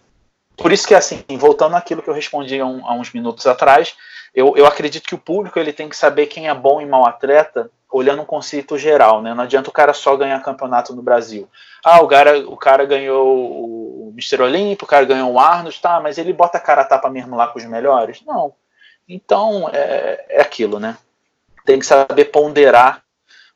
por 0.57 0.71
isso 0.73 0.87
que, 0.87 0.95
assim, 0.95 1.25
voltando 1.39 1.75
àquilo 1.75 2.03
que 2.03 2.11
eu 2.11 2.15
respondi 2.15 2.61
há, 2.61 2.67
um, 2.67 2.87
há, 2.87 2.95
uns 2.95 3.13
minutos 3.13 3.47
atrás, 3.47 3.97
eu, 4.37 4.55
eu 4.55 4.67
acredito 4.67 5.09
que 5.09 5.15
o 5.15 5.19
público 5.19 5.59
ele 5.59 5.73
tem 5.73 5.89
que 5.89 5.97
saber 5.97 6.27
quem 6.27 6.47
é 6.47 6.55
bom 6.55 6.79
e 6.79 6.85
mau 6.85 7.07
atleta 7.07 7.71
olhando 7.91 8.21
um 8.21 8.27
conceito 8.27 8.77
geral, 8.77 9.23
né? 9.23 9.33
Não 9.33 9.45
adianta 9.45 9.71
o 9.71 9.73
cara 9.73 9.95
só 9.95 10.15
ganhar 10.15 10.43
campeonato 10.43 10.95
no 10.95 11.03
Brasil. 11.03 11.49
Ah, 11.83 12.03
o 12.03 12.07
cara, 12.07 12.39
o 12.47 12.57
cara 12.57 12.85
ganhou 12.85 13.27
o 13.27 14.13
Mr. 14.13 14.43
Olímpico, 14.43 14.85
o 14.85 14.89
cara 14.89 15.07
ganhou 15.07 15.33
o 15.33 15.39
Arnold, 15.39 15.81
tá, 15.81 15.99
mas 16.01 16.19
ele 16.19 16.35
bota 16.35 16.59
a 16.59 16.61
cara 16.61 16.83
a 16.83 16.85
tapa 16.85 17.09
mesmo 17.09 17.35
lá 17.35 17.47
com 17.47 17.59
os 17.59 17.65
melhores? 17.65 18.21
Não. 18.27 18.53
Então, 19.09 19.71
é, 19.73 20.27
é 20.29 20.43
aquilo, 20.43 20.79
né? 20.79 20.99
Tem 21.65 21.79
que 21.79 21.87
saber 21.87 22.27
ponderar 22.27 23.03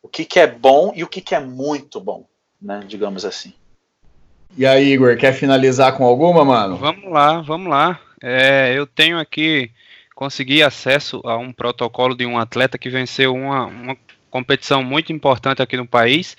o 0.02 0.08
que, 0.08 0.24
que 0.24 0.40
é 0.40 0.46
bom 0.46 0.92
e 0.94 1.04
o 1.04 1.08
que, 1.08 1.20
que 1.20 1.34
é 1.34 1.40
muito 1.40 2.00
bom, 2.00 2.24
né? 2.60 2.80
Digamos 2.86 3.26
assim. 3.26 3.52
E 4.56 4.66
aí, 4.66 4.92
Igor, 4.92 5.16
quer 5.18 5.34
finalizar 5.34 5.96
com 5.96 6.04
alguma, 6.04 6.44
mano? 6.44 6.76
Vamos 6.76 7.10
lá, 7.10 7.40
vamos 7.42 7.68
lá. 7.68 8.00
É, 8.22 8.72
eu 8.74 8.86
tenho 8.86 9.18
aqui, 9.18 9.70
consegui 10.14 10.62
acesso 10.62 11.20
a 11.24 11.36
um 11.36 11.52
protocolo 11.52 12.14
de 12.14 12.26
um 12.26 12.38
atleta 12.38 12.78
que 12.78 12.90
venceu 12.90 13.34
uma, 13.34 13.66
uma 13.66 13.96
competição 14.30 14.82
muito 14.82 15.12
importante 15.12 15.62
aqui 15.62 15.76
no 15.76 15.86
país. 15.86 16.36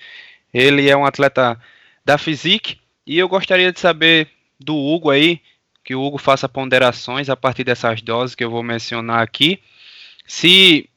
Ele 0.54 0.90
é 0.90 0.96
um 0.96 1.06
atleta 1.06 1.60
da 2.06 2.18
Physique 2.18 2.80
e 3.06 3.18
eu 3.18 3.28
gostaria 3.28 3.72
de 3.72 3.80
saber 3.80 4.30
do 4.60 4.76
Hugo 4.76 5.10
aí, 5.10 5.42
que 5.84 5.96
o 5.96 6.02
Hugo 6.02 6.18
faça 6.18 6.48
ponderações 6.48 7.30
a 7.30 7.36
partir 7.36 7.64
dessas 7.64 8.02
doses 8.02 8.36
que 8.36 8.44
eu 8.44 8.52
vou 8.52 8.62
mencionar 8.62 9.22
aqui. 9.22 9.60
Se 10.28 10.88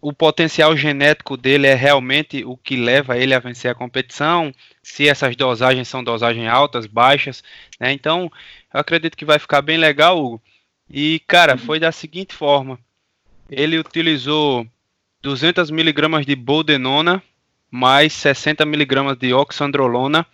o 0.00 0.12
potencial 0.12 0.74
genético 0.76 1.36
dele 1.36 1.66
é 1.66 1.74
realmente 1.74 2.42
o 2.44 2.56
que 2.56 2.74
leva 2.74 3.18
ele 3.18 3.34
a 3.34 3.38
vencer 3.38 3.70
a 3.70 3.74
competição, 3.74 4.52
se 4.82 5.06
essas 5.06 5.36
dosagens 5.36 5.88
são 5.88 6.02
dosagens 6.02 6.48
altas, 6.48 6.86
baixas, 6.86 7.44
né? 7.78 7.92
Então, 7.92 8.32
eu 8.72 8.80
acredito 8.80 9.16
que 9.16 9.26
vai 9.26 9.38
ficar 9.38 9.60
bem 9.60 9.76
legal, 9.76 10.18
Hugo. 10.18 10.42
E, 10.90 11.20
cara, 11.26 11.56
foi 11.56 11.78
da 11.78 11.92
seguinte 11.92 12.34
forma: 12.34 12.78
ele 13.48 13.78
utilizou 13.78 14.66
200 15.22 15.70
miligramas 15.70 16.26
de 16.26 16.34
boldenona 16.34 17.22
mais 17.70 18.12
60 18.14 18.66
miligramas 18.66 19.16
de 19.16 19.32
oxandrolona. 19.32 20.26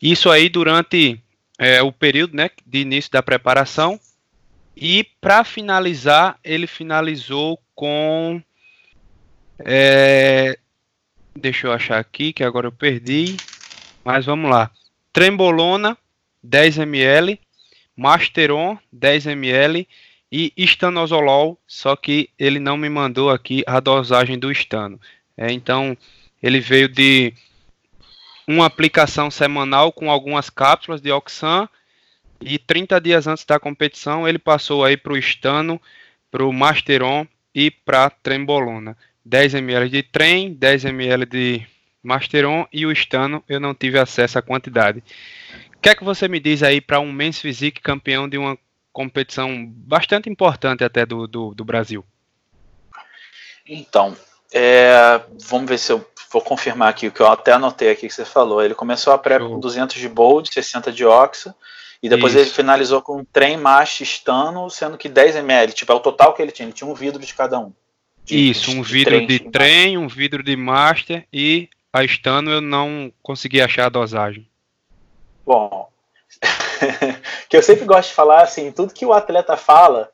Isso 0.00 0.30
aí 0.30 0.48
durante 0.48 1.20
é, 1.58 1.82
o 1.82 1.90
período, 1.90 2.36
né, 2.36 2.50
de 2.64 2.78
início 2.78 3.10
da 3.10 3.22
preparação. 3.22 3.98
E 4.76 5.04
para 5.20 5.44
finalizar, 5.44 6.38
ele 6.44 6.66
finalizou 6.66 7.60
com 7.74 8.40
é, 9.58 10.58
deixa 11.34 11.66
eu 11.66 11.72
achar 11.72 11.98
aqui, 11.98 12.32
que 12.32 12.44
agora 12.44 12.68
eu 12.68 12.72
perdi. 12.72 13.36
Mas 14.04 14.24
vamos 14.24 14.50
lá. 14.50 14.70
Trembolona, 15.12 15.98
10 16.42 16.78
ml. 16.78 17.38
Masteron, 18.00 18.78
10 18.90 19.26
ml. 19.26 19.86
E 20.32 20.52
estanozolol, 20.56 21.58
só 21.66 21.96
que 21.96 22.30
ele 22.38 22.60
não 22.60 22.76
me 22.76 22.88
mandou 22.88 23.30
aqui 23.30 23.64
a 23.66 23.80
dosagem 23.80 24.38
do 24.38 24.50
estano. 24.50 24.98
É, 25.36 25.50
então, 25.52 25.96
ele 26.40 26.60
veio 26.60 26.88
de 26.88 27.34
uma 28.46 28.64
aplicação 28.66 29.28
semanal 29.28 29.92
com 29.92 30.08
algumas 30.08 30.48
cápsulas 30.48 31.00
de 31.00 31.10
Oxan. 31.10 31.68
E 32.40 32.58
30 32.58 33.00
dias 33.00 33.26
antes 33.26 33.44
da 33.44 33.58
competição, 33.58 34.26
ele 34.26 34.38
passou 34.38 34.84
aí 34.84 34.96
para 34.96 35.12
o 35.12 35.18
estano, 35.18 35.82
para 36.30 36.44
o 36.44 36.52
Masteron 36.52 37.26
e 37.54 37.70
para 37.70 38.08
Trembolona. 38.08 38.96
10 39.24 39.54
ml 39.54 39.90
de 39.90 40.02
trem, 40.02 40.54
10 40.54 40.84
ml 40.86 41.26
de 41.26 41.66
Masteron 42.02 42.66
e 42.72 42.86
o 42.86 42.92
Stano 42.92 43.44
eu 43.48 43.60
não 43.60 43.74
tive 43.74 43.98
acesso 43.98 44.38
à 44.38 44.42
quantidade. 44.42 45.02
O 45.80 45.82
que 45.82 45.88
é 45.88 45.94
que 45.94 46.04
você 46.04 46.28
me 46.28 46.38
diz 46.38 46.62
aí 46.62 46.78
para 46.78 47.00
um 47.00 47.10
Men's 47.10 47.38
Physique 47.38 47.80
campeão 47.80 48.28
de 48.28 48.36
uma 48.36 48.58
competição 48.92 49.64
bastante 49.66 50.28
importante 50.28 50.84
até 50.84 51.06
do, 51.06 51.26
do, 51.26 51.54
do 51.54 51.64
Brasil? 51.64 52.04
Então, 53.66 54.14
é, 54.52 55.22
vamos 55.48 55.70
ver 55.70 55.78
se 55.78 55.90
eu 55.90 56.06
vou 56.30 56.42
confirmar 56.42 56.90
aqui 56.90 57.06
o 57.06 57.10
que 57.10 57.22
eu 57.22 57.28
até 57.28 57.52
anotei 57.52 57.90
aqui 57.90 58.08
que 58.08 58.12
você 58.12 58.26
falou. 58.26 58.62
Ele 58.62 58.74
começou 58.74 59.10
a 59.10 59.16
pré 59.16 59.38
com 59.38 59.58
200 59.58 59.96
de 59.96 60.06
Bold, 60.06 60.52
60 60.52 60.92
de 60.92 61.06
Oxa, 61.06 61.54
e 62.02 62.10
depois 62.10 62.34
Isso. 62.34 62.42
ele 62.42 62.50
finalizou 62.50 63.00
com 63.00 63.16
um 63.16 63.24
trem 63.24 63.56
Mach 63.56 64.02
Stano, 64.02 64.68
sendo 64.68 64.98
que 64.98 65.08
10 65.08 65.36
ml, 65.36 65.72
tipo, 65.72 65.90
é 65.90 65.94
o 65.94 66.00
total 66.00 66.34
que 66.34 66.42
ele 66.42 66.52
tinha, 66.52 66.66
ele 66.66 66.74
tinha 66.74 66.90
um 66.90 66.94
vidro 66.94 67.24
de 67.24 67.32
cada 67.32 67.58
um. 67.58 67.72
Isso, 68.28 68.70
um 68.70 68.82
vidro 68.82 69.18
de, 69.18 69.38
de 69.38 69.50
trem, 69.50 69.96
um 69.96 70.08
vidro 70.08 70.42
de 70.42 70.54
master 70.56 71.26
e 71.32 71.70
a 71.90 72.04
Stano 72.04 72.50
eu 72.50 72.60
não 72.60 73.10
consegui 73.22 73.62
achar 73.62 73.86
a 73.86 73.88
dosagem. 73.88 74.49
Bom, 75.44 75.88
que 77.48 77.56
eu 77.56 77.62
sempre 77.62 77.84
gosto 77.84 78.10
de 78.10 78.14
falar 78.14 78.42
assim, 78.42 78.72
tudo 78.72 78.94
que 78.94 79.06
o 79.06 79.12
atleta 79.12 79.56
fala 79.56 80.10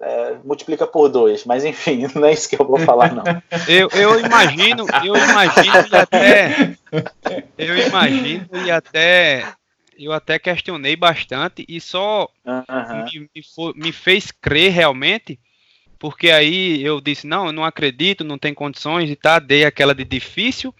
é, 0.00 0.36
multiplica 0.44 0.86
por 0.86 1.08
dois, 1.08 1.44
mas 1.44 1.64
enfim, 1.64 2.06
não 2.14 2.24
é 2.26 2.32
isso 2.32 2.48
que 2.48 2.60
eu 2.60 2.66
vou 2.66 2.78
falar 2.78 3.12
não. 3.12 3.24
eu, 3.68 3.88
eu 3.92 4.20
imagino, 4.20 4.86
eu 5.04 5.16
imagino 5.16 5.86
e 5.90 5.96
até, 5.96 6.76
eu 7.56 7.78
imagino 7.78 8.48
e 8.64 8.70
até 8.70 9.44
eu 9.96 10.12
até 10.12 10.38
questionei 10.38 10.96
bastante 10.96 11.64
e 11.68 11.80
só 11.80 12.28
me, 12.44 13.20
me, 13.20 13.72
me 13.76 13.92
fez 13.92 14.32
crer 14.32 14.72
realmente 14.72 15.38
porque 16.04 16.30
aí 16.30 16.84
eu 16.84 17.00
disse, 17.00 17.26
não, 17.26 17.46
eu 17.46 17.52
não 17.52 17.64
acredito, 17.64 18.24
não 18.24 18.36
tem 18.36 18.52
condições 18.52 19.08
e 19.08 19.16
tá, 19.16 19.38
dei 19.38 19.64
aquela 19.64 19.94
de 19.94 20.04
difícil, 20.04 20.74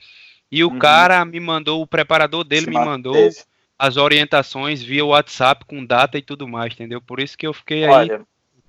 e 0.53 0.63
o 0.63 0.69
uhum. 0.69 0.79
cara 0.79 1.25
me 1.25 1.41
mandou, 1.41 1.81
o 1.81 1.87
preparador 1.87 2.45
dele 2.45 2.67
me 2.67 2.75
mandou 2.75 3.15
teve. 3.15 3.37
As 3.79 3.97
orientações 3.97 4.83
via 4.83 5.05
WhatsApp 5.05 5.65
com 5.65 5.85
data 5.85 6.17
e 6.17 6.23
tudo 6.23 6.47
mais, 6.47 6.73
entendeu? 6.73 7.01
Por 7.01 7.21
isso 7.21 7.37
que 7.37 7.47
eu 7.47 7.53
fiquei 7.53 7.87
Olha, 7.87 8.17
aí, 8.17 8.23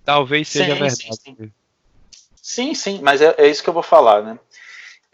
talvez 0.03 0.47
seja 0.47 0.73
sim, 0.73 0.79
verdade. 0.79 0.95
Sim, 0.95 1.35
sim. 1.35 1.51
sim, 2.41 2.73
sim 2.73 2.99
mas 3.01 3.21
é, 3.21 3.35
é 3.37 3.47
isso 3.47 3.63
que 3.63 3.69
eu 3.69 3.73
vou 3.73 3.83
falar, 3.83 4.21
né? 4.21 4.39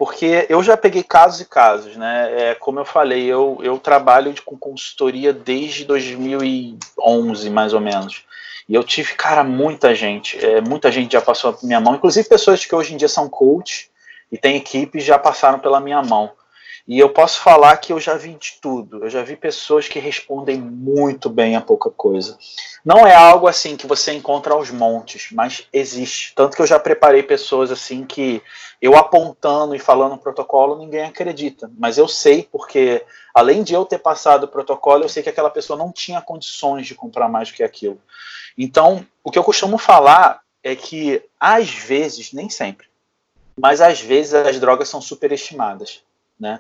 porque 0.02 0.48
eu 0.50 0.64
já 0.64 0.76
peguei 0.76 1.04
casos 1.04 1.42
e 1.42 1.46
casos, 1.46 1.96
né? 1.96 2.32
É, 2.36 2.56
como 2.56 2.80
eu 2.80 2.86
falei, 2.86 3.24
eu, 3.26 3.60
eu 3.62 3.78
trabalho 3.78 4.34
com 4.44 4.58
consultoria 4.58 5.32
desde 5.32 5.86
2011, 5.86 7.50
mais 7.52 7.72
ou 7.72 7.80
menos. 7.80 8.24
E 8.68 8.74
eu 8.74 8.84
tive, 8.84 9.14
cara, 9.14 9.44
muita 9.44 9.94
gente, 9.94 10.44
é, 10.44 10.60
muita 10.60 10.92
gente 10.92 11.12
já 11.12 11.22
passou 11.22 11.54
pela 11.54 11.68
minha 11.68 11.80
mão, 11.80 11.94
inclusive 11.94 12.28
pessoas 12.28 12.66
que 12.66 12.74
hoje 12.74 12.96
em 12.96 12.98
dia 12.98 13.08
são 13.08 13.30
coach 13.30 13.92
e 14.32 14.40
têm 14.40 14.56
equipes 14.56 15.04
já 15.04 15.20
passaram 15.20 15.60
pela 15.60 15.80
minha 15.80 16.02
mão. 16.02 16.32
E 16.92 17.00
eu 17.00 17.08
posso 17.08 17.40
falar 17.40 17.78
que 17.78 17.94
eu 17.94 18.02
já 18.02 18.16
vi 18.16 18.34
de 18.34 18.58
tudo. 18.60 19.06
Eu 19.06 19.10
já 19.10 19.24
vi 19.24 19.38
pessoas 19.38 19.88
que 19.88 19.98
respondem 19.98 20.60
muito 20.60 21.30
bem 21.30 21.56
a 21.56 21.62
pouca 21.62 21.90
coisa. 21.90 22.38
Não 22.84 23.08
é 23.08 23.16
algo 23.16 23.48
assim 23.48 23.78
que 23.78 23.88
você 23.88 24.12
encontra 24.12 24.54
aos 24.54 24.72
montes, 24.72 25.30
mas 25.32 25.66
existe. 25.72 26.36
Tanto 26.36 26.54
que 26.54 26.62
eu 26.62 26.68
já 26.68 26.78
preparei 26.78 27.24
pessoas 27.24 27.72
assim 27.72 28.06
que 28.06 28.44
eu 28.82 28.98
apontando 28.98 29.74
e 29.74 29.80
falando 29.80 30.16
o 30.16 30.18
protocolo, 30.18 30.80
ninguém 30.80 31.06
acredita. 31.06 31.72
Mas 31.80 31.98
eu 31.98 32.10
sei 32.10 32.46
porque, 32.52 33.06
além 33.34 33.64
de 33.64 33.74
eu 33.74 33.86
ter 33.86 34.00
passado 34.00 34.44
o 34.44 34.50
protocolo, 34.50 35.06
eu 35.06 35.10
sei 35.10 35.24
que 35.24 35.30
aquela 35.30 35.50
pessoa 35.50 35.80
não 35.80 35.94
tinha 35.94 36.20
condições 36.20 36.86
de 36.86 36.94
comprar 36.94 37.30
mais 37.30 37.48
do 37.48 37.56
que 37.56 37.64
aquilo. 37.64 38.02
Então, 38.58 39.08
o 39.24 39.32
que 39.32 39.40
eu 39.40 39.46
costumo 39.46 39.78
falar 39.78 40.42
é 40.62 40.76
que, 40.76 41.24
às 41.40 41.70
vezes, 41.70 42.34
nem 42.34 42.50
sempre, 42.50 42.88
mas 43.58 43.80
às 43.80 44.02
vezes 44.02 44.34
as 44.34 44.60
drogas 44.60 44.90
são 44.90 45.00
superestimadas. 45.00 46.04
Né? 46.42 46.60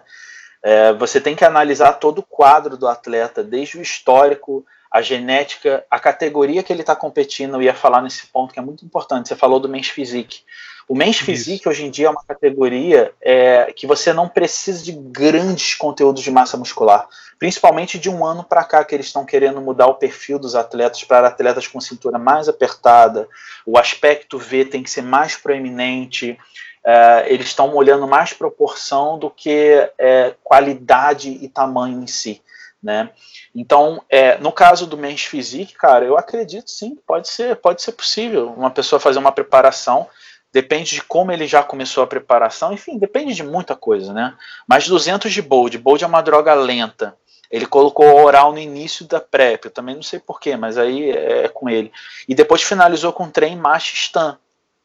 É, 0.64 0.94
você 0.94 1.20
tem 1.20 1.36
que 1.36 1.44
analisar 1.44 1.94
todo 1.94 2.20
o 2.20 2.24
quadro 2.24 2.78
do 2.78 2.88
atleta, 2.88 3.44
desde 3.44 3.80
o 3.80 3.82
histórico 3.82 4.64
a 4.92 5.02
genética, 5.02 5.86
a 5.90 5.98
categoria 5.98 6.62
que 6.62 6.74
ele 6.74 6.82
está 6.82 6.94
competindo, 6.94 7.56
eu 7.56 7.62
ia 7.62 7.74
falar 7.74 8.02
nesse 8.02 8.28
ponto 8.28 8.54
que 8.54 8.60
é 8.60 8.62
muito 8.62 8.84
importante. 8.84 9.30
Você 9.30 9.38
falou 9.38 9.58
do 9.58 9.70
Men's 9.70 9.88
Physique. 9.88 10.42
O 10.86 10.94
Men's 10.94 11.16
Isso. 11.16 11.26
Physique 11.26 11.70
hoje 11.70 11.86
em 11.86 11.90
dia 11.90 12.08
é 12.08 12.10
uma 12.10 12.24
categoria 12.26 13.14
é, 13.22 13.72
que 13.72 13.88
você 13.88 14.12
não 14.12 14.28
precisa 14.28 14.84
de 14.84 14.92
grandes 14.92 15.76
conteúdos 15.76 16.22
de 16.22 16.30
massa 16.30 16.58
muscular, 16.58 17.08
principalmente 17.40 17.98
de 17.98 18.10
um 18.10 18.26
ano 18.26 18.44
para 18.44 18.66
cá 18.66 18.84
que 18.84 18.94
eles 18.94 19.06
estão 19.06 19.26
querendo 19.26 19.62
mudar 19.62 19.88
o 19.88 19.96
perfil 19.96 20.38
dos 20.38 20.56
atletas 20.56 21.06
para 21.06 21.30
atletas 21.30 21.66
com 21.66 21.80
cintura 21.80 22.20
mais 22.20 22.50
apertada, 22.50 23.30
o 23.66 23.78
aspecto 23.78 24.38
V 24.38 24.66
tem 24.66 24.84
que 24.84 24.90
ser 24.90 25.04
mais 25.04 25.38
proeminente, 25.38 26.38
é, 26.84 27.26
eles 27.28 27.48
estão 27.48 27.74
olhando 27.76 28.08
mais 28.08 28.34
proporção 28.34 29.18
do 29.18 29.30
que 29.30 29.90
é, 29.98 30.36
qualidade 30.44 31.30
e 31.42 31.48
tamanho 31.48 32.02
em 32.02 32.08
si. 32.08 32.42
Né? 32.82 33.12
Então, 33.54 34.04
é, 34.10 34.38
no 34.40 34.52
caso 34.52 34.88
do 34.88 34.98
Men's 34.98 35.24
Physique, 35.24 35.76
cara, 35.76 36.04
eu 36.04 36.18
acredito 36.18 36.72
sim, 36.72 36.98
pode 37.06 37.28
ser, 37.28 37.56
pode 37.58 37.82
ser 37.82 37.92
possível 37.92 38.52
uma 38.58 38.72
pessoa 38.72 39.00
fazer 39.00 39.20
uma 39.20 39.32
preparação, 39.32 40.08
depende 40.52 40.96
de 40.96 41.04
como 41.04 41.32
ele 41.32 41.46
já 41.46 41.62
começou 41.62 42.04
a 42.04 42.08
preparação, 42.08 42.74
enfim, 42.74 42.98
depende 42.98 43.36
de 43.36 43.44
muita 43.44 43.76
coisa, 43.76 44.12
né? 44.12 44.36
Mas 44.68 44.88
200 44.88 45.32
de 45.32 45.42
Bold, 45.42 45.78
Bold 45.78 46.04
é 46.04 46.08
uma 46.08 46.22
droga 46.22 46.56
lenta, 46.56 47.16
ele 47.52 47.68
colocou 47.68 48.24
oral 48.24 48.52
no 48.52 48.60
início 48.60 49.06
da 49.06 49.20
PrEP, 49.20 49.66
eu 49.66 49.72
também 49.72 49.94
não 49.94 50.04
sei 50.04 50.20
porquê, 50.20 50.56
mas 50.56 50.78
aí 50.78 51.12
é 51.12 51.50
com 51.50 51.70
ele. 51.70 51.92
E 52.28 52.34
depois 52.34 52.64
finalizou 52.64 53.12
com 53.14 53.30
trem 53.30 53.56
Mash 53.56 53.94
Stan, 53.94 54.40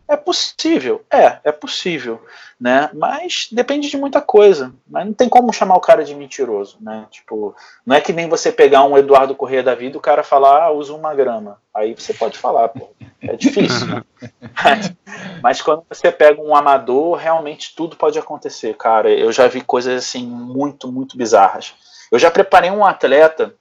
é 0.09 0.16
possível, 0.16 1.04
é, 1.11 1.38
é 1.42 1.52
possível, 1.52 2.22
né? 2.61 2.88
Mas 2.94 3.48
depende 3.50 3.90
de 3.90 3.96
muita 3.96 4.20
coisa. 4.20 4.72
Mas 4.88 5.04
não 5.04 5.12
tem 5.12 5.28
como 5.28 5.52
chamar 5.52 5.76
o 5.76 5.80
cara 5.80 6.04
de 6.04 6.14
mentiroso, 6.14 6.78
né? 6.80 7.07
Tipo, 7.11 7.54
não 7.84 7.96
é 7.96 8.00
que 8.00 8.12
nem 8.12 8.28
você 8.28 8.52
pegar 8.52 8.84
um 8.84 8.96
Eduardo 8.96 9.34
Corrêa 9.34 9.62
da 9.62 9.74
vida 9.74 9.96
e 9.96 9.98
o 9.98 10.02
cara 10.02 10.22
falar, 10.22 10.62
ah, 10.62 10.70
usa 10.70 10.94
uma 10.94 11.14
grama. 11.14 11.61
Aí 11.74 11.94
você 11.94 12.14
pode 12.14 12.38
falar, 12.38 12.68
pô. 12.68 12.90
É 13.20 13.34
difícil, 13.36 13.86
né? 13.88 14.04
mas, 14.64 14.92
mas 15.42 15.62
quando 15.62 15.84
você 15.88 16.12
pega 16.12 16.40
um 16.40 16.54
amador, 16.54 17.16
realmente 17.16 17.74
tudo 17.74 17.96
pode 17.96 18.18
acontecer, 18.18 18.76
cara. 18.76 19.11
Eu 19.11 19.32
já 19.32 19.48
vi 19.48 19.61
coisas 19.61 20.04
assim 20.04 20.24
muito, 20.24 20.90
muito 20.90 21.16
bizarras. 21.16 21.74
Eu 22.12 22.18
já 22.18 22.30
preparei 22.30 22.70
um 22.70 22.84
atleta 22.84 23.54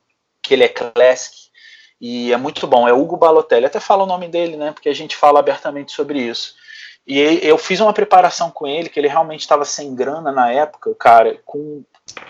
que 0.44 0.54
ele 0.54 0.64
é 0.64 0.70
classic 0.70 1.45
e 2.00 2.32
é 2.32 2.38
muito 2.38 2.68
bom. 2.68 2.88
É 2.88 2.94
Hugo 2.94 3.18
Balotelli. 3.18 3.66
Até 3.66 3.80
fala 3.80 4.04
o 4.04 4.08
nome 4.08 4.28
dele, 4.28 4.58
né? 4.58 4.72
Porque 4.72 4.90
a 4.90 4.96
gente 4.96 5.16
fala 5.16 5.40
abertamente 5.40 5.92
sobre 5.92 6.20
isso. 6.20 6.56
E 7.08 7.20
eu 7.44 7.58
fiz 7.58 7.80
uma 7.80 7.94
preparação 7.94 8.50
com 8.50 8.66
ele, 8.66 8.90
que 8.90 9.00
ele 9.00 9.08
realmente 9.08 9.42
estava 9.42 9.64
sem 9.64 9.94
grana 9.94 10.32
na 10.32 10.52
época, 10.52 10.94
cara, 10.96 11.40
com 11.46 11.84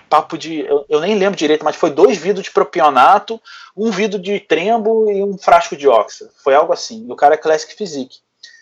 papo 0.09 0.37
de. 0.37 0.59
Eu, 0.59 0.85
eu, 0.89 0.99
nem 0.99 1.15
lembro 1.15 1.37
direito, 1.37 1.63
mas 1.63 1.77
foi 1.77 1.89
dois 1.89 2.17
vidros 2.17 2.43
de 2.43 2.51
propionato, 2.51 3.41
um 3.75 3.89
vidro 3.89 4.19
de 4.19 4.37
trembo 4.39 5.09
e 5.09 5.23
um 5.23 5.37
frasco 5.37 5.77
de 5.77 5.87
oxa. 5.87 6.29
Foi 6.43 6.53
algo 6.53 6.73
assim. 6.73 7.05
E 7.07 7.11
o 7.11 7.15
cara 7.15 7.35
é 7.35 7.37
Classic 7.37 7.73
Physique. 7.73 8.19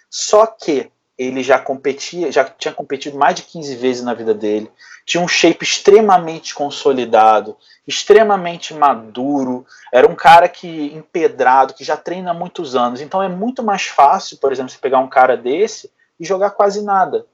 Só 0.07 0.45
que 0.45 0.91
ele 1.23 1.43
já 1.43 1.59
competia, 1.59 2.31
já 2.31 2.43
tinha 2.43 2.73
competido 2.73 3.17
mais 3.17 3.35
de 3.35 3.43
15 3.43 3.75
vezes 3.75 4.03
na 4.03 4.13
vida 4.13 4.33
dele, 4.33 4.71
tinha 5.05 5.21
um 5.21 5.27
shape 5.27 5.63
extremamente 5.63 6.55
consolidado, 6.55 7.57
extremamente 7.87 8.73
maduro, 8.73 9.65
era 9.91 10.07
um 10.07 10.15
cara 10.15 10.47
que 10.47 10.93
empedrado, 10.93 11.73
que 11.73 11.83
já 11.83 11.97
treina 11.97 12.31
há 12.31 12.33
muitos 12.33 12.75
anos. 12.75 13.01
Então 13.01 13.21
é 13.21 13.27
muito 13.27 13.61
mais 13.61 13.83
fácil, 13.83 14.37
por 14.37 14.51
exemplo, 14.51 14.71
você 14.71 14.77
pegar 14.77 14.99
um 14.99 15.09
cara 15.09 15.35
desse 15.35 15.91
e 16.19 16.25
jogar 16.25 16.51
quase 16.51 16.83
nada. 16.83 17.25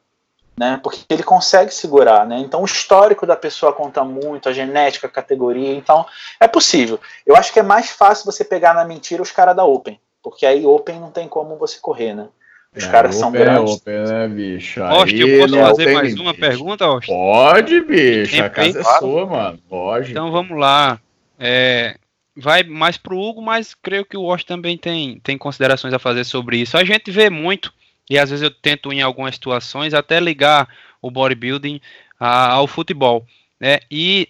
Né, 0.57 0.77
porque 0.83 1.05
ele 1.09 1.23
consegue 1.23 1.73
segurar, 1.73 2.27
né? 2.27 2.37
Então 2.39 2.61
o 2.61 2.65
histórico 2.65 3.25
da 3.25 3.37
pessoa 3.37 3.71
conta 3.71 4.03
muito, 4.03 4.49
a 4.49 4.51
genética, 4.51 5.07
a 5.07 5.09
categoria, 5.09 5.73
então 5.73 6.05
é 6.37 6.49
possível. 6.49 6.99
Eu 7.25 7.37
acho 7.37 7.53
que 7.53 7.61
é 7.61 7.63
mais 7.63 7.91
fácil 7.91 8.25
você 8.25 8.43
pegar 8.43 8.73
na 8.73 8.83
mentira 8.83 9.23
os 9.23 9.31
caras 9.31 9.55
da 9.55 9.63
Open, 9.63 9.97
porque 10.21 10.45
aí 10.45 10.65
Open 10.65 10.99
não 10.99 11.11
tem 11.11 11.29
como 11.29 11.55
você 11.55 11.79
correr, 11.79 12.13
né? 12.13 12.27
Os 12.75 12.83
é, 12.83 12.91
caras 12.91 13.15
são 13.15 13.29
é 13.29 13.39
grandes. 13.39 13.73
Open, 13.73 14.03
né, 14.05 14.27
bicho? 14.27 14.81
Oste, 14.83 15.19
eu 15.19 15.39
posso 15.39 15.55
fazer 15.55 15.93
mais 15.93 16.13
uma 16.15 16.33
pergunta, 16.33 16.87
Oste? 16.87 17.07
Pode, 17.07 17.81
bicho. 17.81 18.43
a 18.43 18.49
casa 18.49 18.79
é 18.79 18.83
sua, 18.99 19.25
mano. 19.25 19.59
Pode. 19.67 20.11
Então 20.11 20.31
vamos 20.31 20.57
lá. 20.57 20.99
É, 21.39 21.95
vai 22.35 22.63
mais 22.63 22.97
pro 22.97 23.17
Hugo, 23.17 23.41
mas 23.41 23.73
creio 23.73 24.05
que 24.05 24.15
o 24.15 24.23
Oste 24.23 24.45
também 24.45 24.77
tem, 24.77 25.19
tem 25.19 25.37
considerações 25.37 25.93
a 25.93 25.99
fazer 25.99 26.23
sobre 26.23 26.57
isso. 26.57 26.77
A 26.77 26.83
gente 26.83 27.09
vê 27.09 27.29
muito, 27.29 27.73
e 28.09 28.17
às 28.19 28.29
vezes 28.29 28.43
eu 28.43 28.51
tento 28.51 28.93
em 28.93 29.01
algumas 29.01 29.35
situações 29.35 29.93
até 29.93 30.19
ligar 30.19 30.67
o 31.01 31.09
bodybuilding 31.09 31.81
a, 32.19 32.51
ao 32.51 32.67
futebol. 32.67 33.25
Né? 33.59 33.79
E 33.89 34.29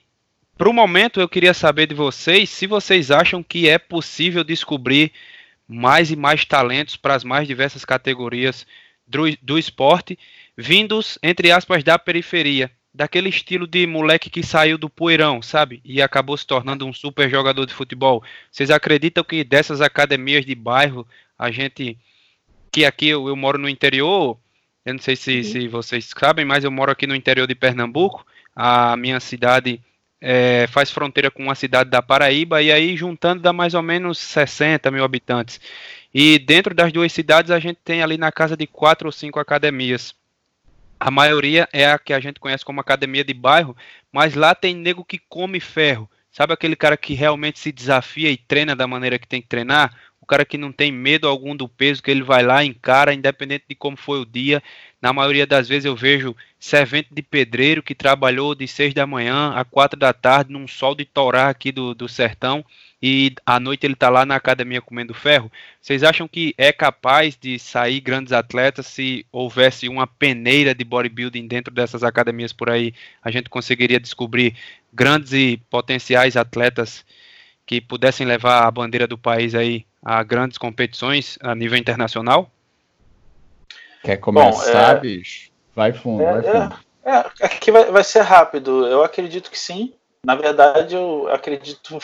para 0.57 0.69
o 0.69 0.73
momento 0.73 1.19
eu 1.19 1.27
queria 1.27 1.53
saber 1.53 1.87
de 1.87 1.95
vocês 1.95 2.49
se 2.49 2.67
vocês 2.67 3.11
acham 3.11 3.43
que 3.43 3.67
é 3.67 3.77
possível 3.77 4.43
descobrir 4.43 5.11
mais 5.70 6.09
e 6.09 6.15
mais 6.15 6.43
talentos 6.43 6.95
para 6.95 7.13
as 7.13 7.24
mais 7.24 7.47
diversas 7.47 7.86
categorias 7.86 8.65
do, 9.07 9.24
do 9.41 9.57
esporte, 9.57 10.17
vindos, 10.57 11.20
entre 11.22 11.51
aspas, 11.51 11.84
da 11.84 11.99
periferia, 11.99 12.72
daquele 12.91 13.30
estilo 13.30 13.67
de 13.67 13.86
moleque 13.86 14.32
que 14.32 14.41
saiu 14.41 14.78
do 14.78 14.89
poeirão, 14.89 15.41
sabe? 15.43 15.80
E 15.86 16.01
acabou 16.01 16.36
se 16.36 16.45
tornando 16.45 16.86
um 16.88 16.93
super 16.93 17.30
jogador 17.30 17.67
de 17.67 17.74
futebol. 17.74 18.24
Vocês 18.51 18.72
acreditam 18.72 19.24
que 19.24 19.43
dessas 19.43 19.80
academias 19.80 20.45
de 20.45 20.55
bairro, 20.55 21.07
a 21.38 21.51
gente. 21.51 21.97
Que 22.72 22.86
aqui 22.86 23.07
eu, 23.07 23.28
eu 23.28 23.36
moro 23.36 23.57
no 23.57 23.67
interior, 23.67 24.38
eu 24.86 24.93
não 24.93 25.01
sei 25.01 25.15
se, 25.15 25.38
uhum. 25.38 25.43
se 25.43 25.67
vocês 25.67 26.11
sabem, 26.17 26.45
mas 26.45 26.63
eu 26.63 26.72
moro 26.72 26.91
aqui 26.91 27.07
no 27.07 27.15
interior 27.15 27.47
de 27.47 27.55
Pernambuco. 27.55 28.26
A 28.55 28.95
minha 28.97 29.20
cidade 29.20 29.82
é, 30.22 30.67
faz 30.67 30.91
fronteira 30.91 31.32
com 31.32 31.49
a 31.49 31.55
cidade 31.55 31.89
da 31.89 32.01
Paraíba, 32.01 32.61
e 32.61 32.72
aí 32.72 32.95
juntando 32.97 33.41
dá 33.41 33.53
mais 33.53 33.74
ou 33.74 33.82
menos 33.82 34.17
60 34.17 34.91
mil 34.91 35.03
habitantes. 35.03 35.59
E 36.13 36.39
dentro 36.39 36.74
das 36.74 36.91
duas 36.91 37.11
cidades 37.11 37.51
a 37.51 37.59
gente 37.59 37.80
tem 37.84 38.01
ali 38.01 38.17
na 38.17 38.32
casa 38.32 38.57
de 38.57 38.67
quatro 38.67 39.07
ou 39.07 39.11
cinco 39.11 39.39
academias. 39.39 40.13
A 40.99 41.09
maioria 41.09 41.67
é 41.72 41.89
a 41.89 41.97
que 41.97 42.11
a 42.11 42.20
gente 42.20 42.39
conhece 42.39 42.65
como 42.65 42.82
academia 42.82 43.24
de 43.24 43.34
bairro, 43.34 43.76
mas 44.11 44.36
lá 44.36 44.53
tem 44.53 44.76
nego 44.76 45.05
que 45.05 45.17
come 45.30 45.59
ferro. 45.59 46.09
Sabe 46.32 46.53
aquele 46.53 46.76
cara 46.76 46.97
que 46.97 47.13
realmente 47.13 47.59
se 47.59 47.72
desafia 47.72 48.30
e 48.30 48.38
treina 48.38 48.76
da 48.76 48.86
maneira 48.86 49.17
que 49.17 49.28
tem 49.28 49.41
que 49.41 49.47
treinar? 49.47 49.93
Cara 50.30 50.45
que 50.45 50.59
não 50.59 50.71
tem 50.71 50.91
medo 50.91 51.27
algum 51.27 51.55
do 51.55 51.67
peso, 51.67 52.03
que 52.03 52.11
ele 52.11 52.21
vai 52.21 52.43
lá, 52.43 52.63
encara, 52.63 53.15
independente 53.15 53.65
de 53.67 53.73
como 53.73 53.97
foi 53.97 54.21
o 54.21 54.25
dia. 54.25 54.61
Na 55.01 55.11
maioria 55.11 55.47
das 55.47 55.67
vezes 55.67 55.86
eu 55.86 55.95
vejo 55.95 56.36
servente 56.59 57.09
de 57.11 57.23
pedreiro 57.23 57.82
que 57.82 57.95
trabalhou 57.95 58.53
de 58.53 58.67
6 58.67 58.93
da 58.93 59.07
manhã 59.07 59.53
a 59.55 59.65
4 59.65 59.99
da 59.99 60.13
tarde 60.13 60.53
num 60.53 60.67
sol 60.67 60.93
de 60.93 61.03
torá 61.03 61.49
aqui 61.49 61.71
do, 61.71 61.95
do 61.95 62.07
sertão 62.07 62.63
e 63.01 63.34
à 63.43 63.59
noite 63.59 63.88
ele 63.88 63.95
está 63.95 64.07
lá 64.07 64.23
na 64.23 64.36
academia 64.36 64.82
comendo 64.82 65.15
ferro. 65.15 65.51
Vocês 65.82 66.03
acham 66.03 66.27
que 66.27 66.53
é 66.59 66.71
capaz 66.71 67.36
de 67.36 67.57
sair 67.57 67.99
grandes 67.99 68.32
atletas 68.32 68.86
se 68.86 69.25
houvesse 69.32 69.89
uma 69.89 70.05
peneira 70.05 70.75
de 70.75 70.84
bodybuilding 70.84 71.47
dentro 71.47 71.73
dessas 71.73 72.03
academias 72.03 72.53
por 72.53 72.69
aí? 72.69 72.93
A 73.23 73.32
gente 73.32 73.49
conseguiria 73.49 73.99
descobrir 73.99 74.55
grandes 74.93 75.34
e 75.34 75.59
potenciais 75.71 76.38
atletas 76.38 77.03
que 77.65 77.82
pudessem 77.82 78.27
levar 78.27 78.67
a 78.67 78.71
bandeira 78.71 79.07
do 79.07 79.17
país 79.17 79.55
aí 79.55 79.88
a 80.04 80.24
grandes 80.24 80.58
competições 80.58 81.38
a 81.41 81.54
nível 81.54 81.78
internacional? 81.78 82.50
Quer 84.04 84.18
começar, 84.18 84.93
Bom, 84.93 84.97
é... 84.97 85.00
bicho? 85.00 85.50
Vai 85.76 85.93
fundo, 85.93 86.24
é, 86.24 86.34
vai 86.34 86.43
fundo. 86.43 86.80
É, 87.06 87.12
é, 87.12 87.26
aqui 87.41 87.72
vai, 87.72 87.86
vai 87.86 88.04
ser 88.04 88.22
rápido. 88.22 88.88
Eu 88.88 89.04
acredito 89.04 89.52
que 89.52 89.60
sim. 89.60 89.93
Na 90.26 90.36
verdade, 90.36 90.95
eu 90.95 91.30
acredito 91.32 91.97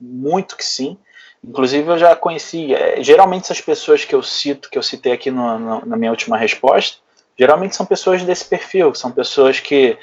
muito 0.00 0.56
que 0.56 0.64
sim. 0.64 0.98
Inclusive, 1.42 1.88
eu 1.88 1.98
já 1.98 2.16
conheci. 2.16 2.74
É, 2.74 3.02
geralmente, 3.02 3.44
essas 3.44 3.60
pessoas 3.60 4.04
que 4.04 4.14
eu 4.14 4.22
cito, 4.22 4.70
que 4.70 4.78
eu 4.78 4.82
citei 4.82 5.12
aqui 5.12 5.30
no, 5.30 5.58
no, 5.58 5.86
na 5.86 5.96
minha 5.96 6.10
última 6.10 6.36
resposta, 6.36 6.98
geralmente 7.38 7.76
são 7.76 7.84
pessoas 7.84 8.22
desse 8.22 8.46
perfil. 8.46 8.94
São 8.94 9.10
pessoas 9.10 9.60
que, 9.60 9.98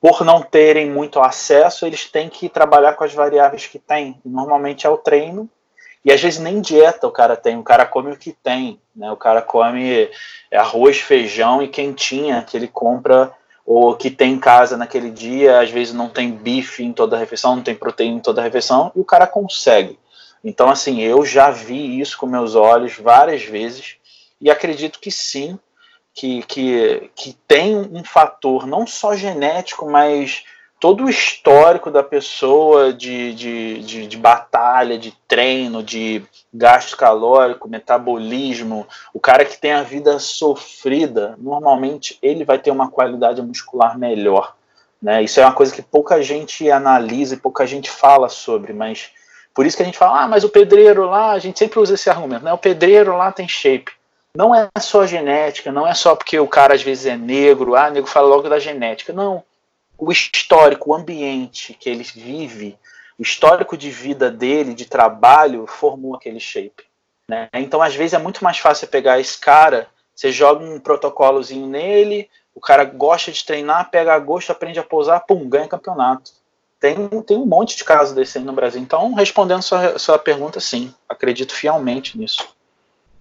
por 0.00 0.24
não 0.24 0.42
terem 0.42 0.90
muito 0.90 1.20
acesso, 1.20 1.86
eles 1.86 2.10
têm 2.10 2.28
que 2.28 2.48
trabalhar 2.48 2.94
com 2.94 3.04
as 3.04 3.14
variáveis 3.14 3.66
que 3.66 3.78
têm. 3.78 4.20
Normalmente 4.24 4.86
é 4.86 4.90
o 4.90 4.98
treino 4.98 5.48
e 6.04 6.12
às 6.12 6.20
vezes 6.20 6.38
nem 6.38 6.60
dieta 6.60 7.06
o 7.06 7.10
cara 7.10 7.36
tem, 7.36 7.56
o 7.56 7.62
cara 7.62 7.86
come 7.86 8.12
o 8.12 8.16
que 8.16 8.32
tem, 8.32 8.78
né? 8.94 9.10
O 9.10 9.16
cara 9.16 9.40
come 9.40 10.10
arroz, 10.52 11.00
feijão 11.00 11.62
e 11.62 11.68
quentinha 11.68 12.42
que 12.42 12.56
ele 12.56 12.68
compra 12.68 13.32
ou 13.64 13.96
que 13.96 14.10
tem 14.10 14.34
em 14.34 14.38
casa 14.38 14.76
naquele 14.76 15.10
dia, 15.10 15.60
às 15.60 15.70
vezes 15.70 15.94
não 15.94 16.08
tem 16.08 16.30
bife 16.30 16.84
em 16.84 16.92
toda 16.92 17.16
a 17.16 17.18
refeição, 17.18 17.56
não 17.56 17.62
tem 17.62 17.74
proteína 17.74 18.18
em 18.18 18.20
toda 18.20 18.40
a 18.40 18.44
refeição, 18.44 18.92
e 18.94 19.00
o 19.00 19.04
cara 19.04 19.26
consegue. 19.26 19.98
Então, 20.42 20.68
assim, 20.68 21.00
eu 21.00 21.24
já 21.24 21.50
vi 21.50 21.98
isso 21.98 22.18
com 22.18 22.26
meus 22.26 22.54
olhos 22.54 22.98
várias 22.98 23.42
vezes, 23.42 23.96
e 24.38 24.50
acredito 24.50 25.00
que 25.00 25.10
sim, 25.10 25.58
que, 26.12 26.42
que, 26.42 27.10
que 27.16 27.32
tem 27.48 27.74
um 27.76 28.04
fator 28.04 28.66
não 28.66 28.86
só 28.86 29.16
genético, 29.16 29.90
mas 29.90 30.44
todo 30.84 31.04
o 31.04 31.08
histórico 31.08 31.90
da 31.90 32.02
pessoa 32.02 32.92
de, 32.92 33.32
de, 33.32 33.78
de, 33.78 34.06
de, 34.06 34.16
batalha, 34.18 34.98
de 34.98 35.12
treino, 35.26 35.82
de 35.82 36.22
gasto 36.52 36.94
calórico, 36.94 37.66
metabolismo, 37.66 38.86
o 39.14 39.18
cara 39.18 39.46
que 39.46 39.56
tem 39.56 39.72
a 39.72 39.82
vida 39.82 40.18
sofrida, 40.18 41.36
normalmente 41.38 42.18
ele 42.20 42.44
vai 42.44 42.58
ter 42.58 42.70
uma 42.70 42.90
qualidade 42.90 43.40
muscular 43.40 43.98
melhor. 43.98 44.54
Né? 45.00 45.22
Isso 45.22 45.40
é 45.40 45.46
uma 45.46 45.54
coisa 45.54 45.74
que 45.74 45.80
pouca 45.80 46.22
gente 46.22 46.70
analisa 46.70 47.34
e 47.34 47.38
pouca 47.38 47.66
gente 47.66 47.88
fala 47.90 48.28
sobre, 48.28 48.74
mas 48.74 49.10
Por 49.54 49.64
isso 49.64 49.78
que 49.78 49.82
a 49.82 49.86
gente 49.86 49.96
fala, 49.96 50.24
ah, 50.24 50.28
mas 50.28 50.44
o 50.44 50.50
pedreiro 50.50 51.06
lá, 51.06 51.30
a 51.30 51.38
gente 51.38 51.58
sempre 51.58 51.78
usa 51.78 51.94
esse 51.94 52.10
argumento, 52.10 52.44
né? 52.44 52.52
O 52.52 52.58
pedreiro 52.58 53.16
lá 53.16 53.32
tem 53.32 53.48
shape. 53.48 53.90
Não 54.36 54.54
é 54.54 54.68
só 54.78 55.06
genética, 55.06 55.72
não 55.72 55.86
é 55.86 55.94
só 55.94 56.14
porque 56.14 56.38
o 56.38 56.46
cara 56.46 56.74
às 56.74 56.82
vezes 56.82 57.06
é 57.06 57.16
negro, 57.16 57.74
ah, 57.74 57.88
nego 57.88 58.06
fala 58.06 58.26
logo 58.26 58.50
da 58.50 58.58
genética. 58.58 59.14
Não. 59.14 59.42
O 60.04 60.12
histórico, 60.12 60.90
o 60.90 60.94
ambiente 60.94 61.74
que 61.74 61.88
ele 61.88 62.02
vive, 62.04 62.78
o 63.18 63.22
histórico 63.22 63.76
de 63.76 63.90
vida 63.90 64.30
dele, 64.30 64.74
de 64.74 64.84
trabalho, 64.84 65.66
formou 65.66 66.14
aquele 66.14 66.40
shape. 66.40 66.84
Né? 67.28 67.48
Então, 67.54 67.80
às 67.80 67.94
vezes, 67.94 68.14
é 68.14 68.18
muito 68.18 68.44
mais 68.44 68.58
fácil 68.58 68.88
pegar 68.88 69.18
esse 69.18 69.38
cara, 69.38 69.88
você 70.14 70.30
joga 70.30 70.64
um 70.64 70.78
protocolozinho 70.78 71.66
nele, 71.66 72.28
o 72.54 72.60
cara 72.60 72.84
gosta 72.84 73.32
de 73.32 73.44
treinar, 73.44 73.90
pega 73.90 74.18
gosto, 74.18 74.52
aprende 74.52 74.78
a 74.78 74.84
pousar, 74.84 75.20
pum, 75.20 75.48
ganha 75.48 75.66
campeonato. 75.66 76.30
Tem, 76.78 77.08
tem 77.22 77.36
um 77.38 77.46
monte 77.46 77.76
de 77.76 77.84
casos 77.84 78.14
desse 78.14 78.38
aí 78.38 78.44
no 78.44 78.52
Brasil. 78.52 78.80
Então, 78.80 79.14
respondendo 79.14 79.62
sua, 79.62 79.98
sua 79.98 80.18
pergunta, 80.18 80.60
sim, 80.60 80.94
acredito 81.08 81.54
fielmente 81.54 82.18
nisso. 82.18 82.53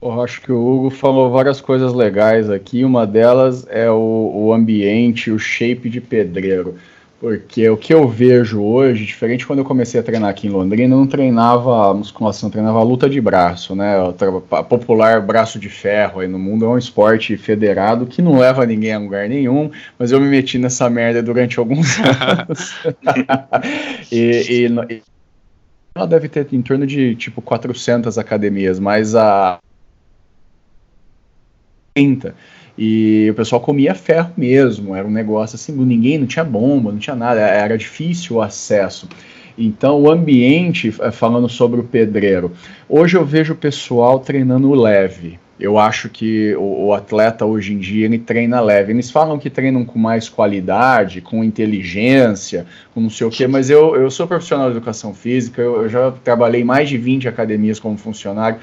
Eu 0.04 0.22
acho 0.22 0.41
que 0.41 0.51
o 0.51 0.60
Hugo 0.60 0.89
falou 0.89 1.32
várias 1.32 1.62
coisas 1.62 1.93
legais 1.93 2.49
aqui. 2.49 2.84
Uma 2.84 3.08
delas 3.08 3.66
é 3.70 3.89
o, 3.89 4.32
o 4.36 4.54
ambiente, 4.54 5.32
o 5.32 5.39
shape 5.39 5.89
de 5.89 6.01
pedreiro. 6.01 6.76
Porque 7.22 7.70
o 7.70 7.78
que 7.78 7.93
eu 7.93 8.06
vejo 8.06 8.62
hoje, 8.62 9.06
diferente 9.06 9.47
quando 9.47 9.60
eu 9.60 9.66
comecei 9.66 9.97
a 9.97 10.04
treinar 10.04 10.30
aqui 10.30 10.47
em 10.47 10.49
Londrina, 10.49 10.93
eu 10.93 10.99
não 10.99 11.08
treinava 11.08 11.93
musculação, 11.93 12.49
eu 12.49 12.51
treinava 12.51 12.84
luta 12.84 13.10
de 13.10 13.22
braço, 13.22 13.74
né? 13.74 13.97
O 14.04 14.12
popular 14.66 15.22
braço 15.22 15.58
de 15.58 15.70
ferro 15.70 16.20
aí 16.20 16.28
no 16.28 16.38
mundo 16.38 16.66
é 16.66 16.68
um 16.68 16.78
esporte 16.78 17.38
federado 17.38 18.06
que 18.06 18.22
não 18.22 18.38
leva 18.38 18.66
ninguém 18.66 18.91
a 18.91 18.99
lugar 18.99 19.30
nenhum, 19.30 19.72
mas 19.97 20.12
eu 20.12 20.20
me 20.20 20.28
meti 20.28 20.58
nessa 20.58 20.89
merda 20.89 21.24
durante 21.24 21.60
alguns 21.60 21.95
anos. 22.20 22.76
e, 24.12 24.68
e, 24.68 25.01
ela 25.95 26.06
deve 26.06 26.28
ter 26.28 26.45
em 26.51 26.62
torno 26.62 26.86
de 26.86 27.16
tipo 27.16 27.41
400 27.41 28.18
academias, 28.18 28.82
mas 28.82 29.16
a 29.16 29.60
30. 31.93 32.35
E 32.77 33.27
o 33.29 33.35
pessoal 33.35 33.61
comia 33.61 33.93
ferro 33.93 34.31
mesmo, 34.35 34.95
era 34.95 35.07
um 35.07 35.11
negócio 35.11 35.55
assim, 35.55 35.71
ninguém, 35.71 36.17
não 36.17 36.25
tinha 36.25 36.43
bomba, 36.43 36.91
não 36.91 36.97
tinha 36.97 37.15
nada, 37.15 37.39
era 37.39 37.77
difícil 37.77 38.37
o 38.37 38.41
acesso. 38.41 39.07
Então, 39.55 40.01
o 40.01 40.09
ambiente, 40.09 40.93
eh, 40.99 41.11
falando 41.11 41.47
sobre 41.47 41.79
o 41.79 41.83
pedreiro, 41.83 42.51
hoje 42.89 43.15
eu 43.15 43.23
vejo 43.23 43.53
o 43.53 43.55
pessoal 43.55 44.19
treinando 44.19 44.73
leve. 44.73 45.39
Eu 45.59 45.77
acho 45.77 46.09
que 46.09 46.55
o, 46.55 46.87
o, 46.87 46.93
atleta 46.93 47.45
hoje 47.45 47.73
em 47.73 47.77
dia 47.77 48.05
ele 48.05 48.17
treina 48.17 48.59
leve. 48.59 48.91
Eles 48.91 49.11
falam 49.11 49.37
que 49.37 49.51
treinam 49.51 49.85
com 49.85 49.99
mais 49.99 50.27
qualidade, 50.27 51.21
com 51.21 51.43
inteligência, 51.43 52.65
com 52.91 52.99
não 52.99 53.09
sei 53.11 53.27
o 53.27 53.29
quê, 53.29 53.45
mas 53.45 53.69
eu, 53.69 53.95
eu 53.95 54.09
sou 54.09 54.27
profissional 54.27 54.71
de 54.71 54.77
educação 54.77 55.13
física, 55.13 55.61
eu, 55.61 55.83
eu 55.83 55.89
já 55.89 56.11
trabalhei 56.23 56.63
mais 56.63 56.89
de 56.89 56.97
20 56.97 57.27
academias 57.27 57.79
como 57.79 57.95
funcionário. 57.95 58.57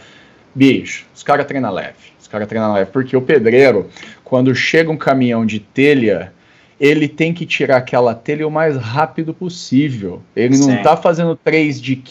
Bicho, 0.52 1.06
os 1.14 1.22
caras 1.22 1.46
treinam 1.46 1.72
leve 1.72 2.09
caras 2.30 2.48
treinam 2.48 2.72
leve. 2.72 2.90
Porque 2.90 3.16
o 3.16 3.22
pedreiro, 3.22 3.88
quando 4.24 4.54
chega 4.54 4.90
um 4.90 4.96
caminhão 4.96 5.44
de 5.44 5.60
telha, 5.60 6.32
ele 6.78 7.06
tem 7.08 7.34
que 7.34 7.44
tirar 7.44 7.76
aquela 7.76 8.14
telha 8.14 8.46
o 8.46 8.50
mais 8.50 8.76
rápido 8.76 9.34
possível. 9.34 10.22
Ele 10.34 10.56
não 10.56 10.74
está 10.74 10.96
fazendo 10.96 11.36
três 11.36 11.80
de 11.80 12.02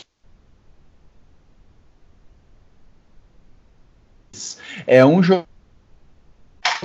é 4.86 5.06
um 5.06 5.22
jogo 5.22 5.46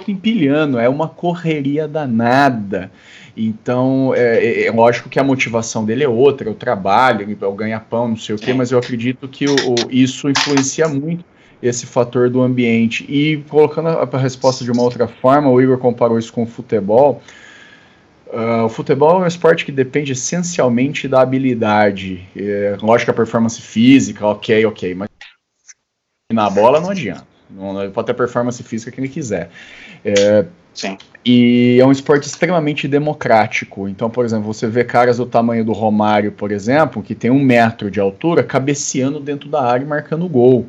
empilhando, 0.08 0.78
é 0.78 0.88
uma 0.88 1.08
correria 1.08 1.86
danada. 1.86 2.90
Então, 3.36 4.12
é, 4.14 4.44
é, 4.44 4.66
é, 4.66 4.70
lógico 4.70 5.08
que 5.08 5.18
a 5.18 5.24
motivação 5.24 5.84
dele 5.84 6.04
é 6.04 6.08
outra, 6.08 6.48
é 6.48 6.52
o 6.52 6.54
trabalho, 6.54 7.36
é 7.40 7.46
o 7.46 7.52
ganha-pão, 7.52 8.08
não 8.08 8.16
sei 8.16 8.34
o 8.34 8.38
quê, 8.38 8.52
mas 8.52 8.70
eu 8.70 8.78
acredito 8.78 9.28
que 9.28 9.46
o, 9.46 9.54
o, 9.54 9.74
isso 9.90 10.28
influencia 10.28 10.88
muito 10.88 11.24
esse 11.64 11.86
fator 11.86 12.28
do 12.28 12.42
ambiente. 12.42 13.04
E 13.08 13.38
colocando 13.48 13.88
a, 13.88 14.02
a 14.02 14.18
resposta 14.18 14.62
de 14.62 14.70
uma 14.70 14.82
outra 14.82 15.08
forma, 15.08 15.48
o 15.48 15.60
Igor 15.60 15.78
comparou 15.78 16.18
isso 16.18 16.32
com 16.32 16.42
o 16.42 16.46
futebol. 16.46 17.22
Uh, 18.26 18.64
o 18.64 18.68
futebol 18.68 19.22
é 19.22 19.24
um 19.24 19.26
esporte 19.26 19.64
que 19.64 19.72
depende 19.72 20.12
essencialmente 20.12 21.08
da 21.08 21.22
habilidade. 21.22 22.28
É, 22.36 22.76
lógico, 22.82 23.10
a 23.10 23.14
performance 23.14 23.60
física, 23.60 24.26
ok, 24.26 24.66
ok, 24.66 24.94
mas 24.94 25.08
na 26.30 26.50
bola 26.50 26.80
não 26.80 26.90
adianta. 26.90 27.26
Não, 27.48 27.90
pode 27.92 28.06
ter 28.06 28.14
performance 28.14 28.62
física 28.62 28.90
que 28.90 29.00
ele 29.00 29.08
quiser. 29.08 29.50
É, 30.04 30.44
Sim. 30.74 30.98
E 31.24 31.78
é 31.80 31.86
um 31.86 31.92
esporte 31.92 32.26
extremamente 32.26 32.88
democrático. 32.88 33.88
Então, 33.88 34.10
por 34.10 34.24
exemplo, 34.24 34.52
você 34.52 34.66
vê 34.66 34.84
caras 34.84 35.16
do 35.16 35.24
tamanho 35.24 35.64
do 35.64 35.72
Romário, 35.72 36.32
por 36.32 36.50
exemplo, 36.50 37.02
que 37.02 37.14
tem 37.14 37.30
um 37.30 37.42
metro 37.42 37.90
de 37.90 38.00
altura, 38.00 38.42
cabeceando 38.42 39.20
dentro 39.20 39.48
da 39.48 39.62
área 39.62 39.84
e 39.84 39.88
marcando 39.88 40.28
gol. 40.28 40.68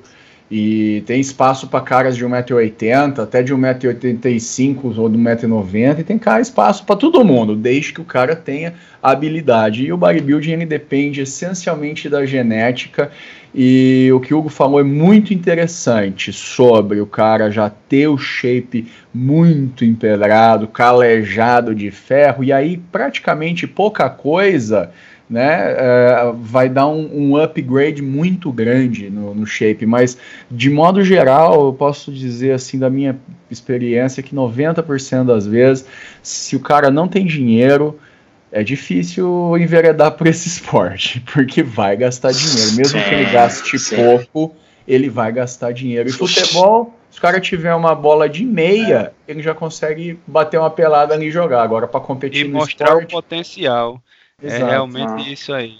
E 0.49 1.01
tem 1.07 1.19
espaço 1.19 1.67
para 1.67 1.81
caras 1.81 2.15
de 2.15 2.23
1,80m, 2.23 3.19
até 3.19 3.41
de 3.41 3.53
1,85m 3.53 4.97
ou 4.97 5.09
de 5.09 5.17
1,90m, 5.17 5.99
e 5.99 6.03
tem 6.03 6.19
cara 6.19 6.39
espaço 6.39 6.85
para 6.85 6.95
todo 6.95 7.25
mundo, 7.25 7.55
desde 7.55 7.93
que 7.93 8.01
o 8.01 8.05
cara 8.05 8.35
tenha 8.35 8.75
habilidade. 9.01 9.83
E 9.83 9.91
o 9.91 9.97
bodybuilding 9.97 10.51
ele 10.51 10.65
depende 10.65 11.21
essencialmente 11.21 12.07
da 12.07 12.25
genética, 12.27 13.09
e 13.55 14.11
o 14.13 14.19
que 14.19 14.33
o 14.33 14.39
Hugo 14.39 14.49
falou 14.49 14.79
é 14.79 14.83
muito 14.83 15.33
interessante 15.33 16.31
sobre 16.31 17.01
o 17.01 17.07
cara 17.07 17.49
já 17.49 17.69
ter 17.69 18.07
o 18.07 18.17
shape 18.17 18.87
muito 19.11 19.83
empedrado, 19.83 20.67
calejado 20.67 21.73
de 21.73 21.89
ferro, 21.89 22.43
e 22.43 22.53
aí 22.53 22.77
praticamente 22.91 23.65
pouca 23.65 24.09
coisa 24.09 24.91
né, 25.29 25.73
é, 25.77 26.33
vai 26.39 26.69
dar 26.69 26.87
um, 26.87 27.31
um, 27.31 27.37
upgrade 27.37 28.01
muito 28.01 28.51
grande 28.51 29.09
no, 29.09 29.33
no, 29.33 29.45
shape, 29.45 29.85
mas 29.85 30.17
de 30.51 30.69
modo 30.69 31.03
geral, 31.03 31.65
eu 31.65 31.73
posso 31.73 32.11
dizer 32.11 32.51
assim, 32.51 32.77
da 32.77 32.89
minha 32.89 33.17
experiência, 33.49 34.21
que 34.21 34.35
90% 34.35 35.25
das 35.25 35.47
vezes, 35.47 35.85
se 36.21 36.55
o 36.55 36.59
cara 36.59 36.91
não 36.91 37.07
tem 37.07 37.25
dinheiro, 37.25 37.99
é 38.51 38.63
difícil 38.63 39.57
enveredar 39.57 40.11
por 40.11 40.27
esse 40.27 40.47
esporte, 40.47 41.19
porque 41.33 41.63
vai 41.63 41.97
gastar 41.97 42.31
dinheiro, 42.31 42.73
mesmo 42.75 43.01
que 43.01 43.13
ele 43.13 43.25
gaste 43.31 43.77
pouco, 43.95 44.55
ele 44.87 45.09
vai 45.09 45.31
gastar 45.31 45.71
dinheiro. 45.71 46.07
E 46.07 46.11
futebol, 46.11 46.93
se 47.09 47.17
o 47.17 47.21
cara 47.21 47.39
tiver 47.39 47.73
uma 47.73 47.95
bola 47.95 48.29
de 48.29 48.45
meia, 48.45 49.11
é. 49.27 49.31
ele 49.31 49.41
já 49.41 49.55
consegue 49.55 50.19
bater 50.27 50.59
uma 50.59 50.69
pelada 50.69 51.15
ali 51.15 51.27
e 51.27 51.31
jogar. 51.31 51.63
Agora, 51.63 51.87
para 51.87 51.99
competir 51.99 52.45
e 52.45 52.47
no 52.47 52.59
mostrar 52.59 52.89
esporte, 52.89 53.15
o 53.15 53.21
potencial. 53.21 54.01
É 54.41 54.47
Exato. 54.47 54.63
É 54.63 54.69
realmente 54.69 55.29
ah. 55.29 55.31
isso 55.31 55.53
aí. 55.53 55.79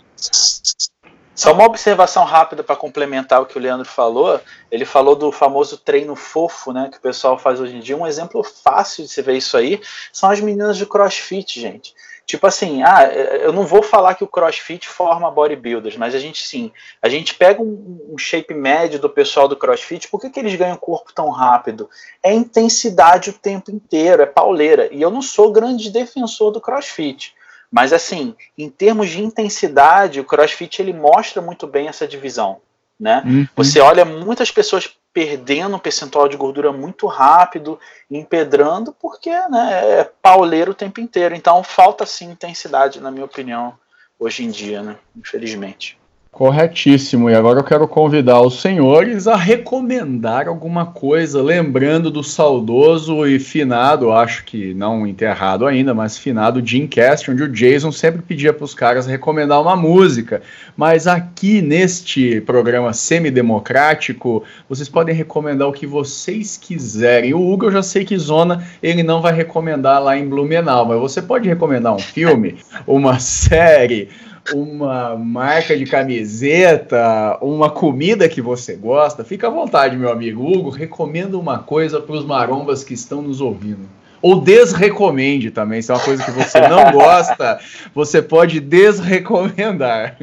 Só 1.36 1.51
uma 1.51 1.66
observação 1.66 2.24
rápida 2.24 2.64
para 2.64 2.78
complementar 2.78 3.41
o 3.41 3.45
que 3.45 3.58
o 3.58 3.62
Leandro 3.62 3.88
falou. 3.88 4.39
Ele 4.72 4.86
falou 4.86 5.16
do 5.16 5.32
famoso 5.34 5.78
treino 5.78 6.16
fofo, 6.16 6.72
né, 6.72 6.88
que 6.89 6.97
o 6.97 7.01
pessoal 7.01 7.38
faz 7.38 7.60
hoje 7.60 7.76
em 7.76 7.82
dia. 7.82 7.97
Um 7.97 8.08
exemplo 8.08 8.41
fácil 8.41 9.03
de 9.03 9.10
você 9.10 9.22
ver 9.22 9.36
isso 9.36 9.58
aí 9.58 9.82
são 10.14 10.30
as 10.30 10.39
meninas 10.39 10.78
de 10.78 10.86
CrossFit, 10.86 11.60
gente. 11.60 11.93
Tipo 12.26 12.47
assim, 12.47 12.82
ah, 12.82 13.03
eu 13.14 13.53
não 13.53 13.68
vou 13.68 13.84
falar 13.84 14.16
que 14.16 14.24
o 14.24 14.28
CrossFit 14.28 14.88
forma 14.88 15.30
bodybuilders, 15.30 15.95
mas 15.95 16.16
a 16.16 16.20
gente 16.20 16.47
sim, 16.47 16.72
a 16.99 17.08
gente 17.08 17.36
pega 17.36 17.62
um, 17.62 18.10
um 18.10 18.18
shape 18.18 18.51
médio 18.53 18.97
do 18.97 19.10
pessoal 19.10 19.47
do 19.47 19.56
CrossFit. 19.56 20.08
Por 20.08 20.20
que, 20.20 20.32
que 20.32 20.39
eles 20.39 20.56
ganham 20.56 20.76
corpo 20.76 21.14
tão 21.14 21.30
rápido? 21.30 21.88
É 22.24 22.34
intensidade 22.34 23.30
o 23.30 23.34
tempo 23.34 23.70
inteiro, 23.70 24.24
é 24.24 24.26
pauleira. 24.26 24.89
E 24.91 25.01
eu 25.01 25.12
não 25.12 25.22
sou 25.22 25.51
grande 25.51 25.91
defensor 25.91 26.49
do 26.49 26.60
CrossFit. 26.60 27.36
Mas 27.72 27.93
assim, 27.93 28.36
em 28.57 28.70
termos 28.70 29.09
de 29.09 29.22
intensidade, 29.22 30.20
o 30.20 30.26
CrossFit 30.26 30.82
ele 30.82 30.93
mostra 30.93 31.41
muito 31.41 31.68
bem 31.68 31.88
essa 31.88 32.07
divisão, 32.07 32.61
né? 32.99 33.22
Uhum. 33.26 33.47
Você 33.55 33.80
olha 33.80 34.05
muitas 34.05 34.51
pessoas 34.51 34.95
perdendo 35.13 35.78
um 35.78 35.80
percentual 35.80 36.28
de 36.28 36.36
gordura 36.36 36.74
muito 36.74 37.07
rápido, 37.07 37.80
empedrando, 38.11 38.93
porque 38.99 39.30
né, 39.49 39.99
é 40.01 40.11
pauleiro 40.22 40.72
o 40.72 40.76
tempo 40.76 40.99
inteiro. 40.99 41.34
Então 41.34 41.63
falta 41.63 42.05
sim 42.05 42.32
intensidade, 42.32 42.99
na 42.99 43.09
minha 43.09 43.26
opinião, 43.26 43.78
hoje 44.20 44.43
em 44.43 44.49
dia, 44.49 44.84
né? 44.84 44.97
Infelizmente. 45.16 45.97
Corretíssimo. 46.36 47.29
E 47.29 47.33
agora 47.33 47.59
eu 47.59 47.63
quero 47.63 47.88
convidar 47.88 48.41
os 48.41 48.59
senhores 48.59 49.25
a 49.25 49.38
recomendar 49.38 50.49
alguma 50.49 50.86
coisa, 50.86 51.41
lembrando 51.41 52.11
do 52.11 52.21
saudoso 52.21 53.25
e 53.25 53.39
finado, 53.39 54.11
acho 54.11 54.43
que 54.43 54.73
não 54.73 55.07
enterrado 55.07 55.65
ainda, 55.65 55.93
mas 55.93 56.17
finado 56.17 56.61
Jim 56.61 56.88
Cast, 56.88 57.31
onde 57.31 57.41
o 57.41 57.47
Jason 57.47 57.89
sempre 57.89 58.21
pedia 58.21 58.51
para 58.51 58.65
os 58.65 58.73
caras 58.73 59.07
recomendar 59.07 59.61
uma 59.61 59.77
música. 59.77 60.41
Mas 60.75 61.07
aqui 61.07 61.61
neste 61.61 62.41
programa 62.41 62.91
semidemocrático, 62.91 64.43
vocês 64.67 64.89
podem 64.89 65.15
recomendar 65.15 65.69
o 65.69 65.71
que 65.71 65.88
vocês 65.88 66.57
quiserem. 66.57 67.33
O 67.33 67.49
Hugo, 67.49 67.67
eu 67.67 67.71
já 67.71 67.81
sei 67.81 68.03
que 68.03 68.17
Zona 68.17 68.61
ele 68.83 69.03
não 69.03 69.21
vai 69.21 69.31
recomendar 69.31 70.03
lá 70.03 70.17
em 70.17 70.27
Blumenau, 70.27 70.86
mas 70.86 70.99
você 70.99 71.21
pode 71.21 71.47
recomendar 71.47 71.95
um 71.95 71.99
filme, 71.99 72.57
uma 72.86 73.19
série 73.19 74.09
uma 74.54 75.16
marca 75.16 75.76
de 75.76 75.86
camiseta, 75.86 77.38
uma 77.41 77.70
comida 77.70 78.30
que 78.30 78.41
você 78.41 78.76
gosta, 78.76 79.24
fica 79.24 79.48
à 79.48 79.50
vontade, 79.50 79.98
meu 79.98 80.12
amigo. 80.12 80.46
Hugo, 80.46 80.70
recomenda 80.70 81.38
uma 81.38 81.60
coisa 81.60 82.00
para 82.00 82.16
os 82.16 82.26
marombas 82.26 82.84
que 82.84 82.93
estão 82.93 83.22
nos 83.22 83.41
ouvindo. 83.41 83.88
Ou 84.22 84.41
desrecomende 84.41 85.52
também, 85.52 85.82
se 85.82 85.91
é 85.91 85.93
uma 85.93 86.04
coisa 86.04 86.24
que 86.24 86.32
você 86.32 86.60
não 86.68 86.89
gosta, 86.93 87.60
você 87.93 88.22
pode 88.22 88.60
desrecomendar. 88.60 90.18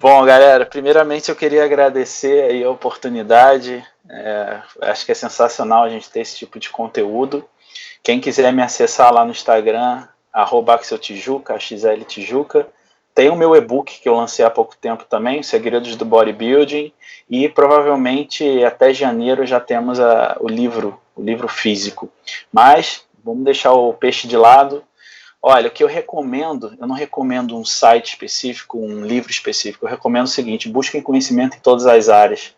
Bom, 0.00 0.24
galera, 0.24 0.64
primeiramente 0.64 1.28
eu 1.28 1.36
queria 1.36 1.64
agradecer 1.64 2.44
aí 2.44 2.64
a 2.64 2.70
oportunidade. 2.70 3.84
É, 4.08 4.60
acho 4.82 5.04
que 5.04 5.12
é 5.12 5.14
sensacional 5.14 5.84
a 5.84 5.90
gente 5.90 6.08
ter 6.08 6.20
esse 6.20 6.36
tipo 6.36 6.58
de 6.58 6.70
conteúdo. 6.70 7.44
Quem 8.02 8.18
quiser 8.18 8.50
me 8.52 8.62
acessar 8.62 9.12
lá 9.12 9.24
no 9.24 9.30
Instagram, 9.30 10.04
arroba 10.32 10.78
Tijuca, 10.78 11.58
XL 11.58 12.04
Tijuca. 12.06 12.66
Tem 13.14 13.28
o 13.28 13.36
meu 13.36 13.54
e-book 13.56 14.00
que 14.00 14.08
eu 14.08 14.14
lancei 14.14 14.44
há 14.44 14.50
pouco 14.50 14.76
tempo 14.76 15.04
também, 15.04 15.42
Segredos 15.42 15.96
do 15.96 16.04
Bodybuilding, 16.04 16.92
e 17.28 17.48
provavelmente 17.48 18.64
até 18.64 18.94
janeiro 18.94 19.44
já 19.44 19.58
temos 19.58 19.98
a, 19.98 20.36
o 20.40 20.48
livro, 20.48 20.98
o 21.16 21.22
livro 21.22 21.48
físico. 21.48 22.08
Mas 22.52 23.04
vamos 23.24 23.44
deixar 23.44 23.72
o 23.72 23.92
peixe 23.92 24.28
de 24.28 24.36
lado. 24.36 24.84
Olha, 25.42 25.68
o 25.68 25.70
que 25.70 25.82
eu 25.82 25.88
recomendo, 25.88 26.76
eu 26.78 26.86
não 26.86 26.94
recomendo 26.94 27.56
um 27.56 27.64
site 27.64 28.10
específico, 28.10 28.78
um 28.78 29.04
livro 29.04 29.30
específico, 29.30 29.86
eu 29.86 29.90
recomendo 29.90 30.26
o 30.26 30.30
seguinte: 30.30 30.68
busquem 30.68 31.02
conhecimento 31.02 31.56
em 31.56 31.60
todas 31.60 31.86
as 31.86 32.08
áreas. 32.08 32.54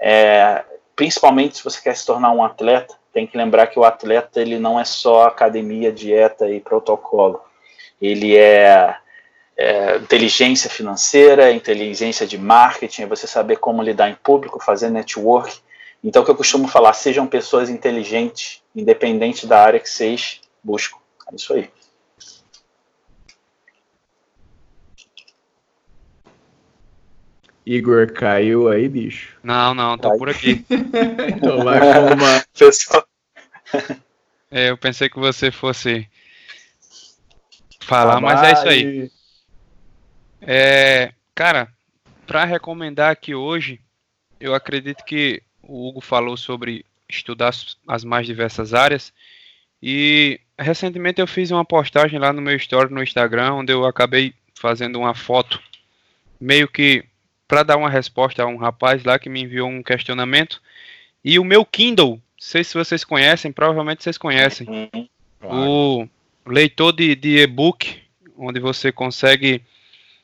É, 0.00 0.64
principalmente 0.96 1.58
se 1.58 1.64
você 1.64 1.80
quer 1.80 1.96
se 1.96 2.04
tornar 2.04 2.32
um 2.32 2.42
atleta, 2.44 2.94
tem 3.12 3.26
que 3.26 3.36
lembrar 3.36 3.66
que 3.66 3.78
o 3.78 3.84
atleta 3.84 4.40
ele 4.40 4.58
não 4.58 4.80
é 4.80 4.84
só 4.84 5.24
academia, 5.24 5.92
dieta 5.92 6.48
e 6.48 6.60
protocolo. 6.60 7.40
Ele 8.00 8.36
é, 8.36 8.96
é 9.56 9.96
inteligência 9.96 10.70
financeira, 10.70 11.52
inteligência 11.52 12.26
de 12.26 12.38
marketing, 12.38 13.02
é 13.02 13.06
você 13.06 13.26
saber 13.26 13.56
como 13.56 13.82
lidar 13.82 14.08
em 14.08 14.14
público, 14.14 14.64
fazer 14.64 14.90
network. 14.90 15.60
Então, 16.02 16.22
o 16.22 16.24
que 16.24 16.30
eu 16.30 16.36
costumo 16.36 16.66
falar, 16.66 16.94
sejam 16.94 17.26
pessoas 17.26 17.68
inteligentes, 17.68 18.62
independente 18.74 19.46
da 19.46 19.62
área 19.62 19.78
que 19.78 19.88
vocês 19.88 20.40
buscam. 20.64 20.96
É 21.30 21.36
isso 21.36 21.52
aí. 21.52 21.70
Igor 27.64 28.12
caiu 28.12 28.68
aí, 28.68 28.88
bicho? 28.88 29.36
Não, 29.42 29.74
não, 29.74 29.96
tô 29.96 30.16
por 30.16 30.28
aqui. 30.28 30.64
então 31.36 31.64
vai 31.64 31.78
uma... 31.78 32.44
Pessoal. 32.58 33.06
É, 34.50 34.70
eu 34.70 34.76
pensei 34.76 35.08
que 35.08 35.18
você 35.18 35.50
fosse 35.50 36.08
falar, 37.80 38.20
mas 38.20 38.42
é 38.42 38.52
isso 38.52 38.68
aí. 38.68 39.10
É, 40.40 41.12
cara, 41.34 41.68
para 42.26 42.44
recomendar 42.44 43.10
aqui 43.10 43.34
hoje, 43.34 43.80
eu 44.40 44.54
acredito 44.54 45.04
que 45.04 45.42
o 45.62 45.88
Hugo 45.88 46.00
falou 46.00 46.36
sobre 46.36 46.84
estudar 47.08 47.52
as 47.86 48.04
mais 48.04 48.26
diversas 48.26 48.74
áreas 48.74 49.12
e 49.82 50.40
recentemente 50.58 51.20
eu 51.20 51.26
fiz 51.26 51.50
uma 51.50 51.64
postagem 51.64 52.18
lá 52.18 52.32
no 52.32 52.42
meu 52.42 52.56
story 52.56 52.92
no 52.92 53.02
Instagram 53.02 53.54
onde 53.54 53.72
eu 53.72 53.84
acabei 53.84 54.34
fazendo 54.54 54.98
uma 54.98 55.14
foto 55.14 55.60
meio 56.40 56.66
que 56.68 57.04
para 57.52 57.62
dar 57.62 57.76
uma 57.76 57.90
resposta 57.90 58.42
a 58.42 58.46
um 58.46 58.56
rapaz 58.56 59.04
lá 59.04 59.18
que 59.18 59.28
me 59.28 59.42
enviou 59.42 59.68
um 59.68 59.82
questionamento. 59.82 60.62
E 61.22 61.38
o 61.38 61.44
meu 61.44 61.66
Kindle, 61.66 62.12
não 62.12 62.20
sei 62.38 62.64
se 62.64 62.72
vocês 62.72 63.04
conhecem, 63.04 63.52
provavelmente 63.52 64.02
vocês 64.02 64.16
conhecem. 64.16 64.88
O 65.42 66.08
leitor 66.46 66.94
de, 66.94 67.14
de 67.14 67.40
e-book, 67.40 68.00
onde 68.38 68.58
você 68.58 68.90
consegue 68.90 69.60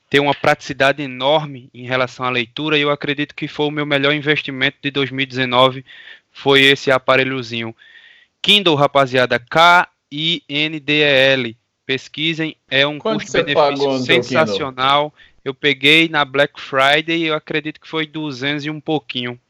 ter 0.08 0.20
uma 0.20 0.32
praticidade 0.32 1.02
enorme 1.02 1.68
em 1.74 1.84
relação 1.84 2.24
à 2.24 2.30
leitura, 2.30 2.78
e 2.78 2.80
eu 2.80 2.90
acredito 2.90 3.34
que 3.34 3.46
foi 3.46 3.66
o 3.66 3.70
meu 3.70 3.84
melhor 3.84 4.14
investimento 4.14 4.78
de 4.80 4.90
2019, 4.90 5.84
foi 6.32 6.62
esse 6.62 6.90
aparelhozinho. 6.90 7.76
Kindle, 8.40 8.74
rapaziada, 8.74 9.38
K-I-N-D-E-L. 9.38 9.94
Pesquisem, 11.84 12.56
é 12.70 12.86
um 12.86 12.98
custo-benefício 12.98 13.98
sensacional. 13.98 15.12
Eu 15.48 15.54
peguei 15.54 16.10
na 16.10 16.24
Black 16.26 16.60
Friday 16.60 17.22
e 17.22 17.26
eu 17.26 17.34
acredito 17.34 17.80
que 17.80 17.88
foi 17.88 18.06
200 18.06 18.66
e 18.66 18.70
um 18.70 18.78
pouquinho. 18.78 19.40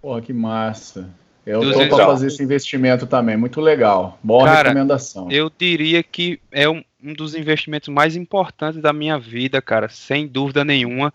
Pô, 0.00 0.18
que 0.20 0.32
massa. 0.32 1.10
Eu 1.44 1.60
tô 1.60 1.88
para 1.88 2.06
fazer 2.06 2.28
esse 2.28 2.42
investimento 2.42 3.06
também, 3.06 3.36
muito 3.36 3.60
legal. 3.60 4.18
Boa 4.22 4.46
cara, 4.46 4.70
recomendação. 4.70 5.30
Eu 5.30 5.50
diria 5.50 6.02
que 6.02 6.40
é 6.50 6.68
um, 6.68 6.82
um 7.02 7.12
dos 7.12 7.34
investimentos 7.34 7.88
mais 7.88 8.16
importantes 8.16 8.80
da 8.80 8.94
minha 8.94 9.18
vida, 9.18 9.60
cara, 9.60 9.90
sem 9.90 10.26
dúvida 10.26 10.64
nenhuma. 10.64 11.12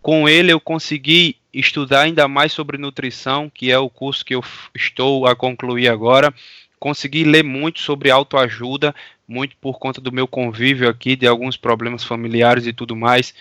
Com 0.00 0.28
ele 0.28 0.52
eu 0.52 0.60
consegui 0.60 1.36
estudar 1.52 2.02
ainda 2.02 2.28
mais 2.28 2.52
sobre 2.52 2.78
nutrição, 2.78 3.50
que 3.50 3.72
é 3.72 3.78
o 3.78 3.90
curso 3.90 4.24
que 4.24 4.34
eu 4.34 4.44
estou 4.74 5.26
a 5.26 5.34
concluir 5.34 5.88
agora. 5.88 6.32
Consegui 6.78 7.24
ler 7.24 7.42
muito 7.42 7.80
sobre 7.80 8.10
autoajuda, 8.10 8.94
muito 9.26 9.56
por 9.60 9.78
conta 9.80 10.00
do 10.00 10.12
meu 10.12 10.28
convívio 10.28 10.88
aqui, 10.88 11.16
de 11.16 11.26
alguns 11.26 11.56
problemas 11.56 12.04
familiares 12.04 12.66
e 12.66 12.72
tudo 12.72 12.94
mais. 12.94 13.34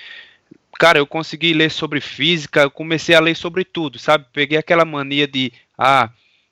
Cara, 0.82 0.98
eu 0.98 1.06
consegui 1.06 1.54
ler 1.54 1.70
sobre 1.70 2.02
física, 2.02 2.62
eu 2.62 2.72
comecei 2.72 3.14
a 3.14 3.20
ler 3.20 3.36
sobre 3.36 3.64
tudo, 3.64 4.00
sabe? 4.00 4.26
Peguei 4.34 4.58
aquela 4.58 4.84
mania 4.84 5.28
de, 5.28 5.54
ah, 5.78 6.10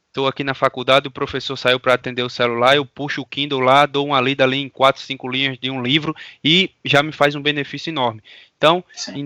estou 0.08 0.28
aqui 0.28 0.44
na 0.44 0.54
faculdade, 0.54 1.08
o 1.08 1.12
professor 1.12 1.58
saiu 1.58 1.80
para 1.80 1.96
atender 1.96 2.22
o 2.22 2.30
celular, 2.30 2.76
eu 2.76 2.86
puxo 2.86 3.22
o 3.22 3.26
Kindle 3.26 3.60
lá, 3.60 3.88
dou 3.88 4.06
uma 4.06 4.22
lida 4.22 4.44
ali 4.44 4.58
em 4.58 4.70
quatro, 4.70 5.02
cinco 5.02 5.28
linhas 5.28 5.58
de 5.58 5.72
um 5.72 5.82
livro 5.82 6.16
e 6.44 6.70
já 6.86 7.02
me 7.02 7.12
faz 7.12 7.34
um 7.34 7.42
benefício 7.42 7.90
enorme. 7.90 8.22
Então, 8.56 8.86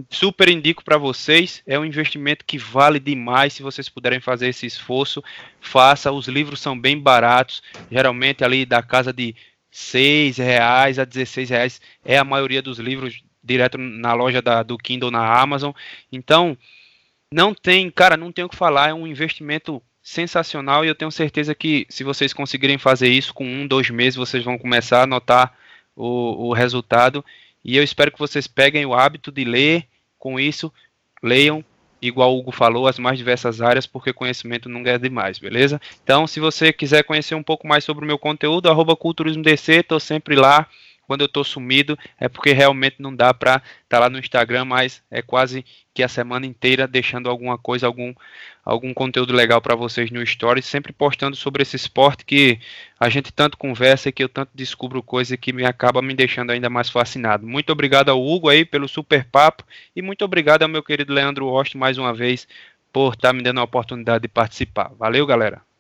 super 0.10 0.48
indico 0.48 0.86
para 0.86 0.98
vocês, 0.98 1.62
é 1.68 1.78
um 1.78 1.84
investimento 1.84 2.46
que 2.46 2.58
vale 2.58 2.98
demais 2.98 3.52
se 3.52 3.62
vocês 3.62 3.90
puderem 3.90 4.22
fazer 4.22 4.48
esse 4.48 4.66
esforço, 4.66 5.22
faça, 5.60 6.14
os 6.14 6.30
livros 6.30 6.62
são 6.62 6.80
bem 6.80 6.98
baratos, 6.98 7.62
geralmente 7.92 8.42
ali 8.42 8.66
da 8.66 8.82
casa 8.82 9.12
de 9.12 9.36
6 9.70 10.38
reais 10.38 10.98
a 10.98 11.04
16 11.04 11.50
reais 11.50 11.82
é 12.06 12.18
a 12.18 12.24
maioria 12.24 12.62
dos 12.62 12.80
livros 12.80 13.22
direto 13.44 13.78
na 13.78 14.14
loja 14.14 14.42
da, 14.42 14.64
do 14.64 14.78
Kindle 14.78 15.12
na 15.12 15.40
Amazon. 15.40 15.72
Então, 16.12 16.58
não 17.32 17.54
tem, 17.54 17.90
cara, 17.90 18.16
não 18.16 18.32
tem 18.32 18.46
o 18.46 18.50
que 18.50 18.56
falar, 18.56 18.90
é 18.90 18.94
um 18.94 19.08
investimento 19.08 19.82
sensacional 20.02 20.84
e 20.84 20.88
eu 20.88 20.96
tenho 20.96 21.12
certeza 21.12 21.56
que 21.56 21.86
se 21.90 22.04
vocês 22.04 22.34
conseguirem 22.34 22.78
fazer 22.78 23.08
isso 23.08 23.34
com 23.34 23.46
um, 23.46 23.66
dois 23.66 23.90
meses, 23.90 24.16
vocês 24.16 24.44
vão 24.44 24.58
começar 24.58 25.04
a 25.04 25.08
notar 25.08 25.56
o, 25.96 26.50
o 26.50 26.54
resultado. 26.54 27.24
E 27.64 27.78
eu 27.78 27.84
espero 27.84 28.12
que 28.12 28.20
vocês 28.20 28.46
peguem 28.46 28.86
o 28.86 28.94
hábito 28.94 29.32
de 29.32 29.46
ler 29.46 29.88
com 30.20 30.40
isso, 30.40 30.72
leiam, 31.22 31.64
igual 32.02 32.36
o 32.36 32.40
Hugo 32.40 32.52
falou, 32.52 32.88
as 32.88 33.00
mais 33.00 33.18
diversas 33.18 33.62
áreas, 33.62 33.88
porque 33.88 34.12
conhecimento 34.12 34.68
não 34.68 34.82
é 34.82 34.98
demais, 34.98 35.40
beleza? 35.40 35.82
Então, 36.04 36.28
se 36.28 36.40
você 36.40 36.74
quiser 36.74 37.04
conhecer 37.04 37.36
um 37.36 37.44
pouco 37.44 37.66
mais 37.66 37.84
sobre 37.86 38.04
o 38.04 38.08
meu 38.08 38.20
conteúdo, 38.20 38.70
arroba 38.70 38.96
culturismodc, 38.96 39.72
estou 39.72 40.00
sempre 40.00 40.36
lá. 40.36 40.68
Quando 41.06 41.22
eu 41.22 41.26
estou 41.26 41.44
sumido, 41.44 41.98
é 42.20 42.30
porque 42.30 42.54
realmente 42.54 42.96
não 43.00 43.16
dá 43.16 43.34
para 43.34 43.56
estar 43.56 43.64
tá 43.90 44.00
lá 44.00 44.10
no 44.10 44.20
Instagram, 44.20 44.66
mas 44.66 45.04
é 45.12 45.22
quase 45.22 45.66
que 45.94 46.02
a 46.02 46.08
semana 46.08 46.46
inteira 46.46 46.88
deixando 46.88 47.30
alguma 47.30 47.58
coisa, 47.58 47.86
algum, 47.86 48.14
algum 48.66 48.94
conteúdo 48.94 49.34
legal 49.34 49.62
para 49.62 49.76
vocês 49.76 50.10
no 50.10 50.24
Story, 50.24 50.62
sempre 50.62 50.92
postando 50.92 51.36
sobre 51.36 51.62
esse 51.62 51.76
esporte 51.76 52.26
que 52.26 52.60
a 53.00 53.10
gente 53.10 53.32
tanto 53.32 53.58
conversa 53.58 54.10
e 54.10 54.12
que 54.12 54.24
eu 54.24 54.30
tanto 54.30 54.52
descubro 54.56 55.04
coisa 55.04 55.38
que 55.38 55.54
me 55.54 55.66
acaba 55.66 56.02
me 56.02 56.14
deixando 56.14 56.52
ainda 56.52 56.70
mais 56.70 56.90
fascinado. 56.90 57.46
Muito 57.46 57.72
obrigado 57.72 58.10
ao 58.10 58.26
Hugo 58.26 58.50
aí 58.50 58.66
pelo 58.66 58.88
super 58.88 59.26
papo 59.26 59.64
e 59.96 60.02
muito 60.02 60.24
obrigado 60.26 60.64
ao 60.64 60.70
meu 60.70 60.82
querido 60.82 61.14
Leandro 61.14 61.48
Osto 61.48 61.78
mais 61.78 61.98
uma 61.98 62.14
vez 62.14 62.48
por 62.92 63.14
estar 63.14 63.30
tá 63.30 63.34
me 63.34 63.42
dando 63.42 63.60
a 63.60 63.64
oportunidade 63.64 64.24
de 64.24 64.28
participar. 64.28 64.92
Valeu, 64.98 65.26
galera. 65.26 65.73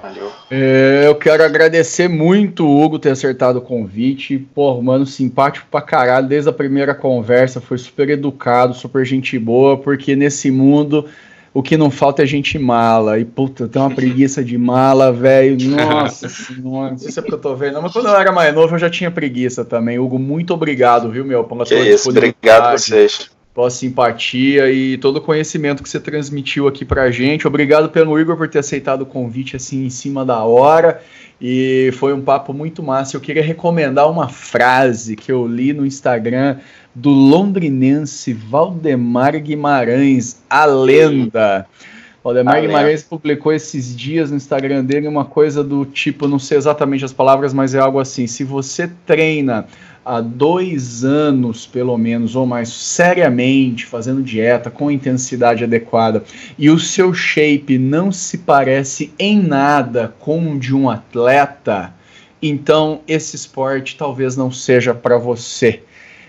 Valeu. 0.00 0.30
É, 0.50 1.04
eu 1.06 1.14
quero 1.14 1.42
agradecer 1.42 2.08
muito 2.08 2.66
o 2.66 2.82
Hugo 2.82 2.98
ter 2.98 3.10
acertado 3.10 3.58
o 3.58 3.62
convite. 3.62 4.38
Pô, 4.54 4.80
mano, 4.80 5.06
simpático 5.06 5.66
pra 5.70 5.80
caralho 5.80 6.28
desde 6.28 6.48
a 6.48 6.52
primeira 6.52 6.94
conversa. 6.94 7.60
Foi 7.60 7.78
super 7.78 8.08
educado, 8.10 8.74
super 8.74 9.04
gente 9.04 9.38
boa, 9.38 9.76
porque 9.76 10.14
nesse 10.14 10.50
mundo 10.50 11.06
o 11.52 11.62
que 11.62 11.76
não 11.76 11.90
falta 11.90 12.22
é 12.22 12.26
gente 12.26 12.58
mala. 12.58 13.18
E 13.18 13.24
puta, 13.24 13.66
tem 13.66 13.80
uma 13.80 13.90
preguiça 13.90 14.44
de 14.44 14.58
mala, 14.58 15.10
velho. 15.10 15.56
Nossa 15.70 16.28
senhora. 16.28 16.90
Não 16.90 16.98
sei 16.98 17.10
se 17.10 17.18
é 17.18 17.22
porque 17.22 17.34
eu 17.34 17.40
tô 17.40 17.54
vendo, 17.54 17.80
mas 17.80 17.92
quando 17.92 18.08
eu 18.08 18.16
era 18.16 18.30
mais 18.30 18.54
novo 18.54 18.74
eu 18.74 18.78
já 18.78 18.90
tinha 18.90 19.10
preguiça 19.10 19.64
também. 19.64 19.98
Hugo, 19.98 20.18
muito 20.18 20.52
obrigado, 20.52 21.10
viu, 21.10 21.24
meu? 21.24 21.44
Pela 21.44 21.64
que 21.64 21.74
isso, 21.74 22.10
obrigado 22.10 22.66
a 22.66 22.78
vocês 22.78 23.35
pela 23.56 23.70
simpatia 23.70 24.70
e 24.70 24.98
todo 24.98 25.16
o 25.16 25.20
conhecimento 25.22 25.82
que 25.82 25.88
você 25.88 25.98
transmitiu 25.98 26.68
aqui 26.68 26.84
pra 26.84 27.10
gente. 27.10 27.46
Obrigado 27.46 27.88
pelo 27.88 28.20
Igor 28.20 28.36
por 28.36 28.46
ter 28.46 28.58
aceitado 28.58 29.00
o 29.00 29.06
convite 29.06 29.56
assim 29.56 29.86
em 29.86 29.88
cima 29.88 30.26
da 30.26 30.44
hora. 30.44 31.00
E 31.40 31.90
foi 31.94 32.12
um 32.12 32.20
papo 32.20 32.52
muito 32.52 32.82
massa. 32.82 33.16
Eu 33.16 33.20
queria 33.20 33.42
recomendar 33.42 34.10
uma 34.10 34.28
frase 34.28 35.16
que 35.16 35.32
eu 35.32 35.46
li 35.46 35.72
no 35.72 35.86
Instagram 35.86 36.58
do 36.94 37.08
londrinense 37.08 38.34
Valdemar 38.34 39.40
Guimarães, 39.40 40.38
a 40.50 40.66
lenda. 40.66 41.66
Valdemar 42.22 42.60
Guimarães 42.60 43.02
publicou 43.04 43.54
esses 43.54 43.96
dias 43.96 44.30
no 44.30 44.36
Instagram 44.36 44.84
dele 44.84 45.08
uma 45.08 45.24
coisa 45.24 45.64
do 45.64 45.86
tipo, 45.86 46.28
não 46.28 46.38
sei 46.38 46.58
exatamente 46.58 47.06
as 47.06 47.12
palavras, 47.12 47.54
mas 47.54 47.74
é 47.74 47.78
algo 47.78 48.00
assim: 48.00 48.26
se 48.26 48.44
você 48.44 48.90
treina 49.06 49.66
há 50.06 50.20
dois 50.20 51.04
anos, 51.04 51.66
pelo 51.66 51.98
menos, 51.98 52.36
ou 52.36 52.46
mais, 52.46 52.68
seriamente, 52.68 53.84
fazendo 53.84 54.22
dieta 54.22 54.70
com 54.70 54.88
intensidade 54.88 55.64
adequada, 55.64 56.22
e 56.56 56.70
o 56.70 56.78
seu 56.78 57.12
shape 57.12 57.76
não 57.76 58.12
se 58.12 58.38
parece 58.38 59.12
em 59.18 59.42
nada 59.42 60.14
com 60.20 60.52
o 60.52 60.58
de 60.60 60.72
um 60.72 60.88
atleta, 60.88 61.92
então 62.40 63.00
esse 63.08 63.34
esporte 63.34 63.96
talvez 63.96 64.36
não 64.36 64.52
seja 64.52 64.94
para 64.94 65.18
você. 65.18 65.82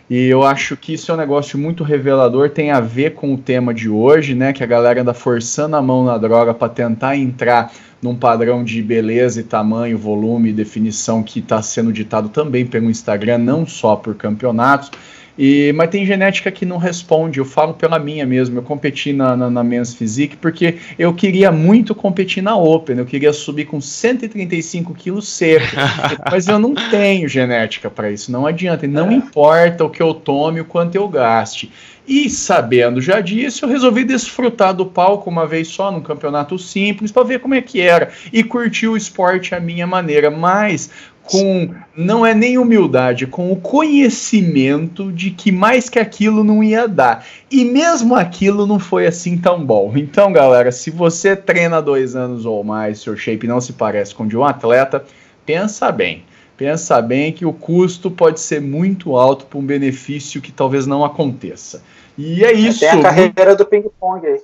E 0.10 0.28
eu 0.28 0.44
acho 0.44 0.78
que 0.78 0.94
isso 0.94 1.12
é 1.12 1.14
um 1.14 1.18
negócio 1.18 1.60
muito 1.60 1.84
revelador, 1.84 2.50
tem 2.50 2.72
a 2.72 2.80
ver 2.80 3.14
com 3.14 3.34
o 3.34 3.38
tema 3.38 3.74
de 3.74 3.90
hoje, 3.90 4.34
né? 4.34 4.54
Que 4.54 4.64
a 4.64 4.68
galera 4.68 5.02
anda 5.02 5.14
forçando 5.14 5.76
a 5.76 5.82
mão 5.82 6.06
na 6.06 6.18
droga 6.18 6.54
para 6.54 6.70
tentar 6.70 7.18
entrar 7.18 7.74
num 8.02 8.16
padrão 8.16 8.64
de 8.64 8.82
beleza 8.82 9.42
e 9.42 9.44
tamanho, 9.44 9.98
volume 9.98 10.50
e 10.50 10.54
definição 10.54 11.24
que 11.24 11.40
está 11.40 11.62
sendo 11.62 11.92
ditado 11.92 12.30
também 12.30 12.66
pelo 12.66 12.90
Instagram, 12.90 13.40
não 13.40 13.66
só 13.66 13.96
por 13.96 14.16
campeonatos. 14.16 14.92
E, 15.38 15.72
mas 15.74 15.90
tem 15.90 16.06
genética 16.06 16.52
que 16.52 16.66
não 16.66 16.78
responde, 16.78 17.40
eu 17.40 17.46
falo 17.46 17.74
pela 17.74 18.00
minha 18.00 18.26
mesmo. 18.26 18.58
Eu 18.58 18.64
competi 18.64 19.14
na, 19.14 19.36
na, 19.38 19.50
na 19.50 19.64
Men's 19.64 19.94
Physique 19.94 20.36
porque 20.38 20.78
eu 20.98 21.14
queria 21.14 21.52
muito 21.52 21.94
competir 21.94 22.42
na 22.42 22.58
Open, 22.58 22.98
eu 22.98 23.06
queria 23.06 23.32
subir 23.32 23.66
com 23.66 23.80
135 23.80 24.94
quilos 24.94 25.28
seco, 25.28 25.66
mas 26.32 26.48
eu 26.48 26.58
não 26.58 26.74
tenho 26.74 27.28
genética 27.28 27.90
para 27.90 28.10
isso, 28.10 28.32
não 28.32 28.46
adianta, 28.46 28.86
e 28.86 28.90
não 28.90 29.10
é. 29.10 29.14
importa 29.14 29.84
o 29.84 29.90
que 29.90 30.02
eu 30.02 30.14
tome, 30.14 30.62
o 30.62 30.66
quanto 30.66 30.96
eu 30.96 31.08
gaste. 31.08 31.72
E 32.08 32.30
sabendo 32.30 33.02
já 33.02 33.20
disso, 33.20 33.66
eu 33.66 33.70
resolvi 33.70 34.06
desfrutar 34.06 34.74
do 34.74 34.86
palco 34.86 35.30
uma 35.30 35.46
vez 35.46 35.68
só, 35.68 35.92
num 35.92 36.00
campeonato 36.00 36.58
simples, 36.58 37.12
para 37.12 37.24
ver 37.24 37.40
como 37.40 37.54
é 37.54 37.62
que 37.62 37.82
era 37.82 38.12
e 38.32 38.46
curtir 38.46 38.88
o 38.88 38.96
esporte 38.96 39.54
à 39.54 39.60
minha 39.60 39.86
maneira. 39.86 40.32
Mas 40.32 40.90
com 41.30 41.74
não 41.96 42.26
é 42.26 42.34
nem 42.34 42.58
humildade, 42.58 43.28
com 43.28 43.52
o 43.52 43.56
conhecimento 43.56 45.12
de 45.12 45.32
que 45.32 45.52
mais 45.52 45.90
que 45.90 46.00
aquilo 46.00 46.44
não 46.44 46.64
ia 46.64 46.88
dar. 46.88 47.26
E 47.50 47.66
mesmo 47.66 48.16
aquilo 48.16 48.66
não 48.68 48.80
foi 48.80 49.08
assim 49.08 49.38
tão 49.38 49.66
bom. 49.66 49.94
Então, 49.96 50.32
galera, 50.32 50.72
se 50.72 50.92
você 50.92 51.36
treina 51.36 51.82
dois 51.82 52.16
anos 52.16 52.46
ou 52.46 52.64
mais, 52.64 53.00
seu 53.00 53.16
shape 53.16 53.48
não 53.48 53.60
se 53.60 53.74
parece 53.74 54.14
com 54.14 54.24
o 54.24 54.28
de 54.28 54.38
um 54.38 54.44
atleta, 54.44 55.04
pensa 55.46 55.92
bem. 55.92 56.24
Pensa 56.56 57.00
bem 57.02 57.32
que 57.32 57.46
o 57.46 57.54
custo 57.54 58.10
pode 58.10 58.40
ser 58.40 58.60
muito 58.60 59.16
alto 59.16 59.46
para 59.46 59.60
um 59.60 59.66
benefício 59.66 60.42
que 60.42 60.52
talvez 60.52 60.88
não 60.88 61.06
aconteça. 61.06 61.84
E 62.18 62.44
é 62.44 62.52
isso. 62.52 62.80
Tem 62.80 62.90
a 62.90 63.02
carreira 63.02 63.56
do 63.56 63.64
ping-pong 63.64 64.26
aí. 64.26 64.40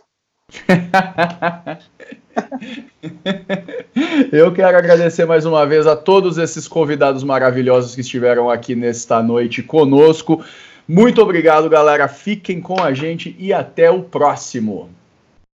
Eu 4.32 4.54
quero 4.54 4.78
agradecer 4.78 5.26
mais 5.26 5.46
uma 5.46 5.66
vez 5.66 5.88
a 5.88 5.96
todos 5.96 6.38
esses 6.38 6.68
convidados 6.68 7.24
maravilhosos 7.24 7.96
que 7.96 8.02
estiveram 8.02 8.50
aqui 8.50 8.76
nesta 8.76 9.22
noite 9.22 9.64
conosco. 9.64 10.44
Muito 10.88 11.22
obrigado, 11.22 11.70
galera. 11.70 12.08
Fiquem 12.08 12.62
com 12.62 12.82
a 12.82 12.94
gente 12.94 13.36
e 13.40 13.54
até 13.54 13.90
o 13.90 14.04
próximo. 14.04 14.90